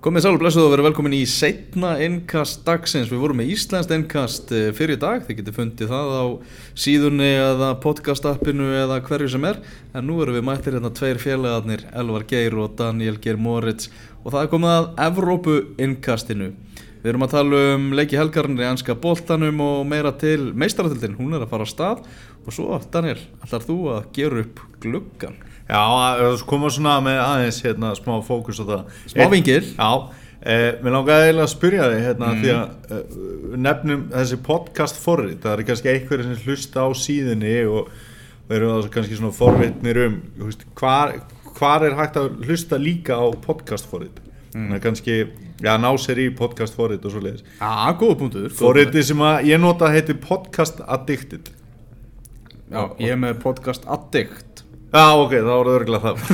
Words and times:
Komið 0.00 0.22
sálu 0.24 0.38
blessuð 0.40 0.64
og 0.64 0.70
verið 0.72 0.86
velkomin 0.86 1.12
í 1.12 1.24
setna 1.28 1.90
innkast 2.00 2.62
dagsins. 2.64 3.10
Við 3.12 3.20
vorum 3.20 3.36
með 3.42 3.50
Íslands 3.52 3.90
innkast 3.92 4.48
eh, 4.56 4.70
fyrir 4.72 4.96
dag. 4.96 5.26
Þið 5.26 5.36
getur 5.42 5.56
fundið 5.58 5.90
það 5.92 6.12
á 6.16 6.24
síðunni 6.86 7.28
eða 7.28 7.68
podcastappinu 7.82 8.70
eða 8.78 8.96
hverju 9.04 9.28
sem 9.34 9.44
er. 9.50 9.60
En 9.92 10.08
nú 10.08 10.16
erum 10.24 10.38
við 10.38 10.46
mættir 10.48 10.78
hérna 10.78 10.88
tveir 10.96 11.20
félagarnir, 11.20 11.84
Elvar 11.92 12.24
Geir 12.32 12.56
og 12.64 12.78
Daniel 12.80 13.20
Geir 13.20 13.36
Moritz. 13.36 13.92
Og 14.22 14.32
það 14.32 14.40
er 14.40 14.50
komið 14.54 14.74
að 14.78 14.88
Evrópu 15.10 15.58
innkastinu. 15.84 16.48
Við 17.04 17.12
erum 17.12 17.28
að 17.28 17.36
tala 17.36 17.62
um 17.74 17.86
leiki 18.00 18.16
helgarnir 18.16 18.64
í 18.64 18.70
anska 18.70 18.96
boltanum 19.04 19.60
og 19.66 19.84
meira 19.92 20.16
til 20.16 20.54
meistaratildin. 20.56 21.20
Hún 21.20 21.36
er 21.36 21.44
að 21.44 21.52
fara 21.52 21.68
á 21.68 21.72
stað. 21.76 22.04
Og 22.46 22.56
svo, 22.56 22.80
Daniel, 22.88 23.20
ætlar 23.44 23.68
þú 23.68 23.82
að 23.98 24.12
gera 24.16 24.46
upp 24.46 24.64
gluggan? 24.80 25.36
Já, 25.70 25.82
það 25.86 26.40
koma 26.50 26.70
svona 26.74 26.96
með 27.04 27.20
aðeins 27.22 27.60
hérna, 27.62 27.92
smá 27.94 28.16
fókus 28.26 28.58
á 28.58 28.64
það. 28.66 28.96
Smá 29.12 29.26
vingil. 29.30 29.60
Já, 29.76 29.90
eh, 30.42 30.70
mér 30.82 30.96
langaði 30.96 31.26
eiginlega 31.28 31.46
að 31.46 31.52
spyrja 31.52 31.90
þig 31.92 32.06
hérna, 32.08 32.30
því 32.40 32.54
að 32.54 32.96
eh, 32.96 33.18
nefnum 33.66 34.06
þessi 34.14 34.38
podcast 34.48 34.98
forrið, 34.98 35.36
það 35.44 35.54
er 35.54 35.68
kannski 35.68 35.92
einhverjir 35.92 36.26
sem 36.26 36.48
hlusta 36.48 36.86
á 36.86 36.88
síðunni 36.98 37.52
og, 37.70 37.92
og 38.48 38.56
eru 38.56 38.72
það 38.72 38.88
kannski 38.96 39.20
svona 39.20 39.36
forvitnir 39.36 40.02
um 40.08 40.18
veist, 40.40 40.66
hvar, 40.80 41.14
hvar 41.60 41.86
er 41.86 41.94
hægt 42.00 42.18
að 42.18 42.42
hlusta 42.48 42.80
líka 42.80 43.20
á 43.20 43.26
podcast 43.44 43.86
forrið 43.90 44.18
að 44.50 44.80
kannski, 44.82 45.16
já, 45.62 45.76
ná 45.78 45.90
sér 46.02 46.18
í 46.24 46.28
podcast 46.34 46.74
forrið 46.74 47.06
og 47.06 47.14
svo 47.14 47.20
leiðis 47.22 47.44
Já, 47.46 47.94
góða 47.94 48.16
punktur 48.24 48.54
Forriði 48.58 49.04
sem 49.06 49.22
að 49.22 49.46
ég 49.52 49.62
nota 49.62 49.90
heitir 49.94 50.18
podcast 50.18 50.82
addicted. 50.90 51.52
Já, 52.70 52.82
ég 52.98 53.14
er 53.14 53.20
með 53.20 53.38
podcast 53.44 53.86
Addict 53.90 54.64
Já, 54.90 55.06
ok, 55.14 55.32
þá 55.38 55.54
það 55.54 55.74
örgulega 55.76 56.06
það. 56.06 56.16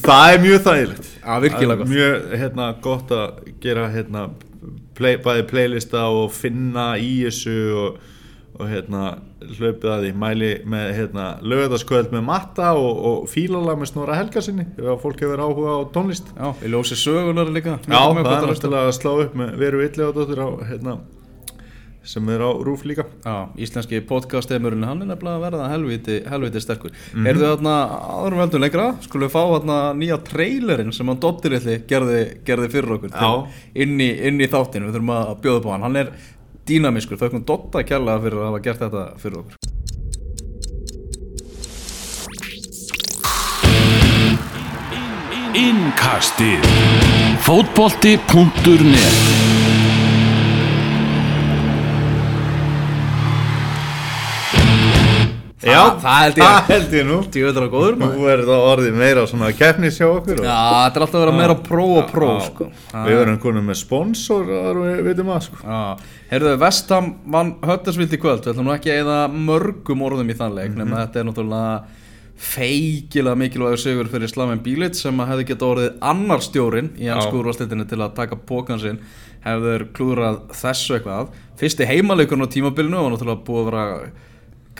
Það 0.00 0.32
er 0.32 0.38
mjög 0.40 0.62
þægilegt. 0.64 1.08
Já, 1.20 1.32
virkilega 1.44 1.80
gott. 1.80 1.90
Mjög 1.90 2.30
hérna, 2.40 2.66
gott 2.84 3.10
að 3.12 3.50
gera 3.60 3.88
hérna, 3.92 4.22
play, 4.96 5.18
bæði 5.20 5.42
playlista 5.50 6.06
og 6.08 6.30
finna 6.32 6.94
í 7.00 7.10
þessu 7.26 7.56
og, 7.82 7.98
og 8.56 8.64
hérna, 8.70 9.02
hlaupið 9.58 9.90
að 9.92 10.06
því. 10.06 10.12
Mæli 10.22 10.50
með 10.70 10.92
hérna, 10.96 11.26
lögðarskvöld 11.44 12.10
með 12.14 12.22
matta 12.30 12.68
og, 12.78 12.92
og 13.10 13.16
fílalag 13.32 13.80
með 13.80 13.92
snora 13.92 14.18
helgarsinni 14.20 14.66
ef 14.80 15.04
fólk 15.04 15.20
hefur 15.24 15.44
áhuga 15.44 15.70
á 15.76 15.78
tónlist. 15.92 16.26
Já, 16.36 16.48
ég 16.64 16.72
lósi 16.72 16.96
sögunar 17.00 17.48
líka. 17.52 17.72
Já, 17.84 18.00
það 18.00 18.20
er 18.20 18.52
náttúrulega 18.52 18.88
að 18.88 18.98
slá 19.00 19.12
upp 19.26 19.34
með 19.42 19.56
veru 19.60 19.78
dóttir 20.00 20.40
á 20.40 20.48
hérna, 20.72 20.92
sem 22.02 22.28
er 22.32 22.40
á 22.40 22.50
rúf 22.64 22.84
líka. 22.88 23.04
Já, 23.24 23.48
íslenski 23.60 24.00
podcast-eimurinn, 24.08 24.86
hann 24.88 25.02
er 25.04 25.08
nefnilega 25.10 25.36
að 25.36 25.44
verða 25.44 25.66
helviti, 25.72 26.16
helviti 26.30 26.60
sterkur. 26.62 26.90
Mm. 26.90 26.96
-hmm. 27.12 27.26
Erðu 27.28 27.44
þarna 27.50 27.74
áðurum 28.16 28.42
veldum 28.42 28.62
lengra, 28.64 28.86
skulum 29.04 29.26
við 29.28 29.34
fá 29.34 29.42
þarna 29.54 29.76
nýja 29.94 30.18
trailerinn 30.24 30.92
sem 30.92 31.08
hann 31.08 31.20
Dottirilli 31.20 31.76
gerði, 31.88 32.20
gerði 32.44 32.68
fyrir 32.68 32.92
okkur. 32.96 33.10
Inn, 33.74 34.00
í, 34.00 34.10
inn 34.28 34.40
í 34.40 34.48
þáttinu, 34.48 34.86
við 34.86 34.94
þurfum 34.94 35.16
að 35.16 35.40
bjóða 35.42 35.68
á 35.68 35.70
hann. 35.72 35.82
Hann 35.82 35.96
er 35.96 36.08
dýnamiskur, 36.66 37.18
þau 37.18 37.28
komum 37.28 37.44
Dotta 37.44 37.82
kærlega 37.82 38.20
fyrir 38.24 38.38
að 38.38 38.48
hafa 38.48 38.64
gert 38.64 38.80
þetta 38.86 39.02
fyrir 39.18 39.38
okkur. 39.44 39.56
Innkastið. 45.60 46.62
Fótbolti.net 47.42 49.59
Já, 55.60 55.80
það 56.00 56.14
held 56.24 56.38
ég. 56.40 56.44
Það 56.44 56.68
held 56.70 56.94
ég 56.96 57.04
nú. 57.04 57.16
Djöður 57.34 57.64
og 57.66 57.72
góður 57.74 57.96
maður. 58.00 58.14
Nú 58.16 58.28
er 58.32 58.42
það 58.48 58.62
orðið 58.70 58.94
meira 58.96 59.24
svona 59.28 59.50
keppnis 59.58 59.98
hjá 60.00 60.06
okkur 60.08 60.38
og- 60.40 60.46
Já, 60.46 60.60
þetta 60.86 60.96
er 60.96 61.04
alltaf 61.04 61.18
að 61.20 61.24
vera 61.26 61.36
meira 61.36 61.56
pró 61.66 61.84
og 62.00 62.06
pró 62.14 62.28
sko. 62.46 62.70
Við 62.94 63.18
verðum 63.20 63.40
konum 63.42 63.66
með 63.68 63.76
sponsor 63.82 64.48
og 64.56 64.76
við 64.86 65.02
veitum 65.10 65.32
að 65.34 65.42
sko. 65.50 65.56
Já, 65.60 65.80
heyrðu, 66.32 66.54
Vestham 66.64 67.14
vann 67.26 67.54
Höttersvild 67.60 68.16
í 68.16 68.20
kvöld, 68.22 68.40
við 68.46 68.54
ætlum 68.54 68.64
nú 68.70 68.72
ekki 68.78 68.90
að 68.94 69.02
eða 69.04 69.18
mörgum 69.50 70.00
orðum 70.08 70.30
í 70.32 70.36
þann 70.40 70.54
leik, 70.56 70.70
Mhm. 70.72 70.78
nema 70.80 70.96
þetta 71.04 71.16
er 71.20 71.24
náttúrulega 71.28 71.82
feikilega 72.40 73.36
mikilvægur 73.36 73.76
sigur 73.78 74.08
fyrir 74.08 74.28
Slaven 74.32 74.62
Bílit 74.64 74.94
sem 74.96 75.12
að 75.20 75.28
hefði 75.34 75.46
geta 75.50 75.66
orðið 75.68 75.98
annar 76.00 76.40
stjórin 76.40 76.88
í 76.96 77.04
ennsku 77.12 77.36
úrvastildinni 77.42 77.86
til 77.86 77.98
að 78.00 78.14
taka 78.16 78.34
pókan 78.48 78.80
sinn 78.80 78.98
hefur 79.44 79.84
klúrað 79.92 80.40
þessu 80.56 80.96
eitthvað. 80.98 81.28
Fyrsti 81.60 81.84
heimaleikurinn 81.84 82.48
á 82.48 82.48
tímabilinu 82.48 82.96
og 82.96 83.12
náttúrulega 83.12 83.44
búið 83.44 83.60
að 83.60 83.70
vera 83.70 84.10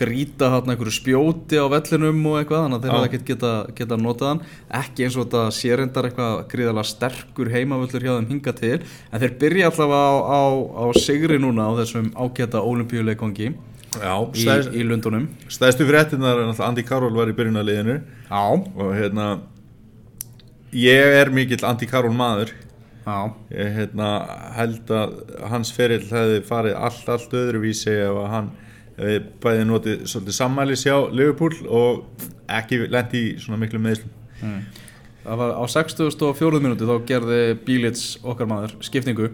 grýta 0.01 0.51
þarna 0.55 0.75
einhverju 0.75 0.95
spjóti 0.97 1.61
á 1.61 1.65
vellinum 1.71 2.21
og 2.31 2.37
eitthvað 2.41 2.65
þannig 2.65 2.77
að 2.77 2.85
þeir 2.85 2.95
hefði 2.95 3.09
ekkert 3.09 3.27
geta, 3.31 3.53
geta 3.77 3.99
notað 4.01 4.31
hann. 4.31 4.43
Ekki 4.81 5.07
eins 5.07 5.17
og 5.17 5.27
þetta 5.27 5.43
sérindar 5.57 6.09
eitthvað 6.09 6.37
gríðarlega 6.51 6.91
sterkur 6.91 7.51
heimavöllur 7.55 8.07
hjá 8.07 8.13
þeim 8.17 8.29
hinga 8.35 8.55
til 8.57 8.77
en 8.81 9.23
þeir 9.23 9.35
byrja 9.45 9.71
allavega 9.71 10.01
á, 10.01 10.41
á, 10.41 10.41
á 10.81 10.85
sigri 10.97 11.39
núna 11.41 11.69
á 11.69 11.71
þessum 11.81 12.11
ágæta 12.17 12.63
olimpíuleikongi 12.65 13.53
Já, 13.91 14.13
í, 14.23 14.45
í 14.79 14.83
Lundunum 14.87 15.25
stæðstu 15.51 15.83
fréttinnar 15.83 16.37
er 16.39 16.45
náttúrulega 16.47 16.69
Andi 16.69 16.85
Karol 16.87 17.11
var 17.11 17.27
í 17.27 17.35
byrjunarliðinu 17.35 17.97
Já, 17.99 18.43
og 18.55 18.93
hérna 18.95 19.25
ég 20.71 21.17
er 21.19 21.31
mikill 21.33 21.65
Andi 21.67 21.87
Karol 21.89 22.13
maður. 22.15 22.53
Já, 23.01 23.33
ég 23.51 23.71
hérna 23.75 24.09
held 24.55 24.91
að 24.93 25.15
hans 25.51 25.71
ferill 25.73 26.03
hefði 26.05 26.41
farið 26.45 26.75
allt, 26.77 27.07
allt 27.09 27.33
öðruvísi 27.33 27.91
ef 27.91 28.19
að 28.23 28.29
hann 28.35 28.51
bæði 29.41 29.65
notið 29.65 30.05
svolítið 30.05 30.37
sammælis 30.37 30.85
hjá 30.85 30.95
Liverpool 31.09 31.55
og 31.67 32.29
ekki 32.51 32.83
lendi 32.91 33.21
í 33.21 33.35
svona 33.41 33.57
miklu 33.61 33.81
meðslum 33.81 34.11
það 35.23 35.41
var 35.41 35.53
á 35.57 35.63
64. 35.69 36.61
minúti 36.61 36.87
þá 36.87 36.95
gerði 37.09 37.41
Bílits 37.65 38.05
okkar 38.25 38.49
maður 38.49 38.75
skiptingu. 38.85 39.29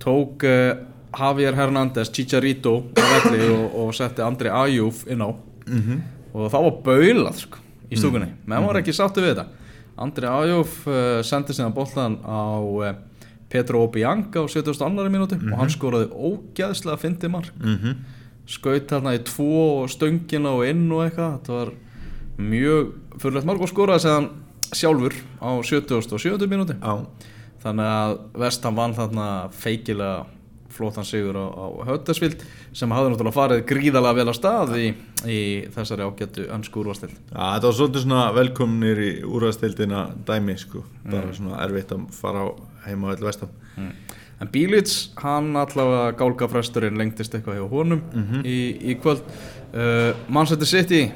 Tók 0.00 0.44
uh, 0.46 0.78
Javier 1.18 1.56
Hernández 1.56 2.12
Chicharito 2.14 2.74
og, 2.88 3.76
og 3.76 3.94
setti 3.96 4.24
Andri 4.24 4.52
Ajúf 4.52 5.04
inn 5.10 5.24
á. 5.24 5.30
Og 6.32 6.50
þá 6.52 6.58
var 6.58 6.76
baulað 6.84 7.42
sko, 7.42 7.60
í 7.88 7.98
stúkunni. 7.98 8.30
Menn 8.48 8.66
var 8.68 8.80
ekki 8.80 8.94
sáttu 8.96 9.24
við 9.24 9.34
þetta. 9.34 9.48
Andri 9.98 10.30
Ajúf 10.30 10.80
uh, 10.88 11.20
sendi 11.26 11.56
síðan 11.56 11.76
boltan 11.76 12.20
á 12.24 12.60
uh, 12.60 12.92
Petro 13.48 13.82
Obianga 13.86 14.44
á 14.44 14.46
72. 14.46 15.08
minúti 15.08 15.38
og 15.40 15.56
hann 15.56 15.72
skoraði 15.72 16.10
ógæðslega 16.12 17.00
fyndi 17.00 17.28
mark. 17.32 17.52
Mm 17.56 17.76
-hmm. 17.76 17.94
Skaut 18.48 18.94
hérna 18.94 19.14
í 19.16 19.22
tvo 19.28 19.82
og 19.82 19.92
stöngina 19.92 20.54
og 20.56 20.64
inn 20.68 20.86
og 20.88 21.04
eitthvað. 21.04 21.38
Þetta 21.38 21.58
var 21.58 21.74
mjög 22.38 22.92
fyrirlegt 23.18 23.48
marg 23.48 23.64
og 23.66 23.70
skoraði 23.72 24.06
séðan 24.06 24.30
sjálfur 24.76 25.14
á 25.40 25.50
70 25.64 25.94
og 25.96 26.22
70 26.22 26.50
mínúti 26.50 26.76
Já, 26.78 27.06
þannig 27.64 27.92
að 27.92 28.16
Vestham 28.42 28.76
vann 28.78 28.96
þarna 28.96 29.28
feikilega 29.54 30.26
flottan 30.78 31.06
sigur 31.08 31.34
á, 31.34 31.46
á 31.48 31.66
Höttersvild 31.88 32.44
sem 32.76 32.92
hafði 32.92 33.14
náttúrulega 33.14 33.34
farið 33.34 33.62
gríðalega 33.66 34.18
vel 34.20 34.30
á 34.30 34.34
stað 34.36 34.74
í, 34.78 34.88
í 35.26 35.38
þessari 35.74 36.06
ágættu 36.06 36.46
önsku 36.54 36.82
úrvastild 36.84 37.16
Já, 37.16 37.40
þetta 37.56 37.70
var 37.70 37.78
svolítið 37.80 38.04
svona 38.04 38.26
velkomnir 38.36 39.02
í 39.02 39.10
úrastildina 39.26 40.04
dæmi 40.28 40.58
sko, 40.60 40.84
bara 41.08 41.32
svona 41.34 41.62
erfitt 41.64 41.96
að 41.96 42.06
fara 42.14 42.44
á 42.44 42.48
heima 42.86 43.10
á 43.10 43.12
öll 43.16 43.26
vestam 43.26 43.56
en 44.40 44.50
Bílits, 44.52 45.10
hann 45.18 45.56
allavega 45.58 46.12
gálgafresturinn 46.18 46.98
lengtist 46.98 47.34
eitthvað 47.34 47.58
hjá 47.58 47.68
honum 47.72 48.02
í, 48.44 48.58
í 48.92 48.98
kvöld. 49.02 49.24
Uh, 49.74 50.12
Manchester 50.28 50.66
City 50.66 51.10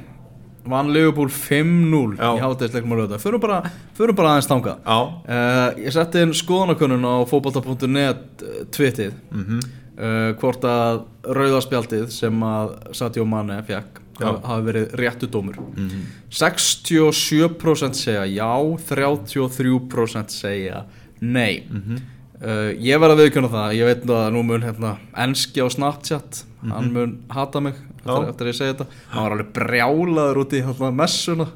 vann 0.69 0.93
Liverpool 0.93 1.29
5-0 1.29 2.19
Já. 2.19 2.29
í 2.37 2.43
hátæðisleikum 2.43 2.93
á 2.95 2.97
lögða 3.01 3.19
förum 3.19 3.41
bara, 3.43 3.63
förum 3.99 4.15
bara 4.19 4.35
aðeins 4.35 4.51
þangað. 4.51 4.83
Já, 4.87 4.99
Uh, 5.23 5.81
ég 5.81 5.95
setti 5.95 6.23
inn 6.23 6.35
skoðanakönnun 6.35 7.07
á 7.07 7.15
fótbolta.net 7.31 8.43
uh, 8.43 8.61
twittið 8.75 9.15
mhm, 9.31 9.59
uh, 9.97 10.31
hvort 10.39 10.65
að 10.67 11.03
rauðaspjaldið 11.25 12.09
sem 12.15 12.43
að 12.47 12.77
Sadio 12.95 13.25
Mane 13.25 13.63
fekk 13.67 14.01
hafi 14.23 14.67
verið 14.67 14.93
réttu 15.01 15.27
dómur. 15.31 15.57
Mhm. 15.77 16.03
67% 16.31 17.99
segja 17.99 18.27
já 18.29 18.53
33% 18.91 20.31
segja 20.31 20.85
nei. 21.21 21.65
Mhm. 21.71 21.97
Uh, 22.43 22.71
ég 22.79 23.01
verð 23.03 23.17
að 23.17 23.23
viðkjöna 23.25 23.51
það 23.53 23.77
ég 23.79 23.89
veit 23.91 24.07
að 24.19 24.31
nú 24.35 24.43
mun 24.47 24.63
hérna 24.67 24.95
enski 25.27 25.63
á 25.63 25.69
Snapchat 25.73 26.45
hann 26.63 26.93
mun 26.95 27.17
hata 27.31 27.61
mig 27.61 27.75
eftir, 27.75 27.89
Mhm. 28.03 28.29
Eftir 28.33 28.47
að 28.47 28.51
ég 28.51 28.57
segi 28.59 28.73
þetta. 28.75 28.87
Hann 29.13 29.23
var 29.23 29.33
alveg 29.37 29.53
brjálaður 29.55 30.39
út 30.43 30.55
í 30.59 30.63
hérna, 30.67 30.89
messuna. 30.93 31.47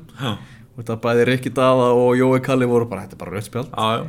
Þetta 0.77 0.97
bæði 1.03 1.25
Rikki 1.27 1.51
Dada 1.57 1.89
og 1.97 2.15
Jói 2.17 2.39
Kalli 2.45 2.67
voru 2.71 2.87
bara, 2.87 3.03
þetta 3.03 3.17
er 3.17 3.19
bara 3.25 3.43
já 3.75 4.07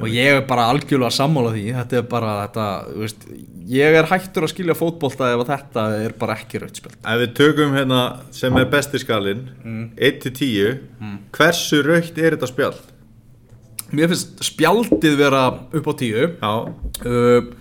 og 0.00 0.08
ég 0.08 0.30
er 0.38 0.40
bara 0.48 0.70
algjörlega 0.72 1.12
sammála 1.12 1.50
því 1.52 1.64
þetta 1.76 1.98
er 1.98 2.02
bara 2.08 2.30
þetta, 2.48 2.64
veist 2.96 3.26
ég 3.68 3.98
er 3.98 4.06
hættur 4.08 4.46
að 4.46 4.52
skilja 4.54 4.74
fótbolta 4.78 5.28
ef 5.34 5.42
að 5.44 5.50
þetta 5.52 5.84
er 6.06 6.14
bara 6.18 6.36
ekki 6.40 6.58
rauðspjald 6.62 6.96
Ef 7.04 7.20
við 7.20 7.34
tökum 7.36 7.76
hérna 7.76 8.00
sem 8.32 8.56
er 8.56 8.64
besti 8.72 8.98
skalinn 9.02 9.42
Mm. 9.62 9.90
1-10 9.98 10.78
Hversu 11.36 11.82
raukt 11.84 12.16
er 12.18 12.36
þetta 12.36 12.48
spjald? 12.48 12.80
Mér 13.92 14.08
finnst 14.12 14.40
spjaldið 14.46 15.18
vera 15.20 15.44
upp 15.74 15.90
á 15.90 15.92
tíu. 16.00 16.30
Já, 16.40 16.54
uh, 17.04 17.52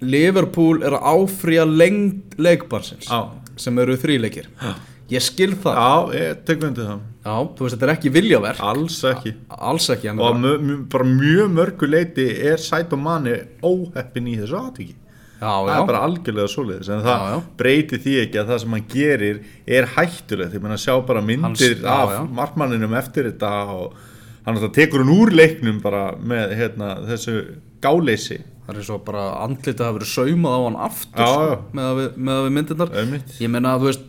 Liverpool 0.00 0.80
er 0.86 0.96
að 0.96 1.08
áfrýja 1.12 1.66
lengd 1.68 2.38
leikbarsins 2.40 3.10
Já. 3.10 3.28
sem 3.60 3.78
eru 3.82 3.96
þríleikir. 4.00 4.46
Já. 4.60 4.74
ég 5.10 5.24
skil 5.26 5.52
það. 5.58 5.76
Já, 5.76 6.20
ég 6.20 6.44
tek 6.46 6.62
undir 6.64 6.86
það. 6.86 7.00
Já, 7.20 7.34
þú 7.56 7.66
veist, 7.66 7.74
þetta 7.76 7.86
er 7.88 7.92
ekki 7.96 8.12
viljaverk. 8.14 8.62
Alls 8.64 8.96
ekki. 9.10 9.34
Alls 9.50 9.90
ekki 9.92 10.08
Og 10.14 10.38
mö, 10.40 10.54
mö, 10.56 10.76
bara 10.88 11.04
mjög 11.04 11.50
mörgu 11.52 11.88
leiti 11.90 12.26
er 12.48 12.62
Sæt 12.62 12.94
og 12.96 13.02
Mani 13.02 13.34
óheppin 13.60 14.30
í 14.30 14.38
þessu 14.40 14.56
atviki. 14.56 14.96
Já, 15.40 15.48
Það 15.50 15.68
já, 15.72 15.74
er 15.80 15.86
bara 15.88 16.00
algjörlega 16.04 16.48
svoleiðis 16.52 16.88
En 16.92 17.00
það 17.00 17.22
Já, 17.24 17.36
breytir 17.56 18.00
því 18.04 18.16
ekki 18.22 18.40
að 18.42 18.50
það 18.50 18.58
sem 18.62 18.74
hann 18.76 18.88
gerir 18.92 19.38
er 19.66 19.86
hættulegt. 19.96 20.56
Ég 20.56 20.64
meina 20.64 20.80
sjá 20.80 20.94
bara 21.08 21.22
myndir 21.24 21.84
af 21.88 22.16
markmanninum 22.40 22.96
eftir 23.00 23.28
þetta 23.30 23.52
og 23.76 23.94
hann 24.46 24.56
alltaf 24.56 24.72
tekur 24.76 25.04
hann 25.04 25.14
úr 25.16 25.30
leiknum 25.36 25.80
bara 25.84 26.04
með 26.16 26.54
hérna, 26.60 26.92
þessu 27.08 27.34
gáleysi 27.84 28.40
það 28.70 28.78
er 28.78 28.86
svo 28.86 28.98
bara 29.04 29.24
andlitið 29.44 29.80
að 29.86 29.96
verið 29.98 30.10
saumað 30.14 30.54
á 30.54 30.60
hann 30.68 30.80
aftur 30.86 31.24
Já, 31.24 31.32
sko, 31.34 31.50
já. 31.50 31.58
með 31.74 31.90
að 31.90 31.96
við, 32.00 32.08
með 32.16 32.34
að 32.38 32.44
við 32.46 32.56
myndirnar. 32.56 32.90
Ég 33.40 33.50
meina 33.50 33.72
að 33.74 33.80
þú 33.84 33.88
veist 33.90 34.08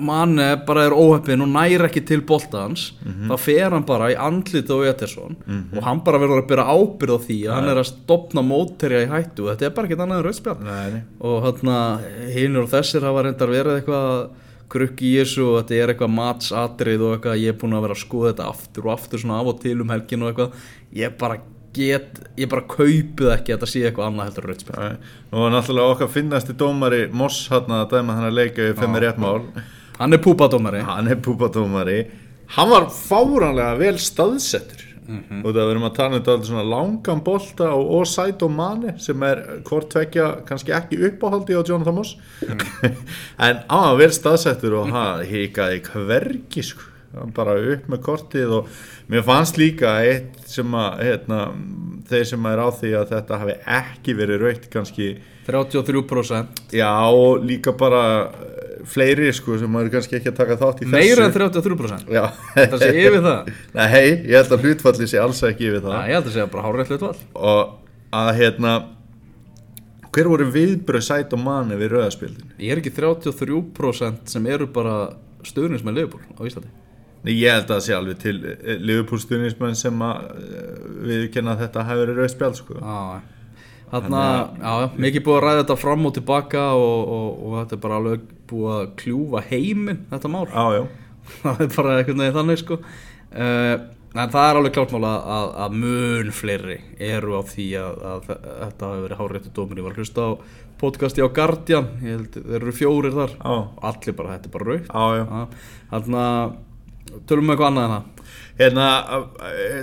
manni 0.00 0.44
bara 0.64 0.84
er 0.88 0.94
óheppin 0.96 1.42
og 1.44 1.48
næri 1.52 1.84
ekki 1.84 2.00
til 2.08 2.20
boltans 2.24 2.92
Mhm. 3.04 3.28
þá 3.28 3.34
fer 3.38 3.70
hann 3.74 3.82
bara 3.84 4.06
í 4.08 4.16
andlitið 4.16 4.70
á 4.72 4.88
Ederson 4.94 5.36
og 5.76 5.82
hann 5.84 6.00
bara 6.06 6.18
verður 6.18 6.40
að 6.40 6.48
byrja 6.48 6.64
ábyrð 6.72 7.12
á 7.12 7.18
því 7.26 7.36
að 7.46 7.54
hann 7.58 7.68
er 7.68 7.80
að 7.82 7.90
stopna 7.90 8.42
móterja 8.42 9.02
í 9.04 9.10
hættu 9.10 9.44
þetta 9.50 9.66
er 9.68 9.74
bara 9.76 9.86
ekkert 9.90 10.00
annað 10.06 10.18
en 10.22 10.24
rauðspjall 10.24 10.60
Nei, 10.64 10.90
nei. 10.94 11.02
og 11.20 11.42
hann 11.44 12.00
hinnur 12.32 12.64
og 12.64 12.70
þessir 12.72 13.02
hafa 13.04 13.22
reyndar 13.26 13.52
verið 13.52 13.76
eitthvað 13.82 14.30
krukki 14.70 15.12
í 15.12 15.14
þessu 15.20 15.46
og 15.46 15.56
þetta 15.60 15.78
er 15.78 15.92
eitthvað 15.92 16.12
matsatrið 16.16 17.06
og 17.06 17.14
eitthvað 17.16 17.40
ég 17.42 17.54
er 17.54 17.58
búin 17.60 17.76
að 17.76 17.86
vera 17.86 17.96
að 17.96 18.02
skoða 18.04 18.32
þetta 18.32 18.50
aftur 18.52 18.86
og 18.86 18.92
aftur 18.94 19.22
svona 19.22 19.40
af 19.40 19.50
og 19.52 19.64
til 19.64 19.78
um 19.82 19.90
helgin 19.94 20.24
og 20.24 20.30
eitthvað. 20.30 20.68
Ég 21.00 21.16
bara 21.20 21.40
get, 21.76 22.20
ég 22.38 22.50
bara 22.50 22.66
kaupið 22.70 23.32
ekki 23.34 23.54
að 23.54 23.58
þetta 23.58 23.70
sé 23.72 23.84
eitthvað 23.86 24.08
annað 24.10 24.30
heldur 24.30 24.48
Nei. 24.80 25.12
Nú 25.30 25.44
var 25.44 25.54
náttúrulega 25.54 25.94
okkar 25.94 26.10
finnasti 26.10 26.56
dómari 26.58 27.04
Moss 27.12 27.48
hann 27.52 27.76
að 27.76 27.88
dæma 27.94 28.18
hann 28.18 28.30
að 28.30 28.38
leika 28.38 28.70
í 28.70 28.76
femmi 28.78 29.02
rétt 29.02 29.20
mál. 29.22 29.44
Hann 30.00 30.16
er 30.16 30.22
púpadómari. 30.24 30.84
Hann 30.86 31.10
er 31.12 31.20
púpadómari. 31.22 31.98
Hann 32.56 32.70
var 32.72 32.88
fáranlega 32.90 33.76
vel 33.78 33.98
staðsettur 34.02 34.89
Mhm. 35.10 35.40
og 35.44 35.54
það 35.56 35.68
verðum 35.70 35.86
að 35.88 35.94
tala 35.96 36.16
um 36.16 36.22
þetta 36.22 36.46
svona 36.50 36.64
langan 36.70 37.22
bolta 37.26 37.70
og, 37.74 37.90
og 38.00 38.06
sæt 38.06 38.42
og 38.46 38.50
mani 38.54 38.92
sem 39.02 39.22
er 39.26 39.40
hvort 39.66 39.88
tvekja 39.90 40.28
kannski 40.46 40.72
ekki 40.76 41.00
uppáhaldi 41.10 41.56
á 41.58 41.62
Jonathan 41.66 41.94
Moss 41.98 42.16
Mhm. 42.46 42.94
en 43.48 43.56
hann 43.68 43.88
var 43.90 43.98
vel 43.98 44.10
staðsettur 44.14 44.78
og 44.80 44.90
hann 44.94 45.24
hikaði 45.26 45.82
hvergi 45.90 46.62
sko 46.62 46.86
bara 47.34 47.56
upp 47.58 47.88
með 47.90 48.02
kortið 48.06 48.52
og 48.60 48.68
mér 49.10 49.24
fannst 49.26 49.56
líka 49.58 49.96
eitt 50.06 50.36
sem 50.46 50.70
að 50.78 51.00
hérna, 51.02 51.38
þeir 52.06 52.24
sem 52.30 52.46
er 52.46 52.58
á 52.62 52.68
því 52.70 52.92
að 53.00 53.08
þetta 53.16 53.38
hafi 53.40 53.56
ekki 53.66 54.14
verið 54.14 54.44
raukt 54.44 54.68
kannski 54.70 55.08
33% 55.48 56.70
já 56.78 56.90
og 57.10 57.42
líka 57.44 57.72
bara 57.76 58.30
fleiri 58.88 59.32
sko 59.36 59.58
sem 59.60 59.70
maður 59.72 59.90
kannski 59.96 60.16
ekki 60.20 60.30
að 60.32 60.38
taka 60.40 60.56
þátt 60.60 60.80
í 60.82 60.86
þessu. 60.86 60.94
meira 60.94 61.26
en 61.28 61.34
33% 61.34 62.14
Já, 62.14 62.22
þetta 62.54 62.80
sé 62.80 62.90
yfir 63.04 63.20
það? 63.26 63.50
Nei, 63.76 64.06
ég 64.30 64.34
held 64.38 64.54
að 64.56 64.64
hlutfalli 64.68 65.08
sé 65.10 65.20
alls 65.22 65.42
ekki 65.50 65.68
yfir 65.70 65.84
það. 65.84 65.94
Já, 65.98 66.00
ég 66.10 66.18
held 66.18 66.30
að 66.30 66.36
segja 66.38 66.48
bara 66.54 66.66
hárið 66.68 66.92
hlutvall 66.94 67.16
og 67.34 67.76
að 68.20 68.30
hérna 68.40 68.74
hver 70.10 70.26
voru 70.32 70.46
viðbröð 70.50 71.04
sæt 71.06 71.34
og 71.36 71.42
manni 71.44 71.76
við 71.78 71.92
rauðaspildinu? 71.94 72.48
Ég 72.58 72.72
er 72.74 72.80
ekki 72.82 72.90
33% 72.96 74.30
sem 74.32 74.46
eru 74.50 74.66
bara 74.74 74.94
stöðnins 75.46 75.84
með 75.86 76.00
Liverpool 76.00 76.24
á 76.34 76.42
Íslandi. 76.50 76.72
Nei, 77.20 77.34
ég 77.36 77.52
held 77.52 77.68
að 77.68 77.74
það 77.76 77.84
sé 77.84 77.94
alveg 77.94 78.18
til 78.22 78.34
liðupúlstunismenn 78.88 79.76
sem 79.78 80.02
að 80.02 80.30
viðkenna 81.06 81.52
að 81.54 81.62
þetta 81.66 81.84
hafi 81.86 82.00
verið 82.02 82.18
rauðspjald 82.22 82.58
sko. 82.58 82.78
Já, 82.80 83.20
þarna, 83.92 84.22
já, 84.62 84.72
mikið 85.04 85.24
búið 85.26 85.36
að 85.38 85.44
ræða 85.46 85.60
þetta 85.62 85.76
fram 85.82 86.06
og 86.10 86.14
tilbaka 86.16 86.62
og, 86.80 87.12
og, 87.16 87.26
og 87.50 87.56
þetta 87.60 87.76
er 87.76 87.82
bara 87.84 87.98
alveg 88.00 88.24
búið 88.50 88.74
að 88.76 88.90
kljúfa 89.02 89.42
heiminn 89.50 90.04
þetta 90.10 90.32
mál. 90.32 90.44
Já, 90.50 90.84
það 91.42 91.64
er 91.64 91.72
bara 91.76 91.96
einhvern 91.98 92.22
veginn 92.24 92.38
þannig 92.38 92.62
sko. 92.62 92.80
Uh, 93.30 93.74
en 94.10 94.32
það 94.34 94.46
er 94.46 94.60
alveg 94.60 94.74
klárt 94.74 94.94
mál 94.96 95.04
að, 95.06 95.52
að, 95.64 95.76
mun 95.84 96.32
fleiri 96.34 96.80
eru 97.10 97.36
á 97.38 97.42
því 97.46 97.68
að, 97.78 98.00
að 98.12 98.24
þe- 98.26 98.40
þetta 98.48 98.90
hafi 98.90 99.04
verið 99.06 99.22
háréttu 99.22 99.54
dómur. 99.54 99.80
Ég 99.80 99.86
var 99.86 99.94
að 99.94 100.02
hlusta 100.02 100.26
á 100.26 100.30
podcasti 100.80 101.22
á 101.22 101.28
Guardian. 101.36 101.92
Ég 102.02 102.16
held 102.16 102.40
þeir 102.40 102.58
eru 102.62 102.74
fjórir 102.74 103.14
þar. 103.14 103.36
Og 103.52 103.86
allir 103.92 104.18
bara, 104.18 104.34
þetta 104.38 104.50
er 104.50 104.56
bara 104.56 104.80
já, 104.80 105.20
já. 105.20 105.70
þannig 105.94 106.24
að 106.24 106.58
tölum 107.26 107.48
við 107.48 107.54
eitthvað 107.56 107.70
annað 107.70 107.86
en 107.86 107.94
það 107.94 108.18
Hérna, 108.60 108.86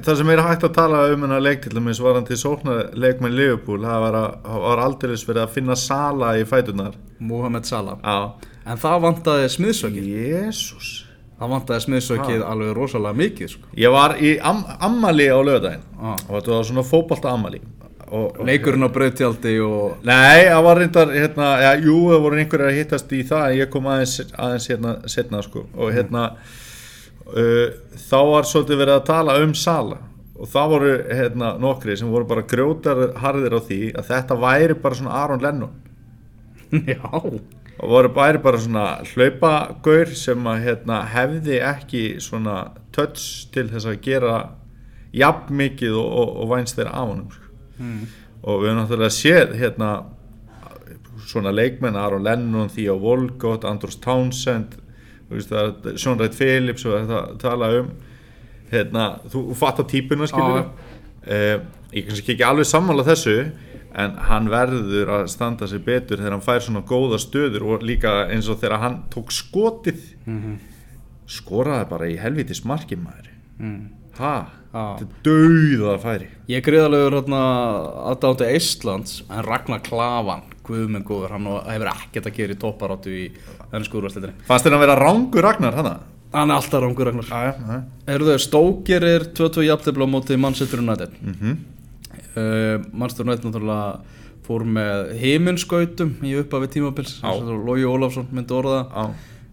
það 0.06 0.20
sem 0.20 0.30
er 0.30 0.42
hægt 0.46 0.66
að 0.68 0.76
tala 0.76 1.00
um 1.10 1.24
hennar 1.26 1.42
leik 1.42 1.64
til 1.64 1.72
dæmis 1.74 1.98
varandi 2.04 2.36
sóknarleikmenn 2.38 3.34
Liverpool, 3.34 3.82
það 3.82 4.04
var, 4.04 4.18
að, 4.20 4.36
það 4.44 4.62
var 4.68 4.82
aldrei 4.84 5.14
verið 5.16 5.42
að 5.42 5.56
finna 5.56 5.78
sala 5.82 6.30
í 6.38 6.44
fætunar 6.46 7.00
Mohamed 7.18 7.66
Salah. 7.66 7.98
Já, 8.04 8.52
en 8.68 8.82
það 8.82 9.04
vantaði 9.08 9.52
smiðsökið. 9.56 10.10
Jésús 10.28 10.94
það 11.38 11.54
vantaði 11.54 11.86
smiðsökið 11.86 12.44
alveg 12.46 12.76
rosalega 12.78 13.22
mikið 13.22 13.52
sko. 13.54 13.72
Ég 13.78 13.94
var 13.94 14.16
í 14.18 14.36
am 14.42 14.64
ammali 14.90 15.28
á 15.30 15.38
lögadaginn 15.38 15.84
Já. 15.86 16.14
og 16.14 16.32
þetta 16.32 16.54
var 16.56 16.70
svona 16.70 16.86
fótbolta 16.88 17.34
ammali 17.34 17.62
og, 18.08 18.40
leikurinn 18.48 18.88
á 18.88 18.90
brauðtjaldi 18.94 19.54
og 19.66 20.06
Nei, 20.08 20.48
það 20.48 20.64
var 20.68 20.82
reyndar, 20.82 21.14
hérna, 21.14 21.50
já, 21.62 21.72
jú, 21.84 21.98
það 22.12 22.24
voru 22.26 22.42
einhverjar 22.42 22.72
að 22.72 22.80
hittast 22.80 23.14
í 23.14 23.24
það 23.28 23.46
en 23.48 23.58
ég 23.60 23.72
kom 23.74 23.90
aðeins, 23.92 24.16
aðeins 24.34 24.70
hérna 24.72 24.94
setna, 25.12 25.42
sko, 25.46 25.66
og 25.76 25.92
hérna, 25.96 26.28
uh, 27.34 27.66
þá 28.08 28.20
var 28.32 28.48
svolítið 28.50 28.84
verið 28.84 28.96
að 28.98 29.10
tala 29.12 29.40
um 29.44 29.58
Sala. 29.58 30.00
Og 30.38 30.50
það 30.54 30.74
voru, 30.74 30.90
hérna, 31.18 31.52
nokkri 31.58 31.96
sem 31.98 32.10
voru 32.14 32.28
bara 32.30 32.46
grjótar 32.46 33.08
harðir 33.24 33.58
á 33.58 33.62
því 33.66 33.82
að 33.98 34.10
þetta 34.12 34.38
væri 34.38 34.76
bara 34.84 34.98
svona 35.00 35.16
Aron 35.18 35.42
Lennon. 35.42 35.74
Já, 36.94 37.00
og 37.78 37.90
voru 37.90 38.10
væri 38.16 38.42
bara 38.42 38.60
svona 38.62 38.86
hlaupagaur 39.06 40.14
sem 40.18 40.48
að, 40.50 40.62
hérna, 40.66 41.02
hefði 41.14 41.60
ekki 41.62 42.04
svona 42.24 42.72
touch 42.96 43.48
til 43.54 43.68
þess 43.70 43.86
að 43.86 44.00
gera 44.06 44.38
jafn 45.14 45.54
mikið 45.60 45.98
og, 45.98 46.08
og, 46.22 46.32
og 46.42 46.50
vænst 46.56 46.78
þeirra 46.78 46.96
af 46.98 47.12
honum, 47.12 47.28
sko. 47.32 47.44
Og 48.48 48.62
við 48.62 48.70
höfum 48.70 48.80
náttúrulega 48.82 49.14
séð 49.14 49.54
hérna 49.60 49.92
svona 51.28 51.52
leikmenn 51.52 51.96
Aron 52.00 52.24
Lennon, 52.24 52.70
Theo 52.72 52.98
Volgott, 53.02 53.66
Andros 53.68 54.00
Townsend 54.02 54.78
það, 55.28 55.74
Wright 56.16 56.36
Phillips 56.38 56.86
og 56.88 57.08
það 57.10 57.18
að 57.18 57.40
tala 57.42 57.72
um. 57.82 57.90
Hérna, 58.72 59.08
þú 59.32 59.42
fattar 59.56 59.88
típuna 59.88 60.28
skilur 60.28 60.58
Já. 60.60 60.68
uh, 61.32 61.62
ég 61.96 62.08
kannski 62.08 62.34
ekki 62.34 62.44
alveg 62.44 62.68
sammála 62.68 63.06
þessu 63.08 63.36
en 63.96 64.16
hann 64.28 64.50
verður 64.52 65.10
að 65.20 65.28
standa 65.32 65.68
sig 65.68 65.80
betur 65.86 66.18
þegar 66.20 66.36
hann 66.38 66.46
fær 66.46 66.60
svona 66.66 66.82
góða 66.88 67.20
stöður 67.22 67.64
og 67.76 67.84
líka 67.88 68.28
eins 68.32 68.50
og 68.52 68.60
þegar 68.62 68.80
hann 68.84 68.98
tók 69.14 69.32
skotið 69.32 70.02
skoraði 71.28 71.88
bara 71.90 72.08
í 72.12 72.18
helvitis 72.20 72.64
marki 72.68 72.96
maður 73.00 73.32
ha, 74.20 74.34
Já. 74.74 74.84
þetta 75.00 75.22
dauða 75.26 75.96
færi 76.04 76.28
Ég 76.52 76.64
greiðalegur 76.66 77.18
aðdándu 77.22 78.48
Íslands 78.56 79.22
en 79.30 79.44
Ragnar 79.46 79.82
Klavan, 79.86 80.46
guðminn 80.68 81.04
góður, 81.08 81.34
hann 81.36 81.48
hefur 81.68 81.90
ekkert 81.94 82.30
að 82.32 82.38
gera 82.38 82.56
í 82.56 82.60
topparáttu 82.62 83.12
í 83.14 83.26
ennsku 83.76 84.00
úrvarsleitinni. 84.00 84.46
fannst 84.48 84.66
þér 84.68 84.78
að 84.78 84.86
vera 84.86 85.00
rángur 85.02 85.44
Ragnar 85.48 85.76
hana? 85.76 85.96
Hann 86.34 86.52
er 86.52 86.60
alltaf 86.60 86.82
rángur 86.84 87.08
Ragnar. 87.08 87.28
Já. 87.28 87.82
Erðu 88.14 88.34
þau, 88.36 88.42
Stókir 88.44 89.04
er 89.08 89.26
22 89.36 89.68
jafntefla 89.68 90.08
á 90.08 90.10
móti 90.12 90.38
Manchester 90.40 90.80
United. 90.84 91.14
Mhm. 91.22 91.58
Uh, 92.38 92.86
Manchester 92.94 93.26
United 93.26 93.50
náttúrulega 93.50 94.18
fór 94.48 94.64
með 94.78 95.12
heiminskautum 95.20 96.14
í 96.24 96.36
uppafi 96.40 96.70
tímabils. 96.78 97.18
Lógi 97.68 97.88
Ólafsson 97.90 98.30
myndi 98.32 98.56
orða. 98.56 98.86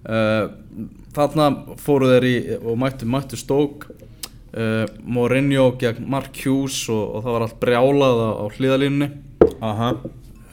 Uh, 0.04 0.92
þarna 1.16 1.48
fóru 1.80 2.10
þeir 2.12 2.26
í 2.28 2.34
og 2.60 2.76
mættu, 2.78 3.08
mættu 3.08 3.38
stók 3.40 3.88
uh, 3.88 4.84
Mourinho 5.00 5.70
gegn 5.80 6.04
Mark 6.12 6.36
Hughes 6.44 6.82
og, 6.92 7.16
og 7.16 7.24
það 7.24 7.36
var 7.36 7.46
allt 7.46 7.56
brjálað 7.62 8.20
á, 8.20 8.30
á 9.64 9.70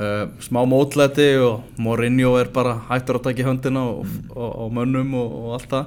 uh, 0.01 0.23
smá 0.41 0.63
mótlæti 0.65 1.27
og 1.43 1.67
Mourinho 1.81 2.35
er 2.39 2.49
bara 2.53 2.77
hættur 2.89 3.19
að 3.19 3.27
taka 3.29 3.43
í 3.43 3.47
höndina 3.47 3.83
og, 3.91 4.09
og, 4.33 4.49
og 4.65 4.73
mönnum 4.79 5.13
og, 5.19 5.37
og 5.41 5.53
allt 5.59 5.75
það. 5.75 5.85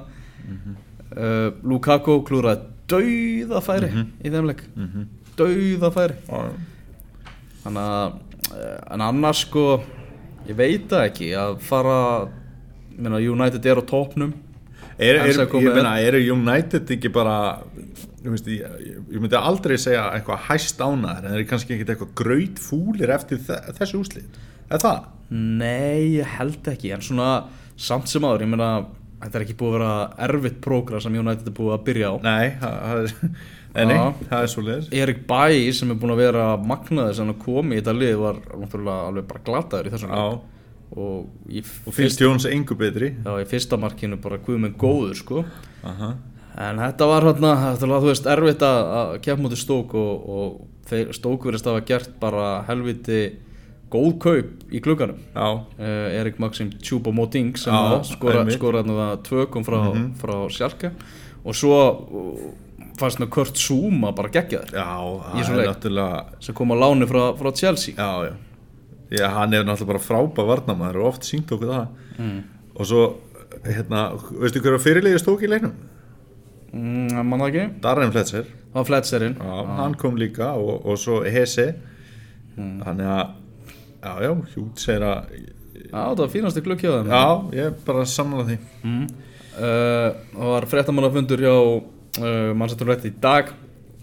Uh, 1.15 1.49
Lukaku 1.63 2.19
klúraði 2.27 2.71
dauða 2.91 3.61
færi 3.65 3.91
í 4.21 4.31
þeim 4.31 4.49
leik. 4.51 4.65
Mhm. 4.75 5.07
Dauða 5.39 5.91
færi 5.95 6.17
þannig 7.63 7.83
að 7.83 8.15
uh, 8.55 8.79
en 8.95 9.05
annars 9.09 9.43
sko 9.45 9.67
ég 10.45 10.57
veit 10.57 10.89
það 10.91 11.05
ekki 11.09 11.29
að 11.39 11.59
fara 11.65 11.99
minna, 12.95 13.19
United 13.19 13.65
er 13.65 13.81
á 13.81 13.83
topnum 13.85 14.33
Er, 14.95 15.17
er, 15.19 15.35
ég 15.35 15.73
meina, 15.75 15.97
eru 15.99 16.21
United 16.31 16.91
ekki 16.95 17.09
bara 17.11 17.57
veist, 18.23 18.45
ég, 18.47 18.61
ég 19.11 19.19
myndi 19.19 19.35
aldrei 19.35 19.75
segja 19.81 20.05
eitthvað 20.15 20.45
hæst 20.47 20.79
ánaðar 20.79 21.25
en 21.25 21.33
þeir 21.33 21.41
eru 21.41 21.47
kannski 21.49 21.75
ekkert 21.75 21.91
eitthvað 21.91 22.13
graut 22.21 22.61
fúlir 22.63 23.11
eftir 23.11 23.41
þe 23.43 23.57
þessu 23.75 23.99
úslið 23.99 24.37
er 24.71 24.83
það? 24.85 25.09
Nei, 25.35 26.15
ég 26.21 26.31
held 26.37 26.69
ekki 26.71 26.93
en 26.95 27.03
svona 27.03 27.29
samt 27.75 28.07
sem 28.07 28.23
aður 28.23 28.45
ég 28.45 28.53
meina 28.53 28.69
þetta 29.19 29.39
er 29.39 29.45
ekki 29.45 29.57
búið 29.59 29.73
að 29.73 29.77
vera 29.77 30.29
erfitt 30.29 30.57
prógram 30.63 31.03
sem 31.03 31.19
United 31.19 31.49
er 31.49 31.55
búið 31.57 31.75
að 31.75 31.85
byrja 31.89 32.11
á. 32.11 32.15
Nei, 32.25 32.47
það 32.61 32.79
það 32.85 33.01
er, 33.01 33.13
Já. 33.75 34.13
það 34.29 34.41
er 34.41 34.51
svo 34.53 34.61
leiðis 34.65 34.89
Erik 34.95 35.23
Bæ 35.27 35.71
sem 35.75 35.91
er 35.91 35.95
búin 35.99 36.13
að 36.15 36.21
vera 36.23 36.45
magnaður 36.57 37.15
sem 37.17 37.31
hann 37.31 37.39
kom 37.41 37.73
í 37.73 37.79
þetta 37.81 37.95
lið 37.99 38.17
var 38.21 38.35
náttúrulega 38.55 39.07
alveg 39.09 39.27
bara 39.31 39.43
glataður 39.49 39.89
í 39.89 39.95
þessum 39.95 40.13
og 40.15 40.43
og 40.95 41.93
finnst 41.97 42.21
Jóns 42.21 42.45
engu 42.47 42.75
betri 42.79 43.09
já, 43.17 43.31
í 43.41 43.45
fyrsta 43.49 43.77
markinu 43.81 44.19
bara 44.21 44.37
guð 44.37 44.61
með 44.63 44.75
góður 44.79 45.15
sko 45.19 45.43
Aha. 45.83 46.11
en 46.67 46.77
þetta 46.79 47.07
var 47.09 47.25
hérna, 47.27 47.53
þú 47.81 48.05
veist 48.07 48.29
erfitt 48.31 48.63
að, 48.63 48.81
að 48.99 49.15
kemja 49.25 49.43
mútið 49.43 49.59
stók 49.65 49.95
og, 49.99 50.29
og 50.29 51.15
stók 51.17 51.47
verðist 51.49 51.67
að 51.67 51.73
hafa 51.79 51.87
gert 51.89 52.13
bara 52.21 52.45
helviti 52.69 53.23
góð 53.91 54.11
kaup 54.21 54.63
í 54.71 54.79
klukkanum 54.81 55.17
já, 55.33 55.47
uh, 55.57 56.19
Erik 56.21 56.39
Maxim 56.41 56.71
Choupo-Moting 56.81 57.57
sem 57.57 57.73
skora, 58.07 58.41
einmitt. 58.43 58.55
skora 58.57 58.81
hérna 58.83 58.95
það 59.01 59.23
tvökum 59.27 59.65
frá, 59.67 59.77
Mhm. 59.89 60.07
frá 60.21 60.35
Sjálke 60.53 60.91
og 61.45 61.53
svo 61.53 61.81
fannst 62.99 63.21
með 63.21 63.31
Kurt 63.35 63.59
Zuma 63.59 64.11
bara 64.15 64.31
geggja 64.33 64.63
þér 64.65 64.75
já, 64.79 64.89
það 65.25 65.59
er 65.59 65.69
náttúrulega 65.69 66.43
sem 66.47 66.57
kom 66.57 66.73
á 66.73 66.75
láni 66.79 67.07
frá, 67.09 67.21
frá 67.39 67.51
Chelsea. 67.55 67.95
Já, 67.97 68.29
já. 68.29 68.35
Já, 69.15 69.27
hann 69.35 69.53
er 69.53 69.65
náttúrulega 69.67 69.91
bara 69.93 70.03
frábæð 70.05 70.51
varnamaður 70.51 71.01
og 71.01 71.09
oft 71.13 71.27
sínt 71.27 71.51
okkur 71.51 71.71
það. 71.73 71.87
Mm. 72.15 72.37
og 72.75 72.87
svo, 72.89 73.01
hérna, 73.65 74.05
veistu 74.39 74.61
hverju 74.63 74.81
fyrirlegi 74.83 75.19
stók 75.21 75.43
í 75.43 75.51
leiknum? 75.51 75.75
Mm, 76.75 77.19
mann 77.27 77.43
ekki. 77.45 77.67
Darren 77.83 78.11
Fletcher. 78.11 78.47
Það 78.71 78.79
var 78.79 78.87
Fletcherinn. 78.89 79.35
Já, 79.39 79.59
hann 79.79 79.93
kom 79.99 80.17
líka 80.19 80.53
og, 80.59 80.81
og 80.83 80.97
svo 80.99 81.21
Hesse. 81.23 81.69
Þannig 82.55 83.11
að 83.11 83.35
já, 84.03 84.11
já, 84.25 84.31
hjút 84.55 84.83
segir 84.83 85.05
að 85.07 85.35
Já, 85.85 86.01
það 86.01 86.19
var 86.19 86.31
hjá 86.33 86.91
þeim. 86.91 87.11
Já, 87.11 87.25
ég 87.55 87.69
er 87.69 87.75
bara 87.85 88.05
sammála 88.09 88.45
því. 88.49 88.57
Mm. 88.83 89.05
uh, 89.55 90.07
Það 90.33 90.51
var 90.51 90.67
fréttamannafundur 90.71 91.43
hjá 91.45 91.55
uh, 92.21 92.53
Manchester 92.57 92.87
United 92.89 93.11
í 93.11 93.19
dag 93.21 93.53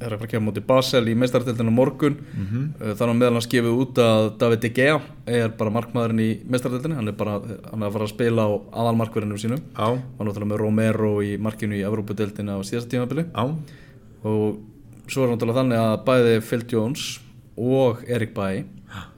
Það 0.02 0.08
er 0.08 0.14
að 0.16 0.18
fara 0.18 0.26
að 0.26 0.30
kemja 0.32 0.46
mútið 0.48 0.64
Basel 0.66 1.00
í 1.06 1.12
meistartildinu 1.14 1.70
morgun. 1.70 2.14
Mm 2.34 2.42
Mhm. 2.42 2.62
uh, 2.82 2.94
Þannig 2.98 3.12
að 3.12 3.18
meðal 3.20 3.36
hann 3.36 3.44
skefið 3.44 3.76
út 3.84 3.98
að 4.02 4.24
David 4.40 4.60
De 4.64 4.70
Gea 4.74 4.96
er 5.30 5.48
bara 5.60 5.70
markmaðurinn 5.70 6.22
í 6.24 6.30
meistartildinu 6.50 6.96
hann 6.98 7.08
er 7.08 7.12
bara 7.20 7.36
hann 7.38 7.82
er 7.82 7.86
að 7.86 7.92
fara 7.92 8.08
að 8.08 8.10
spila 8.10 8.42
á 8.42 8.50
aðalmarkverðinum 8.82 9.38
sínum. 9.38 9.60
Já, 9.78 9.86
var 10.18 10.26
náttúrulega 10.26 10.50
með 10.50 10.58
Romero 10.64 11.12
í 11.22 11.36
markinu 11.38 11.78
í 11.78 11.84
Evrópudeildinu 11.86 12.50
á 12.50 12.58
síðasta 12.66 12.90
tímabili. 12.96 13.28
Já, 13.30 13.44
og 14.26 14.58
svo 15.06 15.22
er 15.28 15.36
náttúrulega 15.36 15.60
þannig 15.62 15.78
að 15.78 16.04
bæði 16.10 16.34
Phil 16.50 16.64
Jones 16.74 17.06
og 17.56 18.02
Erik 18.10 18.34
Bæ 18.34 18.64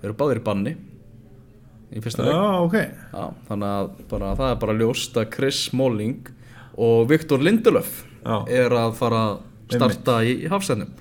eru 0.04 0.12
báðir 0.20 0.42
í 0.42 0.44
banni 0.44 0.76
í 1.94 2.00
fyrsta 2.04 2.26
leik. 2.26 2.34
Já, 2.34 2.44
ok. 2.60 2.76
Já, 3.14 3.24
þannig 3.48 3.72
að 3.72 3.88
bara, 4.10 4.34
það 4.36 4.50
er 4.52 4.60
bara 4.66 4.76
ljóst 4.84 5.16
að 5.16 5.30
Chris 5.32 5.64
Smalling 5.70 6.28
og 6.76 7.08
Viktor 7.08 7.38
Lindelöf 7.40 8.02
Já. 8.24 8.36
er 8.48 8.74
að 8.80 8.98
fara 8.98 9.22
að 9.28 9.38
starta 9.76 10.18
í, 10.24 10.36
í 10.44 10.50
hafsendum. 10.50 10.92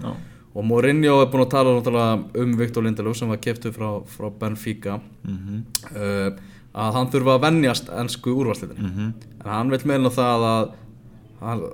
Og 0.54 0.66
Mourinho 0.70 1.18
er 1.24 1.30
búin 1.34 1.48
að 1.48 1.54
tala 1.56 2.08
um 2.38 2.58
Viktor 2.60 2.86
Lindelöf 2.86 3.18
sem 3.18 3.32
var 3.32 3.40
keftu 3.42 3.72
frá, 3.74 4.04
frá 4.06 4.28
Benfica. 4.40 5.00
Mhm, 5.26 5.64
uh, 5.96 6.52
að 6.74 6.96
hann 6.98 7.10
þurfa 7.14 7.36
að 7.38 7.44
venjast 7.46 7.90
ennsku 7.94 8.34
úrvarslitinni 8.34 8.88
mhm. 8.88 9.10
En 9.44 9.52
hann 9.52 9.74
vil 9.74 9.82
meina 9.90 10.12
það 10.14 10.46
að 10.50 10.72
hann, 11.44 11.66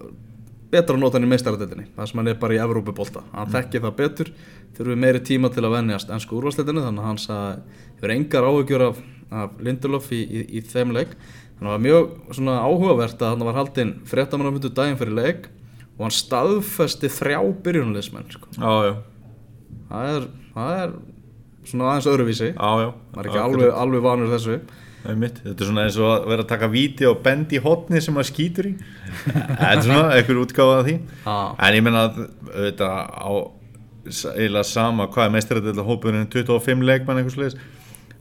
betra 0.69 0.97
að 0.97 1.03
nota 1.03 1.17
hann 1.17 1.27
í 1.27 1.31
meistaradeildinni 1.33 1.87
það 1.95 2.09
sem 2.09 2.21
hann 2.21 2.31
er 2.31 2.39
bara 2.41 2.57
í 2.57 2.61
Evrópubólta 2.63 3.23
hann 3.33 3.53
þekki 3.53 3.83
það 3.85 3.95
betur, 4.01 4.33
þurfi 4.77 4.97
meiri 4.99 5.21
tíma 5.25 5.51
til 5.53 5.63
að 5.65 5.77
venjast 5.77 6.11
ennsku 6.13 6.39
úrvarsleitinu 6.39 6.83
þannig 6.85 7.05
að 7.05 7.09
hann 7.09 7.63
hefur 7.99 8.15
engar 8.15 8.49
áhugjur 8.49 8.85
af, 8.89 8.99
af 9.31 9.61
Lindelof 9.65 10.11
í, 10.15 10.21
í, 10.23 10.43
í 10.59 10.63
þeim 10.67 10.93
leik 10.97 11.15
þannig 11.59 11.67
að 11.67 11.69
það 11.69 11.75
var 11.75 11.85
mjög 11.85 12.35
svona 12.37 12.57
áhugavert 12.63 13.23
að 13.23 13.33
hann 13.33 13.45
var 13.49 13.57
haldinn 13.59 13.93
fréttamannafundu 14.07 14.71
daginn 14.75 14.99
fyrir 14.99 15.17
leik 15.17 15.47
og 15.99 16.05
hann 16.05 16.15
staðfesti 16.15 17.11
þrjá 17.11 17.39
byrjunleismenn 17.65 18.29
sko. 18.31 18.51
Já, 18.55 18.71
já, 18.87 18.93
það, 19.89 20.11
er, 20.15 20.27
það 20.55 20.75
er 20.77 20.93
svona 21.67 21.89
aðeins 21.91 22.11
öðruvísi. 22.13 22.51
Já, 22.53 22.69
já. 22.85 22.91
Maður 23.15 23.25
er 23.25 23.31
ekki 23.33 23.41
alveg, 23.43 23.73
alveg 23.83 24.05
vanur 24.05 24.31
þessu. 24.31 24.59
Það 24.99 25.11
er 25.13 25.19
mitt, 25.19 25.37
þetta 25.43 25.63
er 25.63 25.69
svona 25.69 25.83
eins 25.87 25.97
og 25.99 26.09
að 26.11 26.25
vera 26.31 26.43
að 26.43 26.49
taka 26.49 26.69
víti 26.71 27.07
og 27.07 27.21
bend 27.23 27.53
í 27.55 27.61
hotni 27.63 28.01
sem 28.03 28.15
maður 28.15 28.29
skýtur 28.33 28.67
í. 28.67 28.73
Það 29.59 29.69
er 29.69 29.83
svona 29.85 30.09
einhver 30.15 30.41
útgáfa 30.41 30.79
af 30.79 30.87
því. 30.89 30.95
Já. 31.23 31.37
En 31.67 31.77
ég 31.77 31.85
menna 31.85 32.01
að 32.09 32.17
þetta 32.55 32.89
á 33.07 33.31
eiginlega 34.09 34.65
sama 34.67 35.07
hvað 35.11 35.27
er 35.27 35.33
meistarættilega 35.35 35.87
hópurinn 35.87 36.27
25 36.31 36.85
leikmann 36.87 37.19
eitthvað 37.19 37.35
sliðis 37.35 37.59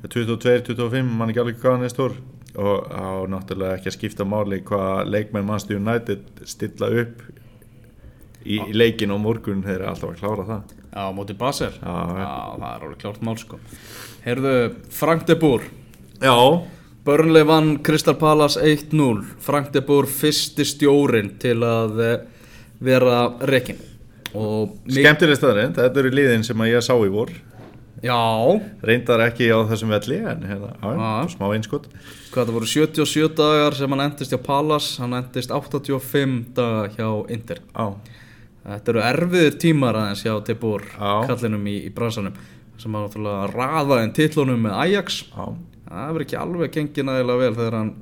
22, 0.06 0.74
25, 0.74 1.14
mann 1.18 1.32
ekki 1.32 1.42
alveg 1.42 1.58
hvað 1.62 1.76
hann 1.76 1.86
er 1.88 1.92
stór 1.92 2.16
og 2.56 2.88
á 2.88 3.28
náttúrulega 3.28 3.76
ekki 3.78 3.90
að 3.90 3.96
skipta 3.98 4.26
máli 4.28 4.62
hvað 4.66 5.10
leikmenn 5.12 5.46
Manchester 5.48 5.80
United 5.80 6.46
stilla 6.48 6.88
upp 7.02 7.20
í, 8.44 8.56
í 8.56 8.72
leikin 8.72 9.12
og 9.12 9.20
morgun 9.26 9.62
þeir 9.66 9.82
eru 9.82 9.90
alltaf 9.92 10.14
að 10.14 10.22
klára 10.22 10.48
það. 10.48 10.74
Já, 10.88 11.02
á 11.04 11.12
móti 11.14 11.36
Basel. 11.38 11.74
Já, 11.76 11.92
það 11.92 12.70
er 12.70 12.86
alveg 12.88 13.02
klárt 13.02 13.22
mál 13.26 13.36
sko. 13.38 13.60
Heyrðu, 14.24 14.56
Frank 14.94 15.28
de 15.28 15.36
Boer. 15.38 15.68
Já, 16.22 16.34
Burnley 17.08 17.44
vann 17.46 17.78
Crystal 17.84 18.16
Palace 18.18 18.60
1-0 18.60 19.22
Frank 19.40 19.70
de 19.72 19.80
Boer 19.80 20.08
fyrsti 20.10 20.66
stjórin 20.68 21.30
til 21.40 21.62
að 21.64 22.02
eh, 22.04 22.16
vera 22.84 23.20
rekin 23.48 23.78
skemmtileg 24.28 25.38
staðarinn, 25.38 25.72
þetta 25.72 26.02
eru 26.02 26.10
liðin 26.12 26.44
sem 26.44 26.60
að 26.60 26.74
ég 26.74 26.84
sá 26.84 26.92
í 27.00 27.08
vor 27.12 27.32
Já, 28.02 28.18
reyndar 28.86 29.20
ekki 29.26 29.48
á 29.50 29.58
þessum 29.70 29.90
velli 29.94 30.18
en 30.22 30.44
hérna, 30.46 30.70
á, 30.78 31.26
smá 31.32 31.48
einskot. 31.54 31.88
Hvað 32.32 32.46
það 32.50 32.54
voru 32.58 32.68
77 32.70 33.34
dagar 33.38 33.74
sem 33.74 33.90
hann 33.94 34.04
endist 34.06 34.32
hjá 34.34 34.38
Palace 34.44 35.00
hann 35.02 35.16
endist 35.18 35.50
85 35.50 36.52
daga 36.54 36.88
hjá 36.94 37.08
Inter. 37.34 37.60
Á, 37.74 37.86
Þetta 38.68 38.90
eru 38.92 39.00
erfiðir 39.00 39.54
tímar 39.62 39.96
aðeins 39.96 40.22
hjá 40.26 40.34
Já. 40.44 41.26
kallinum 41.30 41.62
í, 41.70 41.76
í 41.88 41.90
bransanum 41.94 42.34
sem 42.78 42.92
hann 42.92 43.06
náttúrulega 43.06 43.46
raða 43.54 44.02
en 44.04 44.12
titlunum 44.12 44.60
með 44.66 44.74
Ajax. 44.82 45.22
Á, 45.32 45.44
það 45.88 46.10
verður 46.12 46.26
ekki 46.26 46.36
alveg 46.42 46.74
gengið 46.76 47.06
nægilega 47.08 47.38
vel 47.42 47.54
þegar 47.56 47.76
hann 47.78 47.94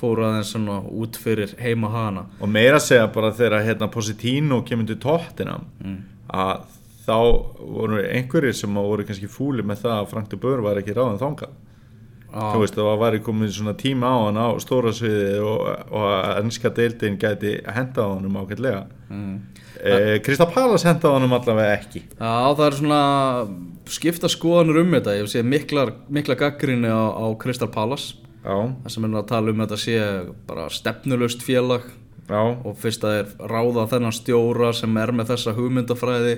fór 0.00 0.22
aðeins 0.26 0.48
svona 0.54 0.78
út 0.90 1.18
fyrir 1.20 1.52
heima 1.60 1.90
hana 1.92 2.24
og 2.42 2.48
meira 2.50 2.80
segja 2.82 3.04
bara 3.14 3.30
þegar 3.36 3.62
hérna 3.68 3.86
Positino 3.92 4.62
kemur 4.66 4.88
til 4.88 4.96
tóttina 5.04 5.60
Mm. 5.84 6.00
að 6.32 6.64
þá 7.04 7.16
voru 7.60 8.00
einhverjir 8.02 8.56
sem 8.56 8.80
voru 8.80 9.04
kannski 9.06 9.28
fúli 9.30 9.64
með 9.66 9.84
það 9.84 9.98
að 9.98 10.10
Frank 10.12 10.32
de 10.32 10.40
Boer 10.40 10.64
var 10.64 10.80
ekki 10.80 10.96
ráðan 10.96 11.20
þangað. 11.20 11.54
Þú 12.34 12.62
veist 12.64 12.74
það 12.74 12.96
var 12.98 13.16
komið 13.22 13.52
svona 13.54 13.76
tíma 13.78 14.08
á 14.10 14.16
hann 14.24 14.38
á 14.42 14.48
stóra 14.58 14.90
sviði 14.94 15.36
og, 15.46 15.60
og 15.94 16.06
ennska 16.40 16.72
deildin 16.74 17.18
gæti 17.20 17.52
henda 17.76 18.08
á 18.10 18.10
honum 18.10 18.40
ákveðlega 18.40 18.80
mm. 19.06 19.36
eh, 19.78 20.16
Krista 20.24 20.48
Palas 20.50 20.82
henda 20.82 21.12
á 21.12 21.14
honum 21.14 21.36
allavega 21.36 21.76
ekki. 21.76 22.02
Já, 22.18 22.34
það 22.58 22.64
er 22.66 22.78
svona 22.80 23.00
skipta 23.86 24.30
skoðanur 24.32 24.82
um 24.82 24.96
þetta. 24.96 25.14
Ég 25.20 25.30
sé 25.30 25.44
miklar, 25.46 25.94
mikla 26.10 26.34
gaggrinni 26.40 26.90
á, 26.90 27.14
á 27.14 27.26
Palace. 27.70 28.18
Já, 28.42 28.56
það 28.82 28.90
sem 28.96 29.06
er 29.06 29.14
að 29.20 29.30
tala 29.30 29.54
um 29.54 29.62
þetta 29.62 29.76
sé 29.80 30.00
bara 30.48 30.66
stefnulust 30.74 31.44
félag 31.46 31.86
já, 32.28 32.40
og 32.42 32.74
fyrst 32.80 33.06
að 33.06 33.14
þeir 33.14 33.50
ráða 33.54 33.86
þennan 33.94 34.16
stjóra 34.18 34.72
sem 34.76 34.98
er 35.00 35.12
með 35.16 35.30
þessa 35.32 35.54
hugmyndafræði 35.56 36.34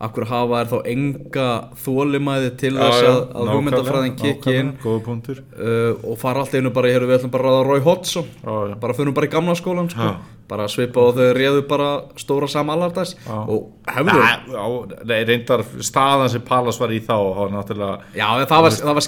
akkur 0.00 0.24
hafa 0.30 0.62
er 0.62 0.68
þá 0.70 0.76
enga 0.88 1.46
þólimæði 1.84 2.50
til 2.60 2.72
þess 2.78 3.00
að, 3.04 3.18
að 3.36 3.50
hugmyndafræðin 3.52 4.14
kikki 4.16 4.54
inn 4.56 4.70
uh, 4.80 5.94
og 6.08 6.18
fara 6.20 6.40
allt 6.44 6.54
einu 6.56 6.72
bara, 6.72 6.92
hér 6.92 7.04
við 7.04 7.18
ætlum 7.18 7.32
bara 7.34 7.50
að 7.52 7.64
ráða 7.68 7.80
já, 8.24 8.54
já. 8.72 8.76
bara 8.80 8.96
fyrir 8.96 9.16
bara 9.16 9.28
í 9.28 9.32
gamla 9.34 9.56
skólan 9.58 9.90
sko. 9.92 10.06
Já. 10.08 10.38
bara 10.50 10.66
svipa 10.72 11.02
og 11.04 11.18
þau 11.18 11.26
réðu 11.36 11.60
bara 11.70 11.88
stóra 12.18 12.48
samallardæs 12.50 13.12
Já. 13.22 13.34
og 13.38 13.68
hefur 13.86 14.22
já, 14.50 14.64
nei, 15.06 15.18
reyndar 15.28 15.62
staðan 15.86 16.32
sem 16.32 16.42
Palas 16.48 16.80
var 16.80 16.90
í 16.90 16.98
þá 17.04 17.12
var 17.36 17.52
náttúrulega 17.54 18.16
Já, 18.18 18.26
það 18.50 18.64
var, 18.66 18.74
það 18.80 18.98
var 18.98 19.06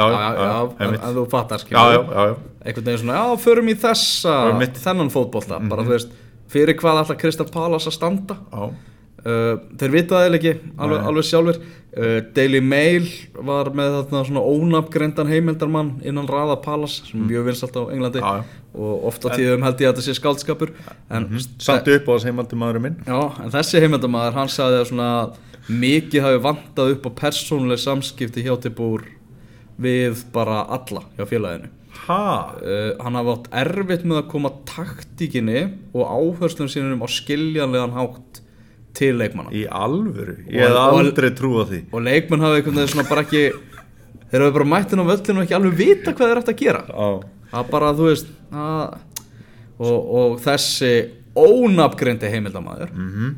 já, 0.00 0.06
já, 0.16 0.30
já, 0.40 0.56
en, 0.88 0.96
en 0.96 1.18
þú 1.20 1.26
fattar 1.30 1.60
já, 1.60 1.66
skilja 1.66 1.84
já, 1.84 2.00
já, 2.00 2.24
já. 2.32 2.34
einhvern 2.64 2.88
veginn 2.88 3.02
svona, 3.04 3.20
já, 3.20 3.36
förum 3.44 3.70
í 3.70 3.76
þessa 3.84 4.38
þennan 4.82 5.12
fótbolta, 5.14 5.60
Mhm. 5.60 5.70
bara 5.70 5.86
þú 5.86 5.94
veist 5.94 6.16
fyrir 6.52 6.80
hvað 6.80 7.04
ætla 7.04 7.18
Kristal 7.22 7.46
Palace 7.52 7.92
að 7.92 7.96
standa 8.00 8.40
já. 8.50 8.72
Uh, 9.26 9.54
þeir 9.78 9.90
vita 9.94 10.14
það 10.16 10.24
eiginlega 10.26 10.52
ekki 10.52 10.74
alveg, 10.82 10.98
Nei. 10.98 11.06
alveg 11.10 11.28
sjálfur 11.28 11.58
uh, 11.62 12.18
Daily 12.36 12.60
Mail 12.64 13.06
var 13.50 13.70
með 13.76 13.96
þarna 13.98 14.24
svona 14.28 14.42
ónafngreindan 14.52 15.30
heimildarmann 15.32 15.92
innan 16.08 16.28
raða 16.30 16.56
Palace 16.64 17.06
sem 17.10 17.20
er 17.22 17.28
mjög 17.30 17.48
vinsalt 17.50 17.76
á 17.78 17.82
Englandi 17.92 18.22
Mm. 18.22 18.26
Já, 18.26 18.42
já. 18.42 18.60
og 18.82 19.04
ofta 19.12 19.28
tíðum 19.36 19.62
held 19.66 19.80
ég 19.84 19.88
að 19.90 19.94
þetta 19.98 20.06
sé 20.06 20.14
skaldskapur 20.16 20.70
en 21.12 21.26
samt 21.60 21.88
upp 21.92 22.06
á 22.08 22.12
þess 22.16 22.24
heimaldi 22.30 22.56
maðurinn 22.56 22.86
minn 22.86 22.96
Já, 23.06 23.20
en 23.44 23.50
þessi 23.52 23.82
heimildamæður, 23.84 24.38
hann 24.38 24.48
sagði 24.48 24.78
að 24.80 24.86
svona 24.92 25.10
mikið 25.68 26.24
hafi 26.24 26.40
vantað 26.42 26.94
upp 26.96 27.04
á 27.06 27.10
persónuleg 27.20 27.78
samskipti 27.82 28.42
hjá 28.46 28.56
Tibúr 28.64 29.04
við 29.82 30.24
bara 30.32 30.62
alla 30.74 31.04
hjá 31.18 31.24
félaginu. 31.28 31.68
ha, 32.08 32.56
Uh, 32.62 32.96
hann 33.04 33.14
hafi 33.14 33.30
átt 33.36 33.46
erfitt 33.60 34.04
með 34.08 34.22
að 34.22 34.30
koma 34.32 34.50
taktíkinni 34.68 35.60
og 35.94 36.08
áherslum 36.08 36.68
sínum 36.72 37.02
á 37.04 37.08
skiljanlegan 37.12 37.92
hátt 37.94 38.40
til 38.96 39.12
leikmanna. 39.18 39.52
í 39.54 39.66
alvöru? 39.66 40.36
Ég 40.48 40.66
hef 40.66 40.80
aldrei 40.80 41.30
trúið 41.36 41.70
því. 41.70 41.80
Og 41.92 42.04
leikmann 42.06 42.44
hafi 42.44 42.60
einhvern 42.60 42.80
veginn 42.80 42.92
svona 42.94 43.08
bara 43.08 43.24
ekki, 43.26 43.44
þeir 44.32 44.44
hafi 44.46 44.56
bara 44.58 44.68
mættin 44.74 45.02
á 45.02 45.04
völlinu 45.12 45.40
og 45.40 45.46
ekki 45.46 45.56
alveg 45.58 45.78
vita 45.78 46.14
hvað 46.16 46.32
þeir 46.32 46.42
ætti 46.42 46.54
að 46.54 46.60
gera. 46.62 46.84
Það 47.52 47.72
bara, 47.72 47.94
þú 47.96 48.10
veist, 48.10 48.34
að, 48.52 48.98
og, 49.78 50.12
og 50.20 50.36
þessi 50.44 50.92
ónafngreindi 51.32 52.28
heimildamæður 52.28 52.92
mhm, 52.92 53.30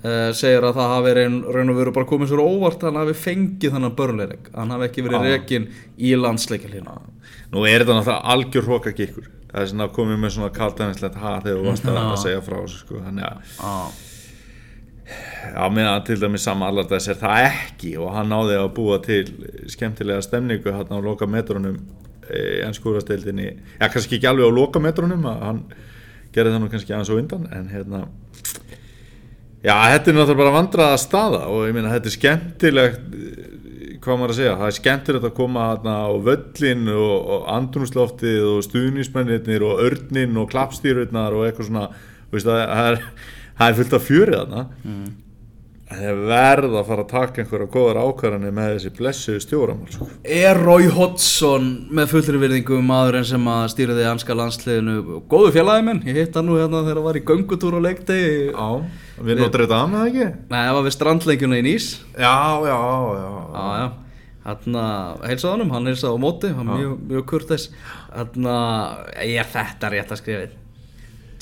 uh, 0.00 0.30
segir 0.36 0.64
að 0.64 0.78
það 0.78 0.92
hafi 0.94 1.14
raun, 1.18 1.38
raun 1.52 1.72
og 1.72 1.80
veru 1.82 1.92
bara 1.92 2.08
komið 2.08 2.32
svo 2.32 2.46
óvart 2.48 2.80
að 2.80 2.88
hann 2.88 3.00
hafi 3.02 3.16
fengið 3.26 3.76
þannig 3.76 3.96
börnleik 3.98 4.50
hann 4.54 4.72
hafi 4.72 4.88
ekki 4.88 5.04
verið 5.04 5.26
rekin 5.28 5.70
í 6.00 6.14
landsleikjalínu 6.16 6.96
Nú 7.52 7.62
er 7.68 7.84
þetta 7.84 7.98
náttúrulega 7.98 8.32
algjör 8.32 8.64
hróka 8.66 8.92
gikkur 8.96 9.28
Það 9.56 9.62
er 9.62 9.68
svona 9.70 9.86
komið 9.94 10.18
með 10.20 10.32
svona 10.34 10.52
kaltænislegt 10.52 11.14
ha 11.16 11.30
þegar 11.40 11.60
þú 11.60 11.68
varst 11.70 11.86
að, 11.88 11.98
að 12.02 12.18
segja 12.20 12.40
frá 12.44 12.56
sko. 12.68 12.98
Þannig 13.00 13.28
að 13.64 14.00
Já, 15.06 15.62
meðan 15.70 16.02
til 16.06 16.18
dæmis 16.18 16.44
sama 16.46 16.66
allardæs 16.70 17.06
er 17.12 17.18
það 17.20 17.44
ekki 17.46 17.92
og 18.02 18.10
hann 18.16 18.32
náði 18.32 18.56
að 18.58 18.72
búa 18.74 18.98
til 19.04 19.22
skemmtilega 19.70 20.24
stemningu 20.24 20.74
hann 20.74 20.90
á 20.90 20.98
lokametrunum 20.98 21.76
í 22.26 22.46
ennskúrasteildinni, 22.66 23.52
já 23.78 23.86
kannski 23.86 24.18
ekki 24.18 24.26
alveg 24.26 24.50
á 24.50 24.58
lokametrunum, 24.58 25.28
að 25.30 25.44
hann 25.46 25.60
gerði 26.34 26.54
það 26.54 26.62
nú 26.64 26.70
kannski 26.72 26.94
aðeins 26.94 27.12
og 27.14 27.20
undan, 27.20 27.44
en 27.54 27.68
hérna 27.70 28.00
já, 29.62 29.74
þetta 29.92 30.10
er 30.10 30.18
náttúrulega 30.18 30.40
bara 30.40 30.56
vandraða 30.56 30.98
staða 31.00 31.44
og 31.52 31.68
ég 31.68 31.76
meina 31.76 31.94
þetta 31.94 32.10
er 32.10 32.16
skemmtilegt 32.16 33.06
eh, 33.06 33.94
hvað 34.02 34.20
maður 34.20 34.34
að 34.34 34.40
segja, 34.40 34.58
það 34.58 34.72
er 34.72 34.78
skemmtilegt 34.80 35.30
að 35.30 35.36
koma 35.38 35.70
þarna 35.70 35.96
á 36.02 36.10
völlin 36.26 36.92
og, 36.96 37.14
og 37.36 37.48
andrúnsloftið 37.54 38.50
og 38.50 38.60
stuðnismennirnir 38.66 39.64
og 39.66 39.86
örnin 39.86 40.42
og 40.42 40.50
klappstýrurnar 40.50 41.38
og 41.38 41.46
eitthvað 41.46 41.70
svona, 41.70 41.88
veist, 42.34 42.50
það 42.50 42.90
er 42.90 43.02
það 43.58 43.70
er 43.70 43.78
fullt 43.80 43.96
af 43.96 44.04
fjörið 44.10 44.36
þarna. 44.40 44.66
Mm. 44.84 45.06
það 45.86 46.06
er 46.10 46.16
verð 46.26 46.72
að 46.80 46.88
fara 46.88 47.02
að 47.04 47.10
taka 47.12 47.42
einhverja 47.42 47.66
góðar 47.70 47.98
ákvarðanir 48.02 48.54
með 48.56 48.70
þessi 48.72 48.90
blessuðu 48.96 49.42
stjóramál 49.44 49.90
sko. 49.94 50.08
Er 50.36 50.58
Roy 50.58 50.88
Hodgson 50.96 51.68
með 51.94 52.14
fullri 52.14 52.40
virðingu 52.42 52.80
maðurinn 52.82 53.28
sem 53.28 53.46
að 53.52 53.68
stýriði 53.74 54.08
anska 54.10 54.34
landsliðinu? 54.34 55.20
Góðu 55.30 55.52
félagi 55.54 55.86
minn, 55.86 56.02
ég 56.08 56.18
hitt 56.18 56.34
hann 56.38 56.50
nú 56.50 56.58
hérna 56.58 56.82
þegar 56.82 56.98
það 57.00 57.06
var 57.06 57.20
í 57.20 57.22
göngutúr 57.30 57.78
og 57.78 57.86
leikdegi. 57.86 58.32
Já, 58.50 58.66
við 59.28 59.44
notur 59.44 59.66
þetta 59.66 59.78
að 59.84 59.94
með 59.94 60.08
ekki? 60.10 60.26
Nei, 60.50 60.58
það 60.58 60.74
var 60.80 60.88
við 60.88 60.96
strandleikjuna 60.98 61.62
í 61.62 61.66
Nýs. 61.68 61.88
Já, 62.18 62.34
já, 62.66 62.76
já, 63.20 63.30
Já, 63.54 63.64
já 63.84 63.86
Þannig 64.46 64.76
að 64.78 65.24
heilsa 65.26 65.50
honum, 65.50 65.72
hann 65.74 65.90
heilsa 65.90 66.12
á 66.14 66.16
móti, 66.22 66.52
hann 66.54 66.68
mjög, 66.70 66.92
mjög 67.10 67.24
kurteis. 67.32 67.64
Þannig 68.12 68.52
að 68.52 69.24
ég 69.26 69.40
er 69.42 69.48
þetta 69.50 69.90
rétt 69.90 70.12
að 70.14 70.20
skrifa 70.20 70.44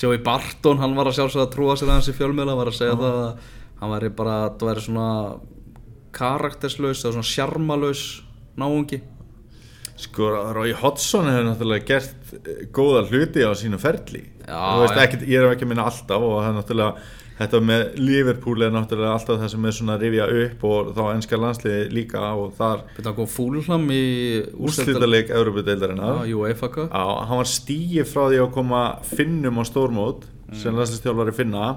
Joey 0.00 0.20
Barton, 0.24 0.80
hann 0.82 0.96
var 0.98 1.10
að 1.10 1.18
sjálfsögða 1.20 1.46
að 1.46 1.54
trúa 1.54 1.74
sér 1.78 1.92
aðeins 1.92 2.10
í 2.10 2.16
fjölmiðla 2.16 2.56
var 2.58 2.70
að 2.70 2.78
segja 2.80 2.96
það 2.98 3.18
að 3.22 3.50
hann 3.80 3.92
væri 3.94 4.12
bara, 4.18 4.36
það 4.58 4.70
væri 4.70 4.84
svona 4.86 5.08
karakterslaus 6.14 7.02
eða 7.02 7.16
svona 7.16 7.30
sjarmalaus 7.30 8.04
náungi. 8.60 9.00
Sko, 10.04 10.30
Rói 10.54 10.72
Hodgson 10.74 11.28
hefur 11.30 11.46
náttúrulega 11.46 11.86
gert 11.86 12.32
eh, 12.40 12.64
góða 12.74 13.04
hluti 13.06 13.44
á 13.46 13.54
sínu 13.54 13.78
ferli. 13.82 14.24
Veist, 14.44 14.98
ekkit, 14.98 15.22
ég 15.30 15.38
er 15.38 15.54
ekki 15.54 15.66
að 15.68 15.70
minna 15.70 15.86
alltaf 15.86 16.24
og 16.24 16.40
það 16.40 16.48
er 16.48 16.56
náttúrulega 16.58 17.10
þetta 17.38 17.60
með 17.66 17.82
Liverpool 17.98 18.62
er 18.62 18.74
náttúrulega 18.74 19.16
alltaf 19.16 19.40
það 19.40 19.50
sem 19.54 19.64
er 19.66 19.74
svona 19.74 19.96
að 19.96 20.04
rifja 20.06 20.26
upp 20.44 20.62
og 20.68 20.92
þá 20.94 21.02
enska 21.14 21.40
landsliði 21.40 21.88
líka 21.94 22.22
og 22.38 22.52
þar 22.58 22.84
Þetta 22.98 23.14
kom 23.16 23.30
fúlhlam 23.30 23.88
í 23.90 24.04
Cup. 26.76 26.94
Já, 26.94 27.04
hann 27.30 27.42
var 27.42 27.50
stíið 27.50 28.08
frá 28.12 28.22
því 28.28 28.40
að 28.44 28.54
koma 28.54 28.84
finnum 29.10 29.58
á 29.58 29.62
stórmót 29.66 30.24
sem 30.54 30.76
landslistjálfari 30.78 31.34
finna. 31.34 31.74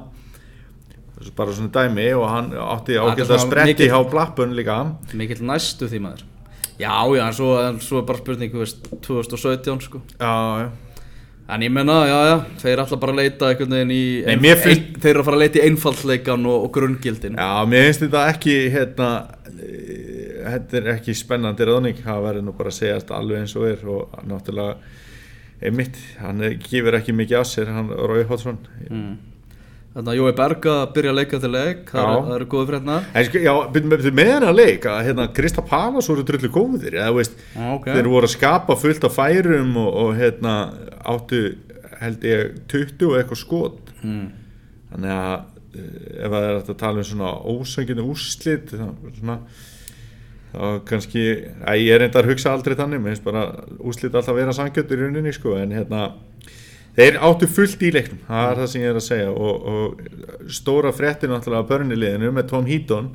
Bara 1.38 1.54
svona 1.58 1.74
dæmi 1.74 2.12
og 2.14 2.28
hann 2.30 2.52
átti 2.54 3.00
ágætt 3.02 3.32
að 3.34 3.46
spretti 3.48 3.90
hjá 3.90 4.00
Blappun 4.12 4.54
líka. 4.54 4.84
Mikill 5.18 5.42
næstu 5.50 5.90
því 5.90 6.04
maður. 6.06 6.28
Já, 6.78 6.94
já, 7.18 7.24
en 7.26 7.34
svo, 7.34 7.56
en 7.58 7.80
svo 7.82 8.04
er 8.04 8.06
bara 8.06 8.22
spurning, 8.22 8.52
þú 8.54 8.62
veist, 8.62 8.84
2017 9.02 9.82
sko. 9.88 10.04
Já, 10.22 10.34
já 10.62 10.68
En 11.48 11.64
ég 11.64 11.72
menna, 11.72 12.02
já, 12.10 12.18
já, 12.28 12.36
þeir 12.60 12.82
ætla 12.84 12.98
bara 13.00 13.14
að 13.14 13.20
leita 13.22 13.50
einhvern 13.54 13.76
veginn 13.78 13.92
í 13.96 14.04
Nei, 14.28 14.36
mér 14.44 14.58
finnst- 14.60 14.82
ein, 14.90 15.00
Þeir 15.00 15.12
eru 15.14 15.22
að 15.22 15.28
fara 15.30 15.38
að 15.38 15.44
leita 15.46 15.60
í 15.60 15.68
einfaldleikan 15.70 16.46
og, 16.52 16.66
og 16.66 16.72
grunngildin. 16.76 17.38
Já, 17.40 17.52
mér 17.72 17.86
finnst 17.88 18.04
þetta 18.04 18.24
ekki 18.34 18.56
hérna, 18.74 19.10
eh, 19.54 20.42
þetta 20.44 20.78
er 20.82 20.90
ekki 20.98 21.16
spennandi 21.16 21.68
ráðning, 21.70 22.02
það 22.04 22.26
verður 22.28 22.48
nú 22.50 22.56
bara 22.58 22.74
að 22.74 22.80
segjast 22.82 23.14
alveg 23.16 23.46
eins 23.46 23.56
og 23.56 23.68
er 23.70 23.88
og 23.96 24.20
náttúrulega 24.28 24.76
einmitt, 25.64 25.96
hann 26.20 26.44
er, 26.44 26.58
gefur 26.62 27.00
ekki 27.00 27.16
mikið 27.16 27.40
af 27.40 27.48
sér, 27.50 27.72
hann 27.74 27.90
Rói 27.90 28.26
Hótsson 28.28 28.60
mm. 28.90 29.16
Þannig 29.98 30.12
að 30.14 30.18
Jói 30.20 30.34
Berga 30.38 30.74
byrja 30.94 31.10
að 31.10 31.18
leika 31.18 31.38
til 31.42 31.50
leik 31.50 31.88
Það 31.90 32.08
eru- 32.12 32.34
eru 32.36 32.46
góði 32.52 32.68
frétnar 32.70 33.06
En 33.18 33.24
sko, 33.26 33.40
já, 33.42 33.54
byrjum 33.74 34.18
með, 34.20 34.44
leik 34.54 34.84
að 34.86 35.00
hérna, 35.08 35.26
Krista 35.34 35.64
Palas 35.66 36.10
voru 36.12 36.26
drullu 36.28 36.52
góðir 36.54 37.00
eða 37.00 37.16
veist, 37.16 37.40
Já, 37.56 37.64
ok. 37.74 37.88
þeir 37.96 38.10
voru 38.12 38.30
að 38.30 38.36
skapa 38.36 38.76
fullt 38.78 39.08
af 39.10 39.16
færum 39.18 39.72
og, 39.82 39.90
og 40.04 40.12
hérna 40.20 40.54
áttu 41.02 41.42
held 41.98 42.28
ég 42.30 42.60
20 42.70 43.08
og 43.08 43.16
eitthvað 43.18 43.42
skot 43.42 43.90
mm. 44.04 44.28
þannig 44.92 45.16
að 45.16 45.34
eh, 45.82 46.22
ef 46.28 46.36
það 46.36 46.46
er 46.46 46.60
að 46.60 46.72
tala 46.84 47.02
um 47.02 47.10
svona 47.10 47.34
ósönginu 47.42 48.06
úrslit 48.06 48.74
svona, 48.76 49.40
þá 50.54 50.64
kannski 50.94 51.26
að 51.66 51.82
ég 51.82 51.96
er 51.96 52.04
reyndar 52.06 52.28
að 52.28 52.36
hugsa 52.36 52.54
aldrei 52.54 52.78
þannig 52.78 53.02
mér 53.02 53.16
finnst 53.16 53.26
bara 53.26 53.48
úrslit 53.80 54.14
alltaf 54.14 54.38
vera 54.38 54.54
sangjötur 54.54 55.02
í 55.02 55.08
rauninni 55.08 55.34
sko, 55.34 55.58
en 55.58 55.74
hérna 55.74 56.12
þeir 56.98 57.20
áttu 57.28 57.48
fullt 57.52 57.84
í 57.86 57.92
leiknum, 57.94 58.20
það 58.28 58.52
er 58.52 58.60
það 58.62 58.70
sem 58.74 58.82
ég 58.84 58.92
er 58.92 59.00
að 59.02 59.06
segja 59.08 59.32
og, 59.32 59.72
og 59.72 60.52
stóra 60.58 60.92
fréttin 60.98 61.34
náttúrulega 61.34 61.70
börniliðinu 61.70 62.32
með 62.34 62.48
Tom 62.52 62.66
Heaton. 62.70 63.10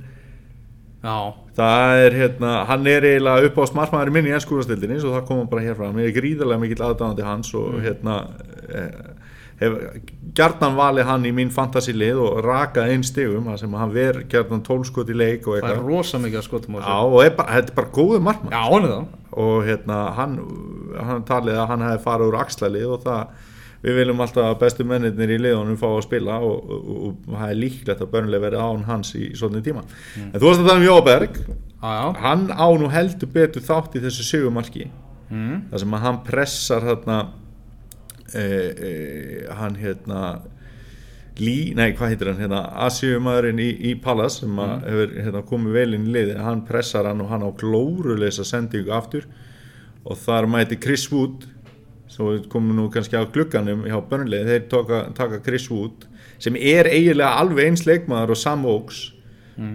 Já, 1.03 1.17
það 1.59 2.01
er 2.05 2.15
hérna, 2.21 2.51
hann 2.69 2.87
er 2.87 3.03
eiginlega 3.09 3.49
upp 3.49 3.57
á 3.59 3.65
smartmaðurinn 3.73 4.15
minn 4.21 4.29
í 4.31 4.35
ennskúrastildinni 4.37 5.01
svo 5.03 5.17
það 5.17 5.25
komum 5.33 5.49
bara 5.51 5.65
hér 5.65 5.75
frá, 5.75 5.89
mér 5.91 6.13
er 6.13 6.15
gríðarlega 6.15 6.63
mikill 6.63 6.85
aðdáðandi 6.87 7.27
hans 7.27 7.51
og 7.59 7.81
hérna 7.83 8.21
eh, 8.71 8.93
hef 9.63 9.75
gjarnan 10.39 10.79
valið 10.79 11.09
hann 11.11 11.27
í 11.27 11.33
mín 11.35 11.51
fantasilið 11.55 12.23
og 12.23 12.39
rakað 12.47 12.95
einn 12.95 13.03
stigum 13.07 13.51
þar 13.51 13.59
sem 13.65 13.75
hann 13.83 13.95
ver 13.95 14.23
gjarnan 14.31 14.63
tólskot 14.67 15.11
í 15.11 15.17
leik 15.19 15.47
og 15.51 15.59
það 15.59 15.67
er 15.67 15.71
eitthvað. 15.75 15.91
rosa 15.91 16.23
mikið 16.23 16.39
að 16.41 16.47
skotum 16.47 16.79
á 16.79 16.79
Já, 16.79 16.87
þessu 16.87 17.11
og 17.19 17.25
er 17.27 17.35
bara, 17.41 17.57
þetta 17.59 17.75
er 17.75 17.79
bara 17.83 17.95
góður 17.99 18.25
markmann 18.31 18.55
Já, 18.55 18.63
hann 18.71 18.87
er 18.87 18.95
það. 18.95 19.07
Og 19.43 19.55
hérna 19.67 19.99
hann, 20.21 20.39
hann 21.11 21.27
talið 21.35 21.59
að 21.65 21.71
hann 21.73 21.85
hefði 21.89 22.05
farið 22.07 22.31
úr 22.31 22.39
axlalið 22.47 22.91
og 22.95 23.07
það 23.09 23.51
við 23.83 23.99
viljum 23.99 24.23
alltaf 24.23 24.47
að 24.47 24.61
bestu 24.63 24.87
mennirnir 24.87 25.35
í 25.35 25.41
liðunum 25.43 25.81
fá 25.81 25.89
að 25.91 26.05
spila 26.07 26.39
og, 26.47 26.71
og, 26.71 26.89
og, 26.95 27.19
og 27.27 27.37
það 27.41 27.51
er 27.51 27.61
líklegt 27.61 28.05
að 28.05 28.13
börnlega 28.15 28.47
verið 28.47 28.65
án 28.69 28.87
hans 28.89 29.13
í 29.19 29.33
svolítið 29.39 29.69
tíma. 29.71 29.85
En 30.31 30.39
þú 30.39 30.49
varst 30.49 30.63
að 30.63 30.71
tala 30.71 30.81
um 30.81 30.87
Jóberg 30.87 31.39
já 31.83 32.15
hann 32.23 32.47
á 32.55 32.67
nú 32.79 32.89
heldur 32.93 33.31
betur 33.35 33.65
þátt 33.67 33.97
í 33.99 34.03
þessu 34.05 34.27
sigumarki 34.27 34.87
mm. 35.31 35.69
þar 35.73 35.83
sem 35.83 35.97
að 35.97 36.05
hann 36.07 36.19
pressar 36.27 36.87
hérna 36.87 37.19
e, 38.31 38.43
e, 38.43 38.91
hann 39.59 39.79
hérna 39.81 40.25
Lí, 41.41 41.73
nei 41.73 41.95
hvað 41.97 42.11
heitir 42.13 42.29
hann 42.29 42.43
hérna 42.43 42.59
Asíumadurinn 42.85 43.61
í, 43.63 43.71
í 43.89 43.95
Pallas 43.97 44.43
sem 44.43 44.59
að 44.61 44.73
hefur 44.85 45.15
hérna, 45.17 45.41
komið 45.49 45.79
vel 45.79 45.95
inn 45.97 46.05
í 46.11 46.13
liði 46.13 46.35
hann 46.37 46.61
pressar 46.69 47.09
hann 47.09 47.23
og 47.25 47.31
hann 47.33 47.47
á 47.49 47.51
glóruleisa 47.57 48.45
sendingu 48.45 48.93
aftur. 48.93 49.25
Og 50.05 50.19
þar 50.21 50.45
mæti 50.53 50.77
Chris 50.77 51.07
Wood 51.09 51.47
svo 52.13 52.35
við 52.35 52.47
komum 52.53 52.77
nú 52.77 52.91
kannski 52.93 53.17
á 53.17 53.25
glugganum 53.25 53.87
hjá 53.89 53.97
börnlega, 54.09 54.49
þeir 54.51 54.69
taka, 54.73 55.03
taka 55.17 55.41
Chris 55.45 55.71
Wood 55.73 56.07
sem 56.43 56.57
er 56.59 56.91
eiginlega 56.91 57.41
alveg 57.41 57.71
eins 57.71 57.87
leikmaður 57.89 58.35
og 58.35 58.41
Sam 58.41 58.67
Oaks 58.69 59.03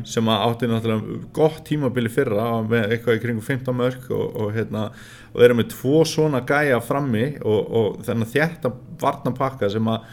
sem 0.10 0.26
að 0.26 0.43
átti 0.47 0.67
náttúrulega 0.67 1.19
gott 1.36 1.60
tímabili 1.67 2.10
fyrra 2.10 2.47
með 2.65 2.95
eitthvað 2.95 3.19
í 3.19 3.21
kringum 3.21 3.45
15 3.45 3.78
mörg 3.78 4.08
og, 4.10 4.39
og 4.41 4.56
hérna 4.56 4.88
og 4.89 5.38
þeir 5.38 5.45
eru 5.47 5.58
með 5.60 5.69
tvo 5.76 6.00
svona 6.10 6.41
gæja 6.47 6.80
frammi 6.82 7.26
og, 7.45 7.60
og 7.62 8.00
þennan 8.08 8.32
þjætta 8.32 8.71
varnapakka 9.02 9.69
sem 9.69 9.91
að 9.93 10.08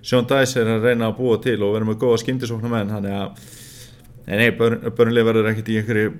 Sean 0.00 0.24
Dice 0.24 0.62
er 0.62 0.70
að 0.72 0.86
reyna 0.88 1.10
að 1.10 1.18
búa 1.18 1.36
til 1.44 1.58
og 1.60 1.74
vera 1.74 1.88
með 1.90 2.00
góða 2.00 2.22
skyndisóknar 2.22 2.72
menn 2.72 2.94
þannig 2.94 3.16
að 3.18 3.44
nei, 4.24 4.36
nei, 4.40 4.50
börnlega 4.56 5.28
verður 5.28 5.50
ekkert 5.52 5.68
í 5.68 5.78
einhverju 5.82 6.14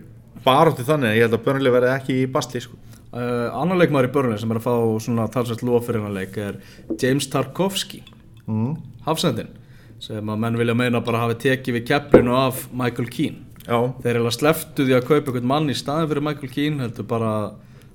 barótti 0.44 0.84
þannig 0.84 1.10
að 1.10 1.16
ég 1.16 1.26
held 1.26 1.38
að 1.38 1.46
börnlega 1.48 1.76
verður 1.78 1.94
ekki 1.96 2.18
í 2.20 2.28
basli 2.34 2.60
sko. 2.66 2.76
Uh, 3.14 3.60
Annar 3.60 3.80
leikmaður 3.80 4.10
í 4.10 4.12
börnum 4.14 4.40
sem 4.40 4.52
er 4.52 4.60
að 4.60 4.66
fá 4.66 4.74
svona 5.04 5.28
talsvægt 5.32 5.64
lof 5.66 5.86
fyrir 5.86 6.02
hennar 6.02 6.16
leik 6.16 6.36
er 6.40 6.60
James 7.00 7.28
Tarkovsky 7.32 8.02
mm. 8.46 8.76
Hafsendin 9.06 9.56
sem 10.00 10.32
að 10.32 10.44
menn 10.44 10.58
vilja 10.60 10.76
meina 10.76 11.02
bara 11.04 11.24
hafi 11.26 11.38
tekið 11.44 11.76
við 11.76 11.88
keppinu 11.90 12.32
af 12.32 12.64
Michael 12.72 13.08
Keane. 13.12 13.46
Já, 13.66 13.76
Þeir 14.00 14.14
eru 14.14 14.22
alveg 14.22 14.36
sleftu 14.38 14.86
því 14.86 14.94
að 14.96 15.08
kaupa 15.10 15.28
einhvern 15.28 15.50
mann 15.50 15.68
í 15.70 15.76
staðin 15.76 16.08
fyrir 16.10 16.24
Michael 16.24 16.52
Keane 16.54 16.80
heldur 16.86 17.06
bara 17.10 17.32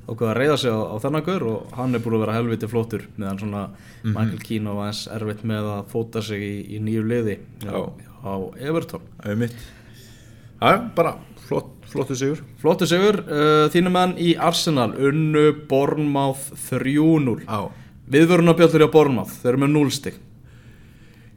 ákveða 0.05 0.29
að 0.29 0.37
reyða 0.37 0.57
sig 0.61 0.75
á, 0.77 0.79
á 0.85 0.95
þennan 1.01 1.25
gaur 1.25 1.45
og 1.49 1.71
hann 1.79 1.97
er 1.97 2.03
búin 2.03 2.17
að 2.19 2.23
vera 2.27 2.35
helviti 2.37 2.69
flottur 2.69 3.07
meðan 3.17 3.39
svona 3.41 3.63
Michael 4.05 4.43
Keane 4.43 4.69
og 4.69 4.83
aðeins 4.83 5.01
erfitt 5.15 5.41
með 5.49 5.71
að 5.73 5.87
fóta 5.95 6.21
sig 6.25 6.45
í, 6.45 6.53
í 6.77 6.81
nýju 6.85 7.07
liði 7.09 7.39
Já. 7.65 7.79
á 8.21 8.33
Everton. 8.61 9.09
Það 9.23 9.33
er 9.33 9.41
mitt 9.41 9.57
Já, 10.61 10.69
bara 10.95 11.15
flott, 11.45 11.71
flottu 11.91 12.17
sigur. 12.17 12.41
Flottu 12.61 12.87
sigur, 12.89 13.19
uh, 13.25 13.65
þínum 13.73 13.95
menn 13.95 14.15
í 14.21 14.33
Arsenal 14.37 14.91
unnu 14.95 15.47
Bournemouth 15.69 16.51
3-0 16.67 17.45
Já, 17.45 17.59
Viðvörunarbjöldur 18.15 18.85
hjá 18.85 18.91
Bournemouth, 18.93 19.37
þeir 19.41 19.53
eru 19.53 19.63
með 19.65 19.73
0 19.77 19.93
stig 19.95 20.19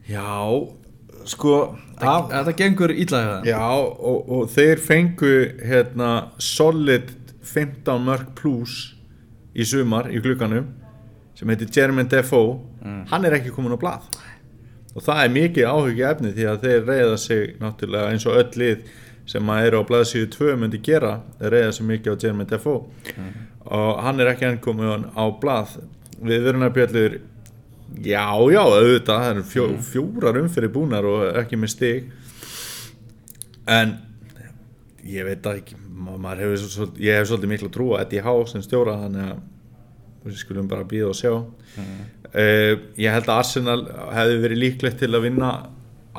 Já 0.09 0.33
sko 1.29 1.55
af, 1.99 2.29
Þetta 2.31 2.55
gengur 2.57 2.93
ítlaðið 2.95 3.31
það 3.35 3.49
Já, 3.51 3.63
og, 3.75 4.33
og 4.37 4.51
þeir 4.53 4.83
fengu 4.83 5.33
hérna 5.65 6.11
solid 6.41 7.13
15 7.49 8.05
mörg 8.05 8.33
plus 8.37 8.79
í 9.57 9.65
sumar 9.65 10.09
í 10.13 10.21
glugganum 10.21 10.69
sem 11.39 11.49
heitir 11.49 11.69
Jermaine 11.71 12.09
Defoe. 12.11 12.57
Hann 13.09 13.23
er 13.25 13.37
ekki 13.37 13.53
komin 13.55 13.71
á 13.71 13.79
blað. 13.79 14.09
Og 14.11 14.29
og 14.99 15.05
það 15.05 15.21
er 15.23 15.35
mikið 15.35 15.69
áhugja 15.69 16.09
efni 16.13 16.33
því 16.35 16.47
að 16.51 16.65
þeir 16.65 16.87
reyða 16.87 17.19
sig 17.21 17.53
náttúrulega 17.61 18.13
eins 18.13 18.25
og 18.27 18.39
öll 18.41 18.59
lið 18.59 18.81
sem 19.29 19.51
að 19.53 19.67
eru 19.67 19.81
á 19.81 19.89
blaðsíðu 19.89 20.29
2 20.33 20.57
myndi 20.57 20.81
gera 20.81 21.19
reyða 21.39 21.73
sig 21.77 21.85
mikið 21.85 22.15
á 22.17 22.21
Jeremy 22.23 22.47
Defoe. 22.49 22.79
Og 23.69 23.99
hann 24.01 24.21
er 24.21 24.31
ekki 24.31 24.47
enn 24.47 24.61
komið 24.63 25.09
á 25.13 25.25
blað. 25.41 25.75
Við 26.19 26.49
bjöldur 26.75 27.19
já 28.05 28.25
já 28.53 28.61
auðvitað 28.61 29.21
það 29.21 29.31
eru 29.31 29.43
fjó, 29.49 29.65
fjórar 29.91 30.39
umfyrir 30.41 30.73
búnar 30.73 31.05
og 31.09 31.37
ekki 31.41 31.59
með 31.59 31.73
stig. 31.75 32.09
En 33.69 33.97
ég 35.05 35.25
veit 35.25 35.45
ekki 35.45 35.77
hefur, 35.77 36.57
svo, 36.65 36.89
ég 36.97 37.17
hef 37.17 37.29
svolítið 37.29 37.53
miklu 37.53 37.69
trú 37.73 37.91
að 37.93 38.05
Eddie 38.05 38.25
Howe 38.25 38.47
sem 38.49 38.63
stjóra 38.65 38.97
þannig 39.03 39.29
að 39.29 39.39
við 40.25 40.39
skulum 40.41 40.69
bara 40.69 40.87
býða 40.87 41.11
og 41.11 41.17
sjá. 41.17 41.33
Mm. 41.77 42.01
uh, 42.33 42.73
ég 42.99 43.13
held 43.13 43.29
að 43.29 43.37
Arsenal 43.37 43.79
hefði 44.15 44.41
verið 44.43 44.63
líklegt 44.63 44.99
til 45.03 45.13
að 45.13 45.25
vinna 45.29 45.53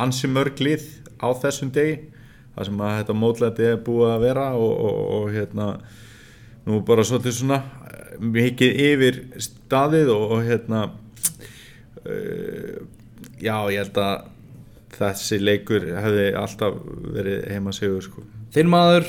ansi 0.01 0.31
mörg 0.31 0.63
lið 0.63 0.87
á 1.21 1.29
þessum 1.43 1.73
degi 1.75 1.99
það 2.61 2.69
sem 2.69 2.83
að 2.85 2.97
þetta 2.99 3.17
mótlæti 3.17 3.69
er 3.71 3.79
búið 3.87 4.11
að 4.15 4.25
vera 4.27 4.47
og, 4.59 4.73
og, 4.85 4.99
og 5.17 5.31
hérna 5.33 5.69
nú 6.69 6.83
bara 6.87 7.07
svolítið 7.09 7.37
svona 7.39 7.63
mikið 8.21 8.83
yfir 8.85 9.21
staðið 9.41 10.13
og, 10.13 10.27
og 10.37 10.45
hérna 10.45 10.83
uh, 12.05 12.77
já 13.41 13.57
ég 13.73 13.81
held 13.81 14.03
að 14.05 14.29
þessi 15.01 15.41
leikur 15.41 15.87
hefði 15.97 16.29
alltaf 16.37 16.77
verið 17.15 17.45
heima 17.55 17.73
sigur 17.73 18.05
sko. 18.05 18.25
Þinn 18.53 18.69
maður 18.69 19.07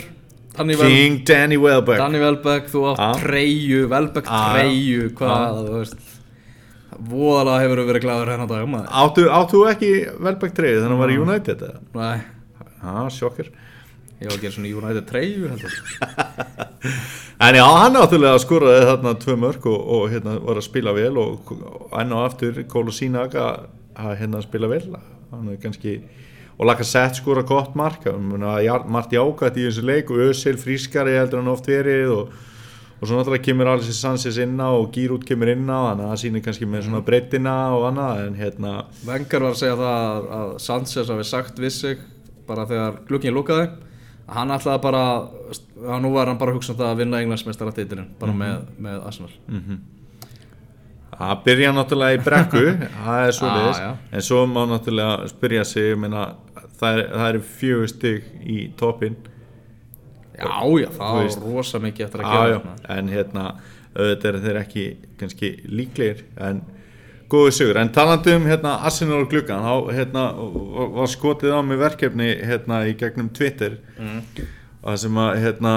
Danny 0.56 0.78
King 0.80 1.18
Wel 1.20 1.26
Danny 1.28 1.60
Welbeck 1.60 2.00
Danny 2.00 2.22
Welbeck, 2.22 2.72
þú 2.72 2.86
átt 2.94 3.04
ah. 3.04 3.20
treyju 3.20 3.86
Welbeck 3.92 4.32
ah. 4.32 4.52
treyju, 4.56 5.12
hvað 5.18 5.36
ah. 5.36 5.62
þú 5.68 5.78
veist 5.82 6.10
voðalega 7.12 7.64
hefur 7.66 7.82
þú 7.82 7.88
verið 7.90 8.06
glæður 8.06 8.32
hérna 8.34 8.48
dag 8.52 8.76
áttu, 9.02 9.26
áttu 9.32 9.66
ekki 9.72 9.92
Welbeck 10.22 10.56
treyju 10.56 10.84
þannig 10.84 10.96
að 10.96 11.02
það 11.02 11.04
var 11.04 11.16
United 11.18 11.66
eða? 11.68 11.82
Nei 12.00 12.41
ah, 12.82 13.08
Sjokker 13.13 13.52
Ég 14.22 14.30
var 14.30 14.36
að 14.38 14.44
gera 14.44 14.54
svona 14.54 14.74
United 14.78 15.08
treyju 15.10 15.50
En 17.41 17.56
já, 17.58 17.63
hann 17.65 17.98
áttulega 17.98 18.38
skurraði 18.38 18.84
þarna 18.86 19.15
tvö 19.17 19.36
mörg 19.41 19.63
og, 19.65 19.80
og 19.96 20.04
hérna 20.12 20.36
var 20.46 20.60
að 20.60 20.67
spila 20.67 20.91
vel 20.94 21.15
og 21.17 21.54
enn 21.98 22.13
og 22.13 22.28
aftur 22.28 22.60
Kólu 22.70 22.94
Sínaga 22.94 23.46
að 23.98 24.12
hérna 24.20 24.44
spila 24.46 24.70
vel. 24.70 24.84
Hann 25.32 25.48
er 25.50 25.58
kannski 25.63 25.96
og 26.62 26.67
Lacazette 26.70 27.17
skora 27.17 27.41
gott 27.41 27.74
mark. 27.74 28.06
Margt 28.06 29.15
jákvæmt 29.15 29.58
í 29.58 29.65
þessu 29.65 29.86
leik 29.89 30.13
og 30.13 30.22
Ösel 30.28 30.60
frískari 30.62 31.17
heldur 31.17 31.41
hann 31.41 31.50
oft 31.50 31.65
verið 31.65 32.13
og, 32.13 32.36
og 33.00 33.10
svo 33.10 33.17
náttúrulega 33.17 33.48
kemur 33.48 33.72
Alessi 33.74 33.98
Sanchez 33.98 34.38
inna 34.44 34.70
og 34.78 34.91
Giroud 34.94 35.26
kemur 35.26 35.50
inna 35.56 35.80
þannig 35.88 36.06
að 36.06 36.13
það 36.13 36.24
sýnir 36.24 36.46
kannski 36.46 36.70
með 36.70 36.86
svona 36.86 37.02
breytina 37.08 37.56
og 37.74 37.88
annað 37.89 38.26
en 38.28 38.38
hérna 38.38 38.76
Vengar 39.08 39.48
var 39.48 39.56
að 39.56 39.62
segja 39.63 39.80
það 39.82 40.30
að 40.38 40.56
Sanchez 40.67 41.13
hafi 41.15 41.30
sagt 41.32 41.65
við 41.65 41.78
sig 41.80 42.06
bara 42.52 42.68
þegar 42.70 43.00
glukkin 43.08 43.36
lúkaði 43.36 43.70
að 44.28 44.36
hann 44.38 44.54
ætlaði 44.56 44.84
bara 44.84 45.02
að 45.12 46.04
nú 46.04 46.12
var 46.14 46.30
hann 46.32 46.40
bara 46.42 46.54
hugsað 46.56 46.84
um 46.84 46.92
að 46.92 47.02
vinna 47.02 47.24
englandsmestaratitilin 47.24 48.14
bara 48.20 48.32
mm 48.32 48.42
-hmm. 48.42 48.70
með, 48.78 48.86
með 48.86 49.08
Arsenal. 49.08 49.34
Mm 49.48 49.64
-hmm. 49.66 49.80
Það 51.22 51.44
byrja 51.46 51.72
náttúrulega 51.72 52.18
í 52.18 52.24
brekku 52.24 52.64
það 53.06 53.28
er 53.28 53.32
svo 53.32 53.48
leiðis 53.48 53.82
en 54.12 54.22
svo 54.22 54.46
má 54.46 54.62
náttúrulega 54.66 55.28
spyrja 55.28 55.64
sig 55.64 55.98
meina, 55.98 56.36
það, 56.80 56.98
er, 56.98 57.10
það 57.14 57.28
er 57.30 57.40
fjögur 57.40 57.88
stygg 57.88 58.24
í 58.44 58.72
toppin 58.78 59.16
Já, 60.42 60.82
já, 60.82 60.90
það 60.90 61.22
er 61.22 61.54
rosa 61.54 61.80
mikið 61.80 62.06
eftir 62.06 62.22
að 62.24 62.32
gera 62.32 62.50
já, 62.50 62.60
en 62.90 63.10
hérna, 63.10 63.44
auðvitað 63.96 64.36
er 64.36 64.40
þeir 64.46 64.58
ekki 64.62 64.86
kannski 65.20 65.50
líklegir 65.68 66.24
en 66.38 66.64
góðu 67.32 67.54
sögur, 67.56 67.80
en 67.82 67.94
talandum 67.96 68.46
hérna 68.50 68.78
Arsenal 68.88 69.24
og 69.24 69.32
Gluggan, 69.32 69.63
þá 69.63 69.96
hérna 69.96 70.26
var 70.98 71.10
skotið 71.12 71.56
á 71.56 71.60
mig 71.63 71.80
verkefni 71.80 72.30
hérna 72.44 72.84
í 72.89 72.98
gegnum 73.00 73.32
Twitter. 73.34 73.80
Mm. 74.00 74.22
og 74.82 74.98
sem 74.98 75.17
að 75.22 75.36
hérna 75.44 75.74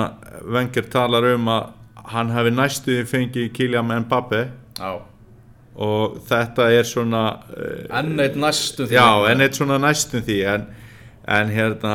Wenger 0.48 0.86
talar 0.90 1.26
um 1.34 1.48
að 1.52 1.72
hann 2.14 2.30
hefði 2.32 2.52
næstuði 2.56 3.04
fengið 3.08 3.50
Kylian 3.56 3.90
Mbappe 4.04 4.46
Já. 4.78 5.00
Og 5.74 6.18
þetta 6.28 6.68
er 6.70 6.86
svona 6.86 7.22
uh, 7.50 7.98
enn 7.98 8.20
eitt 8.22 8.36
næstum 8.38 8.86
því. 8.86 8.94
Já, 8.94 9.08
enn 9.30 9.42
eitt 9.42 9.58
svona 9.58 9.78
næstum 9.82 10.22
því. 10.22 10.38
En, 10.52 10.66
en 11.34 11.50
hérna 11.50 11.94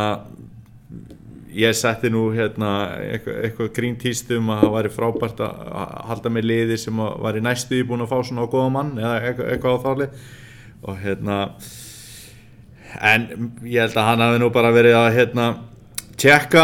ég 1.55 1.73
setti 1.77 2.11
nú 2.13 2.27
hérna 2.35 2.71
eitthvað, 3.01 3.37
eitthvað 3.47 3.71
gríntýstum 3.77 4.51
að 4.53 4.63
það 4.63 4.75
væri 4.75 4.91
frábært 4.93 5.41
að 5.45 5.95
halda 6.11 6.31
með 6.33 6.47
liði 6.51 6.77
sem 6.81 6.99
var 6.99 7.39
í 7.39 7.43
næstu 7.43 7.81
búin 7.89 8.05
að 8.05 8.11
fá 8.11 8.19
svona 8.27 8.45
á 8.45 8.51
góða 8.51 8.69
mann 8.75 8.93
eða 8.99 9.15
eitthvað, 9.23 9.49
eitthvað 9.53 9.73
á 9.73 9.83
þáli 9.85 10.09
og 10.79 11.01
hérna 11.03 11.39
en 13.09 13.27
ég 13.65 13.83
held 13.83 13.97
að 13.97 14.07
hann 14.11 14.23
hafi 14.25 14.39
nú 14.43 14.53
bara 14.53 14.71
verið 14.73 14.97
að 14.99 15.09
hérna 15.17 15.49
tjekka 16.19 16.63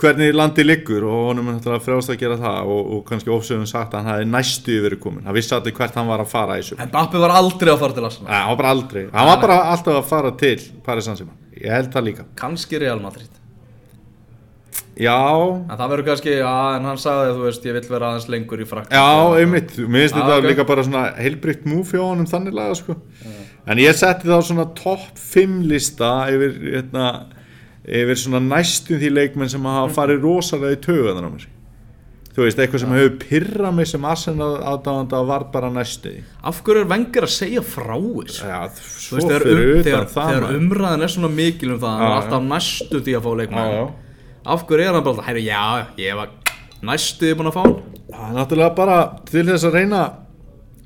hvernig 0.00 0.34
landi 0.34 0.64
liggur 0.64 1.04
og 1.06 1.28
honum 1.28 1.52
er 1.52 1.58
náttúrulega 1.58 1.84
frjást 1.84 2.10
að 2.10 2.18
gera 2.24 2.40
það 2.40 2.72
og, 2.74 2.90
og 2.96 3.04
kannski 3.08 3.30
ofsögum 3.30 3.68
sagt 3.70 3.94
að 3.94 4.02
hann 4.02 4.12
hefði 4.14 4.32
næstu 4.32 4.80
yfir 4.80 4.98
komin 5.02 5.28
hann 5.28 5.36
vissi 5.36 5.54
alltaf 5.54 5.76
hvert 5.78 6.00
hann 6.00 6.10
var 6.10 6.24
að 6.24 6.32
fara 6.32 6.58
í 6.58 6.64
þessu. 6.64 6.80
En 6.82 6.92
Bappi 6.92 7.22
var 7.22 7.36
aldrei 7.36 7.70
að 7.72 7.80
fara 7.84 7.96
til 7.96 8.08
Arsenal. 8.08 8.28
Nei, 8.32 8.40
hann 8.40 8.50
var 8.50 8.60
bara 8.64 8.74
aldrei, 8.74 9.04
hann 9.12 9.30
var 9.30 9.40
bara 9.46 9.60
alltaf 9.70 10.00
að 10.00 10.10
fara 10.10 10.34
til 10.42 10.58
Paris 10.84 11.08
Saint-Germain, 11.08 11.38
ég 11.60 11.70
held 11.76 11.94
það 11.94 12.06
líka. 12.10 12.26
Kanski 12.42 12.82
Real 12.82 13.02
Madrid 13.04 13.43
Já. 14.94 15.18
En 15.66 15.74
það 15.74 15.88
verður 15.90 16.06
kannski, 16.06 16.34
já, 16.38 16.52
en 16.76 16.84
hann 16.86 17.00
sagði 17.02 17.30
að 17.30 17.38
þú 17.38 17.46
veist, 17.48 17.64
ég 17.66 17.74
vill 17.74 17.88
vera 17.90 18.10
aðeins 18.12 18.28
lengur 18.30 18.60
í 18.62 18.66
frakt 18.68 18.92
Já, 18.94 19.06
einmitt, 19.40 19.72
mér 19.80 20.04
finnst 20.04 20.18
þetta 20.20 20.36
okay. 20.36 20.50
líka 20.52 20.66
bara 20.68 20.84
svona 20.86 21.06
heilbrygt 21.18 21.64
múf 21.66 21.90
hjá 21.94 22.02
honum 22.04 22.28
þannig 22.30 22.54
laga 22.54 22.76
sko. 22.78 22.94
En 23.66 23.80
ég 23.82 23.96
setti 23.98 24.30
þá 24.30 24.36
svona 24.46 24.68
topp 24.78 25.18
5 25.18 25.64
lista 25.66 26.12
yfir, 26.30 26.54
hérna 26.76 27.08
yfir 27.84 28.20
svona 28.22 28.42
næstum 28.44 29.00
því 29.02 29.10
leikmenn 29.16 29.50
sem 29.50 29.66
hafa 29.66 29.90
farið 29.96 30.28
rosalega 30.28 30.78
í 30.78 30.80
töguðan 30.86 31.26
á 31.26 31.30
mér. 31.32 31.50
Þú 32.34 32.42
veist, 32.42 32.58
eitthvað 32.58 32.82
sem 32.82 32.94
hefur 32.96 33.18
pyrrað 33.22 33.74
mig 33.76 33.86
sem 33.86 34.06
Arsenal 34.10 34.54
aðdáðanda 34.66 35.20
var 35.26 35.44
bara 35.54 35.68
næstu 35.70 36.16
af 36.42 36.56
hverju 36.66 36.82
er 36.82 36.88
vengir 36.90 37.26
að 37.28 37.30
segja 37.30 37.62
frá 37.62 37.92
þessu? 37.94 38.48
Ja, 38.48 38.62
svo 38.74 39.20
veist, 39.20 39.30
fyrir 39.44 39.60
um, 39.60 39.68
utan 39.76 39.84
þegar, 39.86 40.08
það 40.10 40.32
þegar 40.32 40.56
umræðin 40.58 41.06
er 41.06 41.12
svona 41.14 41.30
mikil 41.30 41.70
um 41.76 41.78
það 41.84 41.94
hann 41.94 42.08
er 42.08 42.16
alltaf 42.16 42.48
næstu 42.48 43.02
því 43.06 43.14
að 43.14 43.28
fá 43.28 43.30
leikmenn 43.38 43.70
af 44.44 44.66
hverju 44.68 44.88
er 44.88 44.94
hann 44.98 45.06
bara, 45.06 45.26
hæru 45.28 45.44
já, 45.44 45.64
ég 45.98 46.18
var 46.18 46.32
næstu 46.84 47.26
því 47.26 47.38
búin 47.38 47.50
að 47.50 47.58
fá 47.58 47.64
það 47.64 48.28
er 48.28 48.38
náttúrulega 48.38 48.76
bara 48.76 49.00
til 49.30 49.46
þess 49.48 49.68
að 49.68 49.78
reyna 49.80 50.04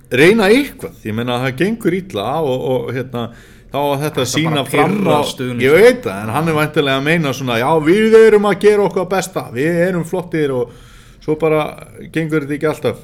reyna 0.09 0.49
eitthvað, 0.49 0.99
ég 1.05 1.17
menna 1.17 1.37
að 1.37 1.47
það 1.47 1.57
gengur 1.63 1.97
ítla 1.99 2.27
og, 2.41 2.69
og 2.73 2.93
hérna 2.97 3.29
þá 3.69 3.79
að 3.81 4.05
þetta 4.05 4.25
sína 4.29 4.65
fram 4.69 4.97
á 5.05 5.21
ég 5.61 5.75
veit 5.77 6.01
það, 6.07 6.23
en 6.23 6.33
hann 6.33 6.49
er 6.49 6.57
vantilega 6.57 7.01
að 7.01 7.07
meina 7.09 7.33
svona, 7.37 7.59
já 7.61 7.69
við 7.85 8.17
erum 8.23 8.49
að 8.49 8.61
gera 8.65 8.87
okkar 8.87 9.09
besta. 9.11 9.45
Við 9.53 9.81
erum 9.85 10.07
flottir 10.09 10.55
og 10.57 10.73
svo 11.21 11.37
bara 11.41 11.67
gengur 12.15 12.47
þetta 12.47 12.57
ekki 12.57 12.71
alltaf. 12.71 13.03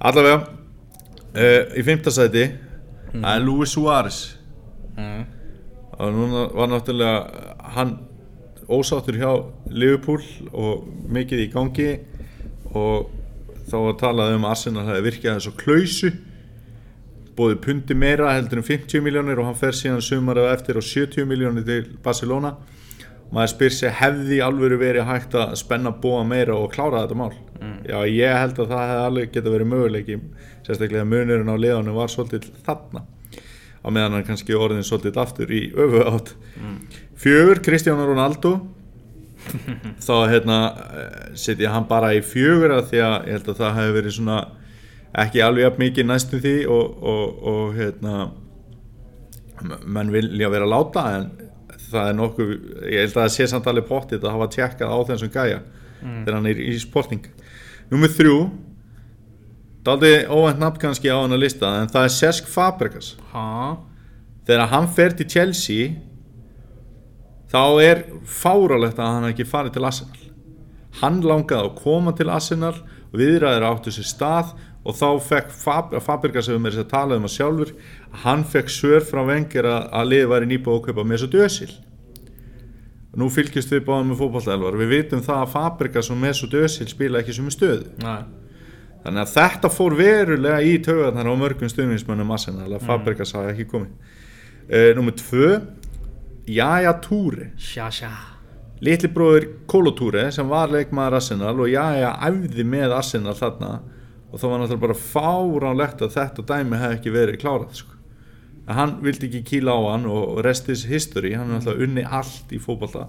Allavega 0.00 0.38
uh, 0.40 1.76
í 1.76 1.84
fymtasæti 1.84 2.46
mm. 2.48 3.20
það 3.20 3.32
er 3.34 3.44
Luis 3.44 3.74
Suárez. 3.76 4.22
Mm. 4.96 5.20
og 6.00 6.08
núna 6.12 6.40
var 6.52 6.68
náttúrulega 6.68 7.52
hann 7.76 7.92
ósáttur 8.70 9.18
hjá 9.18 9.30
Liverpool 9.70 10.22
og 10.52 10.88
mikið 11.10 11.44
í 11.44 11.50
gangi 11.52 11.90
og 12.70 13.10
þá 13.70 13.76
var 13.84 13.96
talað 14.00 14.34
um 14.36 14.46
að 14.46 14.56
Arsenal 14.56 14.88
hefði 14.88 15.06
virkað 15.06 15.38
þessu 15.38 15.54
klausu 15.60 16.12
bóði 17.38 17.56
pundi 17.64 17.96
meira 17.96 18.34
heldur 18.34 18.60
um 18.60 18.66
50 18.66 19.04
miljónir 19.04 19.40
og 19.40 19.48
hann 19.48 19.58
fer 19.58 19.76
síðan 19.76 20.04
sumar 20.04 20.40
eða 20.40 20.56
eftir 20.56 20.78
á 20.78 20.82
70 20.82 21.28
miljónir 21.30 21.66
til 21.66 21.82
Barcelona 22.04 22.56
maður 23.30 23.52
spyr 23.54 23.74
sér 23.74 23.94
hefði 24.00 24.40
alveg 24.42 24.76
verið 24.80 25.06
hægt 25.06 25.36
að 25.38 25.54
spenna 25.60 25.92
bóa 26.02 26.24
meira 26.26 26.56
og 26.58 26.72
klára 26.74 27.04
þetta 27.04 27.18
mál 27.18 27.32
mm. 27.60 27.76
já 27.86 27.98
ég 28.10 28.38
held 28.42 28.58
að 28.58 28.72
það 28.74 28.84
hefði 28.90 29.06
alveg 29.06 29.32
geta 29.36 29.54
verið 29.54 29.70
möguleiki 29.70 30.18
sérstaklega 30.66 31.06
munurinn 31.06 31.54
á 31.54 31.56
liðanum 31.62 31.98
var 31.98 32.12
svolítið 32.12 32.50
þarna 32.66 33.04
á 33.80 33.88
meðan 33.88 34.18
hann 34.18 34.26
kannski 34.26 34.58
orðin 34.58 34.86
svolítið 34.86 35.20
aftur 35.22 35.54
í 35.54 35.62
öfu 35.70 36.02
átt 36.10 36.34
mm. 36.58 36.80
Fjögur 37.20 37.60
Cristiano 37.64 38.06
Ronaldo 38.08 38.54
þá 40.06 40.14
hérna 40.30 40.58
eh, 40.70 41.34
setja 41.38 41.72
hann 41.74 41.88
bara 41.88 42.12
í 42.16 42.22
fjögur 42.24 42.76
að 42.76 42.90
því 42.92 43.02
að 43.06 43.16
ég 43.16 43.36
held 43.36 43.52
að 43.52 43.60
það 43.62 43.76
hefði 43.78 43.96
verið 43.98 44.16
svona 44.16 44.38
ekki 45.20 45.42
alveg 45.42 45.66
jafn 45.66 45.82
mikið 45.84 46.08
næstum 46.08 46.42
því 46.44 46.56
og, 46.70 47.04
og, 47.12 47.44
og 47.52 47.76
hérna 47.76 48.16
menn 49.84 50.12
vilja 50.14 50.50
vera 50.52 50.68
láta 50.68 51.04
en 51.18 51.30
það 51.90 52.08
er 52.08 52.16
nokkuð 52.16 52.50
ég 52.86 53.04
held 53.04 53.14
að 53.14 53.18
það 53.18 53.32
sé 53.34 53.48
samt 53.50 53.68
alveg 53.70 53.88
pottit 53.88 54.24
að 54.24 54.36
hafa 54.36 54.50
tjekkað 54.54 54.92
á 54.94 54.98
þessum 55.10 55.32
gæja 55.34 55.60
mm. 55.60 56.18
þegar 56.22 56.36
hann 56.38 56.50
er 56.52 56.64
í 56.64 56.74
sporting 56.80 57.30
Númið 57.90 58.12
þrjú 58.20 58.36
daldi 59.86 60.12
óvænt 60.30 60.60
nafn 60.62 60.80
kannski 60.84 61.10
á 61.10 61.18
hann 61.18 61.34
að 61.34 61.42
lista 61.44 61.72
en 61.80 61.90
það 61.90 62.06
er 62.06 62.14
Cesc 62.14 62.50
Fabregas 62.52 63.14
ha? 63.32 63.80
þegar 64.46 64.70
hann 64.70 64.88
fer 64.94 65.16
til 65.18 65.26
Chelsea 65.32 65.90
þá 67.50 67.62
er 67.82 68.02
fáralegt 68.24 68.98
að 69.00 69.14
hann 69.16 69.28
ekki 69.30 69.48
farið 69.48 69.76
til 69.76 69.86
Arsenal. 69.88 70.24
Hann 71.00 71.20
langaði 71.22 71.68
að 71.68 71.76
koma 71.82 72.14
til 72.18 72.30
Arsenal 72.30 72.74
viðræðir 73.14 73.66
áttu 73.66 73.92
sér 73.94 74.06
stað 74.06 74.54
og 74.80 74.96
þá 74.96 75.08
fekk 75.26 75.52
Fab, 75.52 75.94
Fabregas 76.00 76.48
hefur 76.48 76.62
með 76.62 76.76
þess 76.76 76.84
að 76.86 76.92
tala 76.94 77.18
um 77.18 77.26
að 77.28 77.34
sjálfur 77.34 77.72
hann 78.24 78.44
fekk 78.48 78.72
svör 78.72 79.04
frá 79.04 79.22
Wenger 79.28 79.68
að, 79.68 79.88
að 79.92 80.10
liði 80.12 80.28
væri 80.30 80.50
nýbúið 80.50 80.78
að 80.78 80.84
kaupa 80.86 81.06
Mesut 81.10 81.36
Özil 81.36 81.72
nú 83.20 83.26
fylgjast 83.32 83.72
við 83.74 83.82
báðum 83.88 84.12
með 84.12 84.22
fótballtælvar 84.22 84.78
við 84.80 84.92
vitum 84.94 85.24
það 85.26 85.42
að 85.42 85.52
Fabregas 85.56 86.10
og 86.12 86.20
Mesut 86.22 86.54
Özil 86.54 86.86
spila 86.88 87.20
ekki 87.20 87.34
sem 87.36 87.50
stöðu. 87.52 87.90
Nei. 88.00 88.22
þannig 89.04 89.24
að 89.24 89.34
þetta 89.34 89.72
fór 89.74 89.96
verulega 89.98 90.62
í 90.62 90.76
taugarnar 90.84 91.28
á 91.28 91.34
mörgum 91.42 91.72
stuðnismönnum 91.72 92.32
Arsenal 92.36 92.70
að 92.70 92.86
Fabregas 92.86 93.34
hafi 93.36 93.52
ekki 93.54 93.68
komið. 93.72 94.16
Uh, 94.70 94.90
Númer 94.94 95.16
tvö 95.18 95.50
Jaja 96.46 96.94
Túri 97.04 97.50
Sjá, 97.60 97.90
sjá 97.92 98.12
litli 98.80 99.10
bróður 99.12 99.46
Kolotúri 99.68 100.26
sem 100.32 100.48
var 100.48 100.70
leikmaður 100.72 101.18
Arsenal 101.18 101.56
og 101.60 101.68
Jaja 101.68 102.14
æfði 102.26 102.64
með 102.64 102.94
Arsenal 102.96 103.36
þarna 103.36 103.72
og 104.30 104.38
það 104.40 104.52
var 104.52 104.62
náttúrulega 104.62 104.84
bara 104.84 105.00
fáránlegt 105.04 106.04
að 106.04 106.14
þetta 106.16 106.44
dæmi 106.48 106.78
hefði 106.80 106.98
ekki 106.98 107.12
verið 107.14 107.40
klárað 107.42 107.80
sko. 107.82 107.98
en 108.66 108.78
hann 108.78 108.94
vildi 109.04 109.28
ekki 109.28 109.42
kýla 109.50 109.74
á 109.74 109.80
hann 109.90 110.06
og 110.08 110.40
restis 110.46 110.86
history, 110.88 111.34
hann 111.34 111.50
er 111.50 111.58
náttúrulega 111.58 111.88
unni 111.88 112.06
allt 112.06 112.54
í 112.54 112.60
fótballta 112.62 113.08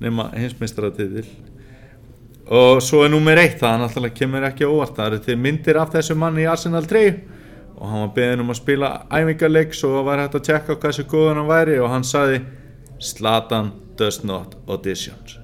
nema 0.00 0.28
hinsmeistaratitil 0.34 1.26
og 2.50 2.80
svo 2.84 3.04
er 3.06 3.12
nummer 3.14 3.40
eitt 3.40 3.60
það 3.62 3.84
náttúrulega 3.84 4.20
kemur 4.20 4.48
ekki 4.50 4.68
óvart 4.68 4.96
það 4.98 5.12
eru 5.12 5.24
til 5.24 5.38
myndir 5.40 5.80
af 5.80 5.94
þessu 5.94 6.18
manni 6.18 6.44
í 6.44 6.50
Arsenal 6.50 6.84
3 6.84 7.06
og 7.80 7.88
hann 7.88 8.02
var 8.04 8.14
beðin 8.16 8.42
um 8.44 8.50
að 8.52 8.58
spila 8.60 8.88
æfingarleik 9.10 9.74
svo 9.76 10.02
var 10.04 10.20
hægt 10.20 10.34
að 10.36 10.46
tjekka 10.50 10.74
hvað 10.76 10.90
þessu 10.92 11.04
góðan 11.08 11.38
hann 11.40 11.48
væri 11.50 11.78
og 11.80 11.88
hann 11.94 12.04
sagði 12.04 12.42
Slatan 13.00 13.70
does 13.96 14.18
not 14.24 14.54
auditions. 14.68 15.38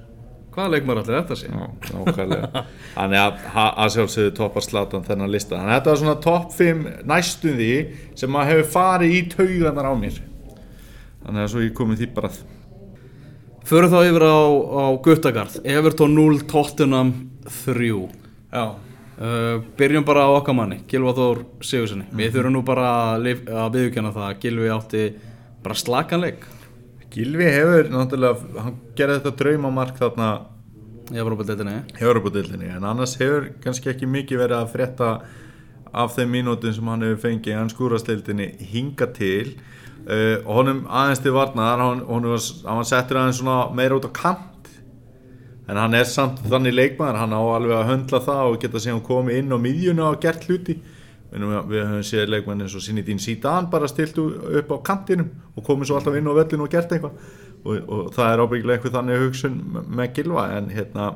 Hvaða 0.53 0.71
leikmar 0.73 0.99
allir 1.01 1.17
þetta 1.19 1.35
sé? 1.37 1.49
Já, 1.49 1.65
nákvæmlega. 1.93 2.61
Þannig 2.95 3.19
að 3.21 3.41
að 3.77 3.91
sjálfsögðu 3.95 4.31
toppar 4.37 4.65
Slatan 4.65 5.03
þennan 5.05 5.29
lista. 5.33 5.57
Þannig 5.57 5.73
að 5.73 5.79
þetta 5.79 5.91
var 5.93 5.99
svona 6.01 6.15
topp 6.25 6.53
5 6.57 6.85
næstum 7.11 7.57
því 7.59 7.71
sem 8.17 8.31
maður 8.33 8.51
hefur 8.53 8.71
farið 8.73 9.13
í 9.17 9.19
tauganar 9.33 9.89
á 9.89 9.93
mér. 9.97 10.17
Þannig 11.25 11.43
að 11.43 11.51
svo 11.53 11.61
ég 11.65 11.75
komið 11.77 12.01
því 12.03 12.09
bara. 12.17 12.31
Að- 12.33 12.55
Förum 13.67 13.91
þá 13.91 13.99
yfir 14.07 14.23
á, 14.25 14.37
á 14.47 14.83
Guttagarð. 15.05 15.57
Everton 15.67 16.13
0, 16.15 16.39
Tottenham 16.49 17.13
3 17.65 17.89
Já 18.53 18.65
uh, 19.21 19.63
Byrjum 19.79 20.05
bara 20.07 20.27
á 20.27 20.31
okkar 20.35 20.57
manni 20.57 20.81
Gilva 20.89 21.15
Þór 21.17 21.43
Sigurssoni 21.61 22.07
Við 22.17 22.37
þurfum 22.37 22.57
nú 22.57 22.65
bara 22.67 22.91
að, 23.15 23.31
viðkjanna 23.75 24.13
það 24.15 24.27
að 24.27 24.37
Gilvi 24.45 24.69
átti 24.73 25.07
bara 25.65 25.81
slakanleik 25.83 26.45
Gilvi 27.13 27.49
hefur 27.49 27.91
náttúrulega 27.93 28.61
hann 28.65 28.79
gerði 28.97 29.19
þetta 29.19 29.35
draumamark 29.41 29.99
þarna 29.99 30.29
í 31.07 31.19
Evropadeildinni 31.21 31.75
í 31.95 32.03
Europadildinni 32.03 32.71
en 32.75 32.87
annars 32.87 33.15
hefur 33.21 33.51
kannski 33.63 33.93
ekki 33.93 34.09
mikið 34.11 34.43
verið 34.43 34.59
að 34.59 34.73
frétta 34.73 35.11
af 35.97 36.15
þeim 36.15 36.35
mínútin 36.37 36.75
sem 36.75 36.87
hann 36.89 37.05
hefur 37.05 37.23
fengið. 37.25 37.53
Í 37.53 37.57
hans 37.57 37.75
skúrastildinni 37.75 38.51
hinga 38.71 39.09
til. 39.15 39.55
Uh, 40.07 40.39
og 40.45 40.61
honum 40.61 40.85
aðeins 40.87 41.19
til 41.19 41.33
varnaðar 41.35 41.81
hann, 41.83 42.03
hann 42.07 42.27
var 42.79 42.87
settur 42.87 43.19
aðeins 43.19 43.41
meira 43.75 43.97
út 43.97 44.07
á 44.07 44.11
kant 44.15 44.45
en 45.67 45.77
hann 45.81 45.93
er 45.99 46.05
samt 46.07 46.39
þannig 46.47 46.73
leikmaður 46.77 47.19
hann 47.21 47.33
á 47.35 47.41
alveg 47.41 47.75
að 47.79 47.89
höndla 47.91 48.21
það 48.23 48.43
og 48.51 48.59
geta 48.61 48.79
síðan 48.83 49.01
komið 49.07 49.41
inn 49.41 49.51
á 49.51 49.57
miðjunu 49.59 50.05
og 50.11 50.21
gert 50.23 50.47
hluti 50.47 50.77
Við, 51.27 51.43
við 51.67 51.81
höfum 51.83 52.03
séð 52.07 52.29
leikmenn 52.31 52.61
eins 52.63 52.75
og 52.79 52.83
Sinidín 52.85 53.19
Sídan 53.19 53.65
bara 53.69 53.87
stilt 53.91 54.15
upp 54.17 54.69
á 54.71 54.77
kantinum 54.87 55.27
og 55.59 55.65
komið 55.67 55.89
svo 55.89 55.97
alltaf 55.99 56.15
inn 56.15 56.29
á 56.31 56.37
völlinu 56.37 56.63
og 56.63 56.71
gert 56.71 56.93
eitthvað 56.95 57.17
og, 57.67 57.81
og 57.91 58.05
það 58.15 58.29
er 58.31 58.43
ábyggilega 58.45 58.77
eitthvað 58.77 58.95
þannig 58.95 59.25
hugsun 59.25 59.57
með 59.99 60.13
Gilva 60.15 60.45
en 60.55 60.69
hérna 60.71 61.09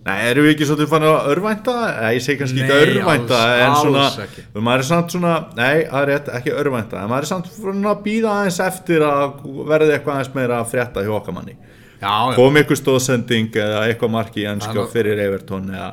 Nei, 0.00 0.16
erum 0.30 0.46
við 0.48 0.54
ekki 0.54 0.66
svolítið 0.66 0.88
fann 0.90 1.04
að 1.04 1.26
örvænta? 1.34 1.72
Nei, 2.00 2.10
ég 2.16 2.22
segi 2.24 2.38
kannski 2.40 2.62
ekki 2.64 2.76
örvænta 2.96 3.38
alls- 3.38 3.62
en 3.66 3.74
svona, 3.84 4.04
ekki. 4.24 4.44
maður 4.58 4.82
er 4.82 4.88
samt 4.88 5.14
svona 5.14 5.32
nei, 5.58 5.74
það 5.90 6.00
er 6.00 6.08
rétt, 6.10 6.30
ekki 6.40 6.54
örvænta 6.56 7.02
en 7.04 7.10
maður 7.12 7.26
er 7.26 7.30
samt 7.30 7.50
svona 7.52 7.90
að 7.92 8.00
býða 8.06 8.32
aðeins 8.38 8.60
eftir 8.66 9.04
að 9.06 9.42
verði 9.68 9.94
eitthvað 9.94 10.14
aðeins 10.16 10.32
meira 10.40 10.58
að 10.64 10.70
frétta 10.72 11.04
hjá 11.06 11.12
okkar 11.20 11.36
manni 11.36 11.54
Já, 11.54 11.60
já 11.60 11.79
kom 12.00 12.56
eitthvað 12.60 12.80
stóðsending 12.80 13.50
eða 13.60 13.82
eitthvað 13.88 14.14
marki 14.14 14.44
í 14.44 14.48
ennska 14.50 14.86
fyrir 14.92 15.20
Evertón 15.26 15.68
eða 15.74 15.90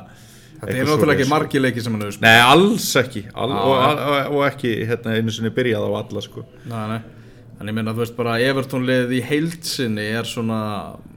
Þetta 0.58 0.74
er 0.74 0.88
náttúrulega 0.88 1.22
ekki 1.22 1.30
margi 1.30 1.60
leiki 1.62 1.82
sem 1.84 1.94
hann 1.94 2.02
hefur 2.02 2.16
spilað 2.16 2.32
Nei, 2.34 2.46
alls 2.50 2.86
ekki 2.98 3.20
All, 3.30 3.52
Já. 3.52 3.58
og, 3.62 4.00
og, 4.02 4.32
og 4.34 4.40
ekki 4.48 4.72
hérna, 4.88 5.12
einu 5.14 5.34
sinni 5.34 5.52
byrjað 5.54 5.86
á 5.86 5.90
alla 6.00 6.22
sko. 6.24 6.42
Nei, 6.66 6.80
nei 6.96 6.98
En 7.58 7.66
ég 7.70 7.74
meina, 7.74 7.90
þú 7.90 8.04
veist 8.04 8.14
bara, 8.14 8.36
Everton 8.38 8.84
liðið 8.86 9.12
í 9.16 9.20
heildsinni 9.26 10.04
er 10.14 10.26
svona 10.30 10.58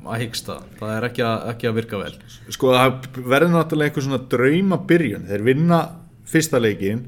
að 0.10 0.24
hyggsta. 0.24 0.56
Það 0.80 0.94
er 0.96 1.06
ekki 1.06 1.24
að, 1.28 1.44
ekki 1.52 1.68
að 1.70 1.76
virka 1.78 2.00
vel. 2.02 2.14
sko 2.50 2.72
það 2.74 2.96
verður 3.30 3.52
náttúrulega 3.54 3.92
einhver 3.92 4.06
svona 4.08 4.22
drauma 4.32 4.80
byrjun 4.90 5.28
þeir 5.30 5.44
vinna 5.46 5.82
fyrsta 6.32 6.62
leikin 6.62 7.04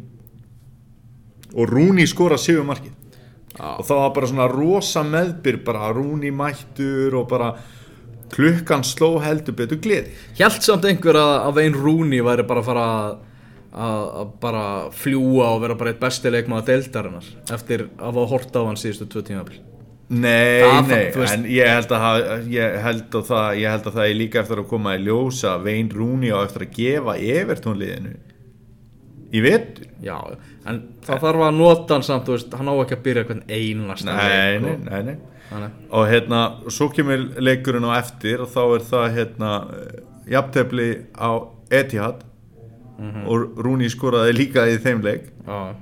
og 1.53 1.69
Rúni 1.69 2.05
skora 2.09 2.37
sigur 2.41 2.65
markið 2.67 2.93
Já. 3.53 3.67
og 3.77 3.83
það 3.85 3.99
var 4.01 4.13
bara 4.15 4.27
svona 4.31 4.47
rosa 4.49 5.03
meðbyr 5.05 5.59
bara 5.67 5.91
Rúni 5.93 6.31
mættur 6.33 7.13
og 7.19 7.27
bara 7.29 7.51
klukkan 8.33 8.81
sló 8.87 9.11
heldur 9.21 9.53
betur 9.59 9.77
gleði 9.83 10.15
Hjælt 10.39 10.65
samt 10.65 10.87
einhver 10.89 11.19
að, 11.19 11.33
að 11.49 11.59
Vein 11.59 11.75
Rooney 11.77 12.23
væri 12.25 12.45
bara 12.49 12.63
að 12.63 12.69
fara 12.71 12.85
að, 12.93 13.11
að, 13.73 14.07
að 14.23 14.31
bara 14.41 14.63
fljúa 15.03 15.51
og 15.53 15.61
vera 15.67 15.75
bara 15.77 15.93
eitt 15.93 16.01
besti 16.01 16.31
leikmaður 16.33 16.71
deildarinnar 16.71 17.27
eftir 17.53 17.85
að 17.99 18.07
hafa 18.09 18.25
hort 18.33 18.57
á 18.57 18.61
hann 18.65 18.79
síðustu 18.81 19.05
tvö 19.13 19.23
tímabil. 19.29 19.59
Nei, 20.13 20.61
Það- 20.61 20.89
nei, 20.89 21.05
veist- 21.15 21.33
en 21.37 21.45
ég 21.49 21.69
held 21.73 21.93
að 21.95 22.49
ég 22.53 22.73
held 22.83 23.15
að 23.21 23.29
það, 23.29 23.45
ég 23.61 23.71
held 23.71 23.85
að 23.87 23.95
það 23.99 24.09
er 24.09 24.17
líka 24.19 24.41
eftir 24.41 24.59
að 24.63 24.67
koma 24.73 24.97
í 24.97 25.03
ljósa 25.05 25.53
Vein 25.63 25.89
Rúni 25.93 26.33
á 26.33 26.41
eftir 26.43 26.65
að 26.65 26.73
gefa 26.81 27.15
Evertónliðinu 27.37 28.15
í 29.33 29.41
vetur 29.45 29.87
Já, 30.03 30.17
en 30.65 30.81
það 31.05 31.19
þarf 31.25 31.43
að 31.47 31.55
nota 31.57 31.93
hann 31.97 32.03
samt, 32.07 32.27
veist, 32.31 32.53
hann 32.55 32.69
á 32.71 32.75
ekki 32.83 32.95
að 32.97 33.03
byrja 33.07 33.23
hvern 33.27 33.43
einasta 33.49 34.15
Nei, 34.15 34.59
nei, 34.59 34.71
og- 34.73 34.83
nei, 34.89 35.01
nei. 35.09 35.15
Þannig. 35.53 35.71
og 35.91 36.07
hérna, 36.09 36.41
svo 36.71 36.87
kemur 36.89 37.25
leikurinn 37.43 37.83
á 37.85 37.99
eftir 37.99 38.41
og 38.41 38.47
þá 38.49 38.61
er 38.77 38.85
það 38.89 39.07
hérna 39.17 39.49
jafntefli 40.31 40.87
á 41.13 41.29
Etihad. 41.73 42.23
Og 43.27 43.57
Rúni 43.65 43.89
skoraði 43.91 44.33
líka 44.37 44.63
í 44.69 44.77
þeim 44.79 45.01
leik. 45.03 45.23
Já, 45.47 45.75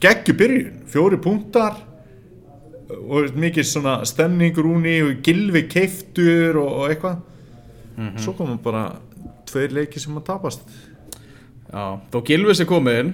geggjur 0.00 0.36
byrjun, 0.38 0.82
fjóri 0.92 1.18
punktar. 1.22 1.78
Og 2.86 3.32
mikið 3.34 3.66
svona 3.66 3.96
stemning 4.06 4.54
Rúni 4.54 5.00
og 5.02 5.22
gilvi 5.26 5.64
keiftur 5.72 6.60
og, 6.62 6.68
og 6.84 6.90
eitthvað. 6.92 7.16
Svo 8.22 8.34
komum 8.38 8.58
bara 8.62 8.84
tveir 9.48 9.72
leiki 9.74 9.98
sem 10.02 10.14
að 10.20 10.26
tapast 10.28 10.62
já. 11.72 11.84
Þó 12.12 12.18
Gilvis 12.26 12.60
er 12.62 12.68
komið 12.70 13.00
inn, 13.02 13.12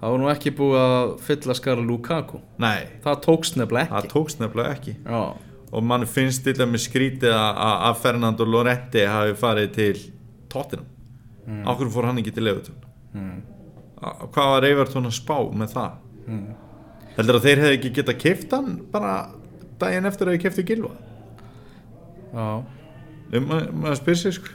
það 0.00 0.14
var 0.14 0.22
nú 0.22 0.30
ekki 0.32 0.52
búið 0.56 0.78
að 0.82 1.12
fylla 1.26 1.56
skara 1.58 1.84
Lukaku. 1.84 2.40
nei, 2.62 2.86
Það 3.04 3.20
tókst 3.26 3.56
nefnilega 3.60 3.92
það 3.92 4.02
ekki. 4.02 4.12
tókst 4.14 4.42
nefnilega 4.42 4.74
ekki 4.76 4.96
Já, 5.04 5.22
og 5.72 5.82
mann 5.84 6.06
finnst 6.06 6.44
til 6.46 6.56
að 6.60 6.70
með 6.72 6.84
skrítið 6.86 7.32
að, 7.36 7.96
Fernando 8.02 8.46
Lorente 8.46 9.06
hafi 9.08 9.34
farið 9.40 9.72
til 9.76 10.04
Tottenham 10.52 10.86
mm. 11.46 11.64
ákveður 11.66 11.92
fór 11.94 12.08
hann 12.10 12.20
ekki 12.22 12.34
til 12.36 12.46
Evertón 12.50 12.78
mm. 13.16 13.40
hvað 14.34 14.52
var 14.54 14.68
Evertón 14.68 15.10
að 15.10 15.16
spá 15.18 15.36
með 15.52 15.74
það 15.74 15.98
mm. 16.26 16.46
heldur 17.18 17.40
að 17.40 17.48
þeir 17.48 17.64
hefði 17.64 17.78
ekki 17.80 17.94
getað 18.00 18.20
keift 18.22 18.54
hann 18.56 18.70
bara 18.92 19.16
daginn 19.80 20.08
eftir 20.08 20.28
að 20.28 20.36
þeir 20.36 20.44
keiftu 20.46 20.66
Gilva 20.70 20.94
já. 22.32 22.46
um, 22.46 23.50
maður 23.50 23.72
mað 23.82 23.98
spyr 24.00 24.20
sér 24.22 24.38
sko 24.38 24.54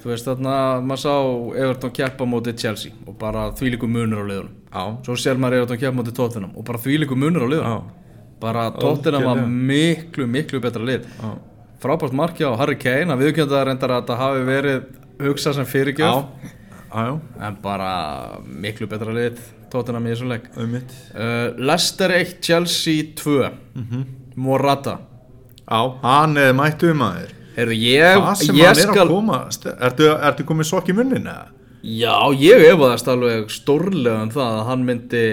Þú 0.00 0.08
veist 0.08 0.24
þarna, 0.24 0.52
maður 0.80 1.00
sá 1.02 1.14
Everton 1.60 1.90
keppa 1.92 2.24
móti 2.24 2.54
Chelsea 2.56 2.92
og 3.06 3.18
bara 3.20 3.50
þvílíku 3.52 3.88
munur 3.90 4.22
á 4.22 4.26
liðunum. 4.30 4.54
já, 4.72 4.82
Svo 5.04 5.16
sér 5.20 5.36
maður 5.36 5.58
Everton 5.60 5.78
keppa 5.82 5.96
móti 5.98 6.14
Tottenham 6.16 6.52
og 6.56 6.64
bara 6.64 6.78
þvílíku 6.80 7.16
munur 7.20 7.44
á 7.44 7.46
já, 7.46 7.50
liðunum. 7.52 7.90
Bara 8.40 8.70
Tottenham 8.72 9.24
var 9.28 9.42
miklu, 9.46 10.26
miklu 10.26 10.60
betra 10.64 10.80
lið. 10.82 11.04
já, 11.20 11.30
Frábært 11.80 12.12
marki 12.12 12.44
á 12.44 12.52
Harry 12.60 12.76
Kane, 12.76 13.12
að 13.12 13.22
viðkjönda 13.26 13.60
reyndar 13.64 13.90
að 13.94 14.02
þetta 14.02 14.16
hafi 14.20 14.40
verið 14.48 14.82
hugsað 15.20 15.54
sem 15.58 15.64
já, 15.64 15.70
fyrirgjöf. 15.70 16.24
já, 16.92 17.20
En 17.40 17.56
bara 17.62 17.90
miklu 18.46 18.86
betra 18.88 19.12
lið 19.12 19.38
Tottenham 19.70 20.06
í 20.06 20.14
þessum 20.14 20.28
leik. 20.32 20.48
um 20.56 20.72
mitt 20.72 20.90
Uh, 21.14 21.52
Leicester 21.58 22.10
1, 22.10 22.40
Chelsea 22.40 23.12
2. 23.14 23.50
Morata. 24.36 24.98
já, 25.68 25.98
hann 26.02 26.36
er 26.36 26.52
mættu 26.52 26.90
um 26.90 27.02
Heyrðu, 27.60 27.76
ég, 27.76 28.18
það 28.24 28.36
sem 28.40 28.56
hann 28.56 28.70
er 28.70 28.80
skal... 28.80 29.04
að 29.04 29.12
koma 29.12 29.40
ertu, 29.46 30.10
ertu 30.30 30.46
komið 30.48 30.68
sokk 30.70 30.90
í 30.92 30.96
munnin? 30.96 31.28
Já, 31.80 32.14
ég 32.36 32.66
efaðast 32.70 33.08
alveg 33.08 33.52
stórlega 33.52 34.24
um 34.24 34.32
það 34.32 34.56
að 34.56 34.66
hann 34.70 34.86
myndi 34.88 35.24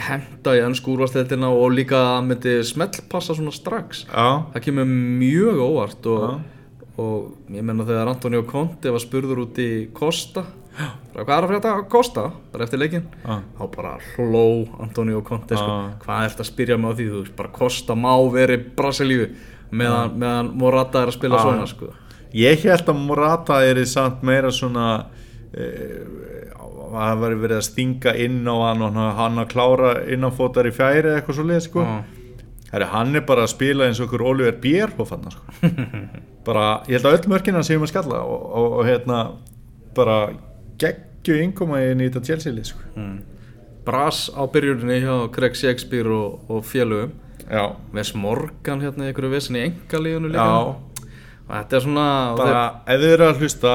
henda 0.00 0.54
í 0.56 0.62
ennsku 0.64 0.94
úrvarsleildina 0.94 1.50
og 1.50 1.74
líka 1.74 1.98
myndi 2.24 2.60
smellpassa 2.66 3.36
svona 3.36 3.52
strax. 3.54 4.04
já, 4.06 4.28
Það 4.54 4.64
kemur 4.68 4.88
mjög 5.20 5.60
óvart 5.66 6.08
og, 6.10 6.24
og 6.96 7.52
ég 7.52 7.66
menna 7.66 7.86
þegar 7.88 8.14
Antonio 8.14 8.46
Conte 8.48 8.94
var 8.94 9.02
spurður 9.02 9.44
út 9.48 9.60
í 9.62 9.70
Costa 9.94 10.46
hvað 11.14 11.32
er 11.34 11.44
að 11.44 11.50
frétta 11.50 11.72
Costa 11.90 12.26
bara 12.52 12.64
eftir 12.64 12.80
leikinn 12.80 13.06
Já. 13.24 13.40
þá 13.58 13.62
bara 13.74 13.94
hló 14.14 14.44
Antonio 14.80 15.20
Conte 15.26 15.58
sko, 15.58 15.76
Já. 15.76 15.94
hvað 16.04 16.24
er 16.24 16.32
þetta 16.34 16.44
að 16.46 16.50
spyrja 16.50 16.78
mig 16.78 16.94
á 16.94 16.96
því 16.96 17.08
þú 17.10 17.22
veist, 17.24 17.36
bara 17.36 17.52
Costa 17.58 17.96
má 17.98 18.12
veri 18.32 18.58
Brasilíu 18.78 19.26
meðan, 19.70 20.14
meðan 20.18 20.52
Morata 20.58 21.04
er 21.04 21.12
að 21.12 21.18
spila 21.18 21.40
Já. 21.40 21.42
svona 21.46 21.66
sko. 21.70 21.90
Ég 22.36 22.62
held 22.66 22.92
að 22.92 23.02
Morata 23.08 23.58
er 23.66 23.80
samt 23.90 24.22
meira 24.26 24.52
svona 24.54 24.86
e, 25.50 25.66
það 26.90 27.20
var 27.22 27.36
verið 27.42 27.58
að 27.58 27.66
stinga 27.66 28.14
inn 28.24 28.40
á 28.46 28.54
hann 28.68 28.86
og 28.86 28.98
hann 29.18 29.42
að 29.42 29.52
klára 29.52 29.92
innanfótar 30.10 30.68
í 30.70 30.74
fjæri 30.74 31.10
eða 31.10 31.20
eitthvað 31.20 31.38
svo 31.38 31.46
leið 31.50 31.62
sko. 31.66 31.86
Herri, 32.70 32.86
hann 32.92 33.18
er 33.18 33.24
bara 33.26 33.46
að 33.46 33.54
spila 33.56 33.88
eins 33.88 33.98
og 33.98 34.06
okkur 34.06 34.26
Oliver 34.30 34.58
Bierhoff 34.62 35.14
hann 35.14 35.30
sko. 35.34 35.56
bara, 36.48 36.66
ég 36.86 36.98
held 36.98 37.08
að 37.10 37.18
öll 37.18 37.32
mörkina 37.34 37.64
séum 37.66 37.86
að 37.86 37.92
skalla 37.94 38.22
og, 38.22 38.44
og, 38.46 38.78
og 38.78 38.86
hérna 38.88 39.22
bara 39.96 40.20
geggju 40.80 41.40
yngoma 41.46 41.82
í 41.82 41.90
þetta 41.98 42.22
Chelsea-lið 42.30 42.70
sko. 42.70 42.86
mm. 42.94 43.18
Bras 43.86 44.28
á 44.36 44.42
byrjuninni 44.50 45.00
hjá 45.02 45.14
Craig 45.34 45.56
Shakespeare 45.58 46.12
og, 46.14 46.44
og 46.52 46.66
félögum 46.68 47.16
Já, 47.50 47.64
Wes 47.96 48.12
Morgan 48.14 48.82
hérna 48.84 49.08
í 49.08 49.10
einhverju 49.10 49.32
vissin 49.32 49.58
í 49.58 49.64
engalíðinu 49.66 50.30
líka. 50.30 50.46
Já. 50.46 51.06
Og 51.40 51.54
þetta 51.56 51.76
er 51.78 51.86
svona 51.86 52.08
bara, 52.38 52.66
ef 52.86 53.00
þið 53.02 53.14
eru 53.16 53.26
að 53.26 53.40
hlusta 53.42 53.72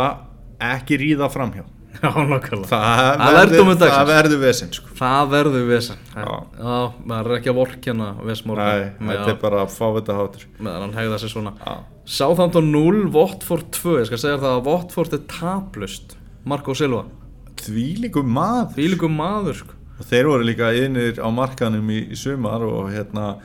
ekki 0.73 0.99
ríða 1.01 1.27
framhjá. 1.33 1.65
Já, 1.95 2.09
nákvæmlega. 2.11 2.67
Það, 2.69 2.99
Það 3.19 3.35
verður, 3.35 3.69
það 3.81 4.33
vesinn 4.41 4.71
sko. 4.75 4.93
Það 4.99 5.29
verður 5.31 5.67
vissin 5.69 6.01
maður 6.15 7.29
er 7.29 7.37
ekki 7.37 7.51
að 7.51 7.59
vorkjana 7.59 8.07
Nei, 8.19 8.33
Morgan 8.49 9.11
þetta 9.11 9.31
er 9.31 9.39
bara 9.43 9.61
að 9.63 9.75
fá 9.75 9.85
þetta 9.97 10.17
hátur 10.19 10.47
meðan 10.59 10.83
hann 10.85 10.95
hegða 10.99 11.19
sér 11.21 11.31
svona. 11.31 11.53
Já. 11.61 11.75
Southampton 12.17 12.71
0, 12.73 13.05
Watford 13.15 13.69
2 13.79 13.95
Ég 14.01 14.09
skal 14.11 14.21
segja 14.21 14.41
það 14.43 14.57
að 14.59 14.67
Watford 14.69 15.15
er 15.17 15.23
taplust 15.31 16.17
Marco 16.45 16.75
Silva. 16.77 17.05
Þvílíkum 17.63 18.27
maður. 18.35 18.75
Fílingum 18.75 19.15
maður 19.17 19.61
sko. 19.63 19.79
og 19.95 20.09
þeir 20.09 20.27
voru 20.27 20.45
líka 20.45 20.73
innir 20.75 21.21
á 21.23 21.27
markanum 21.31 21.87
í, 21.89 22.01
í 22.11 22.17
sumar 22.19 22.65
og 22.67 22.91
hérna 22.91 23.37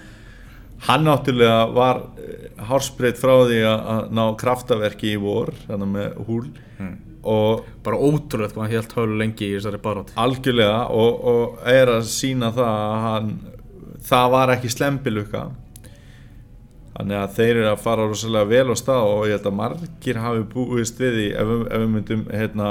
hann 0.89 1.07
náttúrulega 1.07 1.61
var 1.77 2.03
hárspreitt 2.71 3.21
frá 3.21 3.35
því 3.45 3.61
að 3.69 4.11
ná 4.17 4.25
kraftaverki 4.41 5.15
í 5.15 5.21
vor 5.21 5.53
þannig 5.67 5.95
með 5.95 6.19
húl. 6.29 6.45
Hmm. 6.81 6.99
og 7.29 7.67
Bara 7.85 7.97
ótrúlega 8.01 8.55
hvað 8.55 8.63
hann 8.65 8.75
helt 8.75 8.93
hölu 8.97 9.17
lengi 9.21 9.49
í 9.51 9.57
þessari 9.59 9.81
baróti 9.83 10.15
algjörlega 10.21 10.87
og, 10.97 11.25
og 11.33 11.67
er 11.69 11.93
að 11.99 12.07
sína 12.09 12.49
það 12.57 12.77
að 12.77 13.03
hann 13.07 13.33
það 14.07 14.31
var 14.35 14.53
ekki 14.55 14.71
slempiluka 14.73 15.43
þannig 16.95 17.19
að 17.21 17.37
þeir 17.37 17.53
eru 17.53 17.69
að 17.71 17.83
fara 17.85 18.07
rosalega 18.09 18.51
vel 18.51 18.73
á 18.73 18.77
stað 18.79 19.11
og 19.11 19.27
ég 19.29 19.37
held 19.37 19.49
að 19.51 19.59
margir 19.61 20.21
hafi 20.21 20.47
búist 20.55 21.01
við 21.01 21.17
því 21.17 21.29
ef, 21.43 21.53
ef 21.61 21.83
við 21.85 21.93
myndum 21.95 22.25
hérna, 22.33 22.71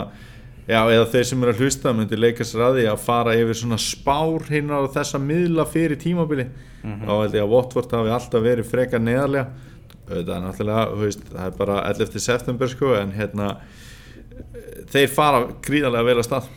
já, 0.69 0.79
eða 0.85 1.07
þeir 1.11 1.27
sem 1.29 1.43
eru 1.43 1.53
að 1.55 1.63
hlusta 1.63 1.93
myndi 1.97 2.19
leika 2.19 2.45
sér 2.45 2.65
að 2.67 2.79
að 2.91 3.01
fara 3.03 3.35
yfir 3.37 3.57
svona 3.57 3.79
spár 3.81 4.45
hinnar 4.51 4.85
og 4.85 4.93
þessa 4.93 5.21
miðla 5.21 5.65
fyrir 5.69 5.99
tímabili. 5.99 6.45
Þá 6.83 7.11
held 7.11 7.35
ég 7.35 7.43
að 7.43 7.51
Watford 7.55 7.97
hafi 7.97 8.13
alltaf 8.15 8.45
verið 8.45 8.69
frekar 8.69 9.03
neðarlega. 9.03 9.67
Það 10.09 10.31
er 10.33 10.41
náttúrulega, 10.45 10.85
veist, 10.97 11.25
það 11.29 11.45
er 11.45 11.57
bara 11.59 11.81
11. 11.91 12.21
september 12.23 12.71
sko 12.71 12.95
en 12.97 13.11
hérna 13.13 13.49
þeir 14.89 15.11
fara 15.13 15.43
gríðarlega 15.65 16.07
vel 16.07 16.21
á 16.21 16.25
stað. 16.25 16.49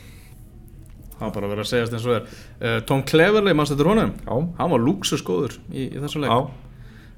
Það 1.12 1.24
var 1.26 1.34
bara 1.36 1.50
verið 1.52 1.64
að 1.64 1.70
segjast 1.70 1.96
eins 1.96 2.06
og 2.08 2.14
er. 2.16 2.36
Uh, 2.58 2.76
Tom 2.88 3.02
Cleverley, 3.06 3.54
mannst 3.54 3.74
þetta 3.74 3.88
honum? 3.90 4.14
Já. 4.24 4.34
Hann 4.58 4.72
var 4.72 4.82
lúksusgóður 4.82 5.58
í, 5.70 5.88
í 5.88 6.02
þessum 6.02 6.24
leik. 6.24 6.32
Já, 6.32 6.62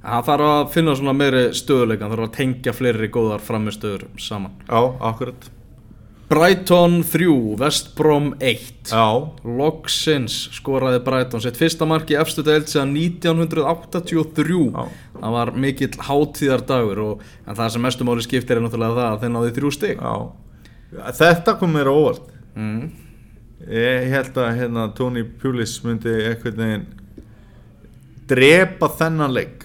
Það 0.04 0.26
þarf 0.26 0.46
að 0.50 0.66
finna 0.74 0.94
svona 0.98 1.12
meiri 1.16 1.44
stöðuleika 1.56 2.04
Það 2.04 2.10
þarf 2.12 2.26
að 2.26 2.34
tengja 2.36 2.72
fleiri 2.76 3.06
góðar 3.08 3.40
framistöður 3.40 4.02
saman. 4.20 4.58
Já, 4.68 4.80
akkurat 5.08 5.46
Brighton 6.28 7.02
3, 7.04 7.26
West 7.60 7.92
Brom 7.98 8.32
1 8.40 8.90
Já, 8.90 9.06
Logsins 9.44 10.36
skoraði 10.56 11.02
Brighton 11.04 11.42
sitt 11.44 11.58
fyrsta 11.60 11.88
mark 11.88 12.10
í 12.12 12.16
efstu 12.20 12.44
deild 12.46 12.70
síðan 12.70 12.94
1983 12.96 14.60
Já. 14.70 14.86
það 15.18 15.36
var 15.36 15.52
mikill 15.66 15.92
hátíðardagur 16.08 17.02
og, 17.04 17.28
en 17.44 17.58
það 17.58 17.74
sem 17.74 17.86
mestu 17.88 18.08
máli 18.08 18.24
skiptir 18.24 18.58
er 18.58 18.64
náttúrulega 18.64 18.98
það 18.98 19.10
að 19.10 19.20
þeir 19.24 19.34
náði 19.36 19.54
þrjú 19.58 19.74
stig 19.78 20.00
já 20.00 20.16
Þetta 20.94 21.56
kom 21.58 21.72
mér 21.74 21.90
óvart 21.90 22.28
mm. 22.54 22.82
Ég 23.64 24.10
held 24.12 24.36
að 24.38 24.58
hérna, 24.60 24.88
Tony 24.94 25.24
Pulis 25.40 25.78
myndi 25.82 26.12
einhvern 26.28 26.60
veginn 26.60 26.90
drepa 28.30 28.88
þennan 28.98 29.32
leik 29.34 29.64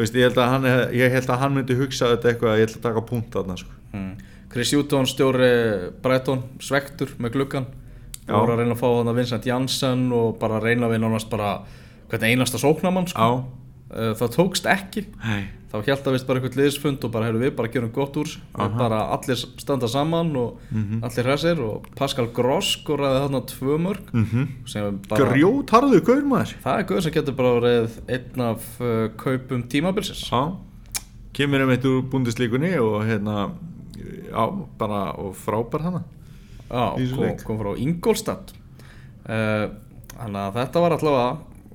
veist, 0.00 0.16
ég, 0.16 0.28
held 0.28 0.40
hann, 0.40 0.66
ég 0.96 1.12
held 1.12 1.30
að 1.30 1.42
hann 1.42 1.56
myndi 1.56 1.76
hugsa 1.78 2.12
þetta 2.14 2.32
eitthvað 2.32 2.52
að 2.54 2.60
ég 2.60 2.68
ætla 2.68 2.80
að 2.80 2.86
taka 2.88 3.02
punkt 3.08 3.34
þarna 3.34 3.56
sko. 3.60 3.74
Mm. 3.94 4.12
Chris 4.50 4.72
Hutton 4.74 5.06
stjóri 5.06 5.50
Brighton 6.02 6.42
svektur 6.62 7.12
með 7.22 7.36
gluggan 7.36 7.66
Já. 8.26 8.34
voru 8.34 8.52
að 8.56 8.58
reyna 8.64 8.74
að 8.74 8.80
fá 8.82 8.88
þannig 8.90 9.16
Vincent 9.20 9.46
Janssen 9.46 10.02
og 10.14 10.36
bara 10.42 10.60
reyna 10.62 10.88
við 10.90 11.00
nánast 11.04 11.30
bara 11.30 11.52
hvernig 12.10 12.34
einasta 12.34 12.58
sóknamann 12.58 13.06
sko. 13.10 13.30
Uh, 13.90 14.12
það 14.14 14.34
tókst 14.36 14.66
ekki. 14.70 15.06
Nei. 15.24 15.48
þá 15.70 15.84
held 15.86 16.06
að 16.06 16.14
vist 16.16 16.26
bara 16.26 16.40
eitthvað 16.40 16.56
liðsfund 16.58 17.04
og 17.06 17.10
bara 17.14 17.26
heyrðu 17.28 17.40
við 17.44 17.52
bara 17.54 17.68
gerum 17.70 17.90
gott 17.94 18.16
úr 18.18 18.30
og 18.58 18.72
bara 18.78 19.00
allir 19.14 19.38
standa 19.58 19.86
saman 19.90 20.32
og 20.36 20.58
Mhm. 20.74 20.98
allir 21.06 21.24
hressir 21.28 21.60
og 21.62 21.86
Pascal 21.94 22.26
Gross 22.34 22.72
skoraði 22.76 23.20
þarna 23.22 23.40
tvö 23.46 23.78
mörg 23.78 24.10
mm 24.12 24.98
bara, 25.08 25.30
Grjót 25.30 25.70
harðu 25.70 26.00
gaur 26.02 26.22
maður. 26.26 26.54
Það 26.64 26.78
er 26.78 26.86
guð 26.90 27.02
sem 27.02 27.12
getur 27.12 27.36
bara 27.38 27.60
verið 27.60 27.90
einn 28.08 28.40
af 28.40 28.80
uh, 28.80 29.08
kaupum 29.16 29.62
tímabilsins. 29.70 30.26
Já, 30.30 30.56
kemur 31.32 31.62
um 31.62 31.70
eitt 31.70 31.84
úr 31.86 32.02
búndislíkunni 32.02 32.74
og 32.82 33.04
hérna 33.06 33.50
já, 34.30 34.42
bara 34.80 35.02
og 35.20 35.36
frábær 35.38 35.86
hana 35.88 36.02
Já, 36.70 36.94
kom, 37.16 37.30
kom 37.44 37.58
frá 37.58 37.70
Ingolstadt 37.82 38.52
uh, 39.26 39.66
Þannig 40.14 40.42
að 40.44 40.58
þetta 40.60 40.82
var 40.84 40.94
allavega 40.94 41.30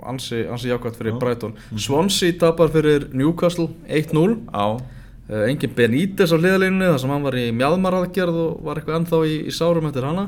ansi, 0.05 0.43
ansi 0.51 0.69
jákvæmt 0.69 0.99
fyrir 0.99 1.15
Já. 1.15 1.19
Brighton. 1.19 1.55
Mhm. 1.55 1.81
Swansea 1.81 2.35
tapar 2.39 2.69
fyrir 2.71 3.07
Newcastle 3.13 3.69
1-0 3.87 4.35
Já, 4.53 4.65
uh, 4.77 5.43
Engin 5.49 5.73
Benítez 5.75 6.31
á 6.31 6.37
hliðalínu 6.37 6.91
þar 6.93 6.99
sem 7.01 7.13
hann 7.15 7.25
var 7.25 7.37
í 7.41 7.45
mjadmaraðgerð 7.57 8.41
og 8.45 8.65
var 8.67 8.79
eitthvað 8.79 8.99
ennþá 9.01 9.21
í, 9.25 9.37
í 9.49 9.55
sárum 9.55 9.89
eftir 9.89 10.05
hana. 10.07 10.27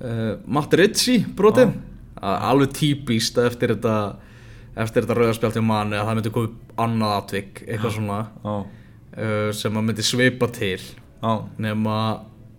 Uh, 0.00 0.34
Matt 0.46 0.74
Ritchie 0.76 1.24
brotin 1.36 1.74
Alveg 2.20 2.74
típist 2.76 3.38
eftir 3.40 3.74
þetta 3.74 3.94
eftir 4.80 5.04
þetta 5.04 5.16
rauðarspjalt 5.16 5.56
hjá 5.56 5.64
manni 5.64 5.96
að 5.98 6.06
það 6.06 6.18
myndi 6.18 6.32
koma 6.34 6.48
upp 6.50 6.80
annað 6.84 7.14
atvik 7.16 7.62
eitthvað 7.66 7.94
svona. 7.96 8.18
Uh, 8.44 9.48
sem 9.56 9.74
að 9.76 9.86
myndi 9.88 10.04
sveipa 10.06 10.46
til 10.54 10.78
nema 11.60 11.96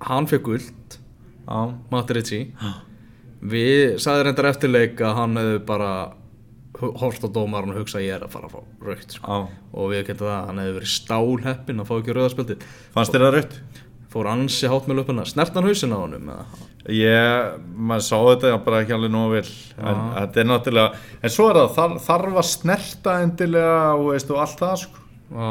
hann 0.07 0.29
fekk 0.29 0.47
guld 0.47 0.97
Ritchie 2.17 2.53
Við 3.41 3.95
sagði 3.97 4.25
reyndar 4.27 4.51
eftirleik 4.51 4.99
að 5.01 5.15
hann 5.17 5.39
hefði 5.39 5.61
bara 5.65 5.91
hort 7.01 7.23
á 7.25 7.29
dómarinn 7.33 7.73
og 7.73 7.81
hugsa 7.81 8.01
ég 8.01 8.15
er 8.15 8.25
að 8.25 8.35
fara 8.35 8.47
að 8.47 8.53
fá 8.53 8.85
raukt 8.87 9.15
sko. 9.17 9.39
og 9.73 9.89
við 9.91 10.03
getum 10.07 10.27
það 10.27 10.35
að 10.35 10.47
hann 10.49 10.61
hefði 10.61 10.75
verið 10.77 10.91
stálheppin 10.95 11.81
að 11.81 11.89
fá 11.89 11.95
ekki 11.97 12.15
rauðarspjaldi 12.17 12.57
Fannst 12.93 13.15
þér 13.15 13.25
það 13.25 13.35
rautt? 13.37 13.57
fór 14.11 14.27
ansi 14.27 14.67
hátt 14.67 14.89
með 14.89 15.01
löpuna. 15.01 15.23
Snertan 15.27 15.67
hausin 15.67 15.93
á 15.95 15.99
honum? 16.01 16.31
Ég, 16.91 17.53
maður 17.77 18.03
sá 18.03 18.17
þetta 18.17 18.57
bara 18.65 18.81
ekki 18.83 18.95
alveg 18.95 19.13
nógu 19.13 19.37
vel. 19.37 19.51
En 19.79 20.01
þetta 20.17 20.41
er 20.41 20.49
náttúrulega, 20.49 21.03
en 21.21 21.33
svo 21.33 21.47
er 21.51 21.59
það 21.61 21.77
þar, 21.77 21.93
þarf 22.07 22.39
að 22.41 22.49
snerta 22.49 23.15
endilega 23.23 23.77
og 23.95 24.09
veist 24.09 24.33
og 24.33 24.41
allt 24.43 24.63
það 24.65 24.75
sko 24.83 25.45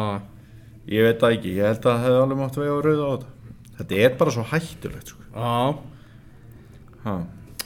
ég 0.90 1.06
veit 1.06 1.20
það 1.22 1.36
ekki, 1.36 1.56
ég 1.56 1.68
held 1.70 1.80
að 1.80 1.90
það 1.90 2.04
hefði 2.06 2.22
alveg 2.24 2.40
mátt 2.40 2.58
vega 2.60 2.76
og 2.76 2.84
rauða 2.86 3.04
á 3.06 3.12
þetta. 3.14 3.30
Þetta 3.80 4.00
er 4.04 4.16
bara 4.20 4.34
svo 4.36 4.44
hættulegt 4.50 5.12
sko. 5.14 5.22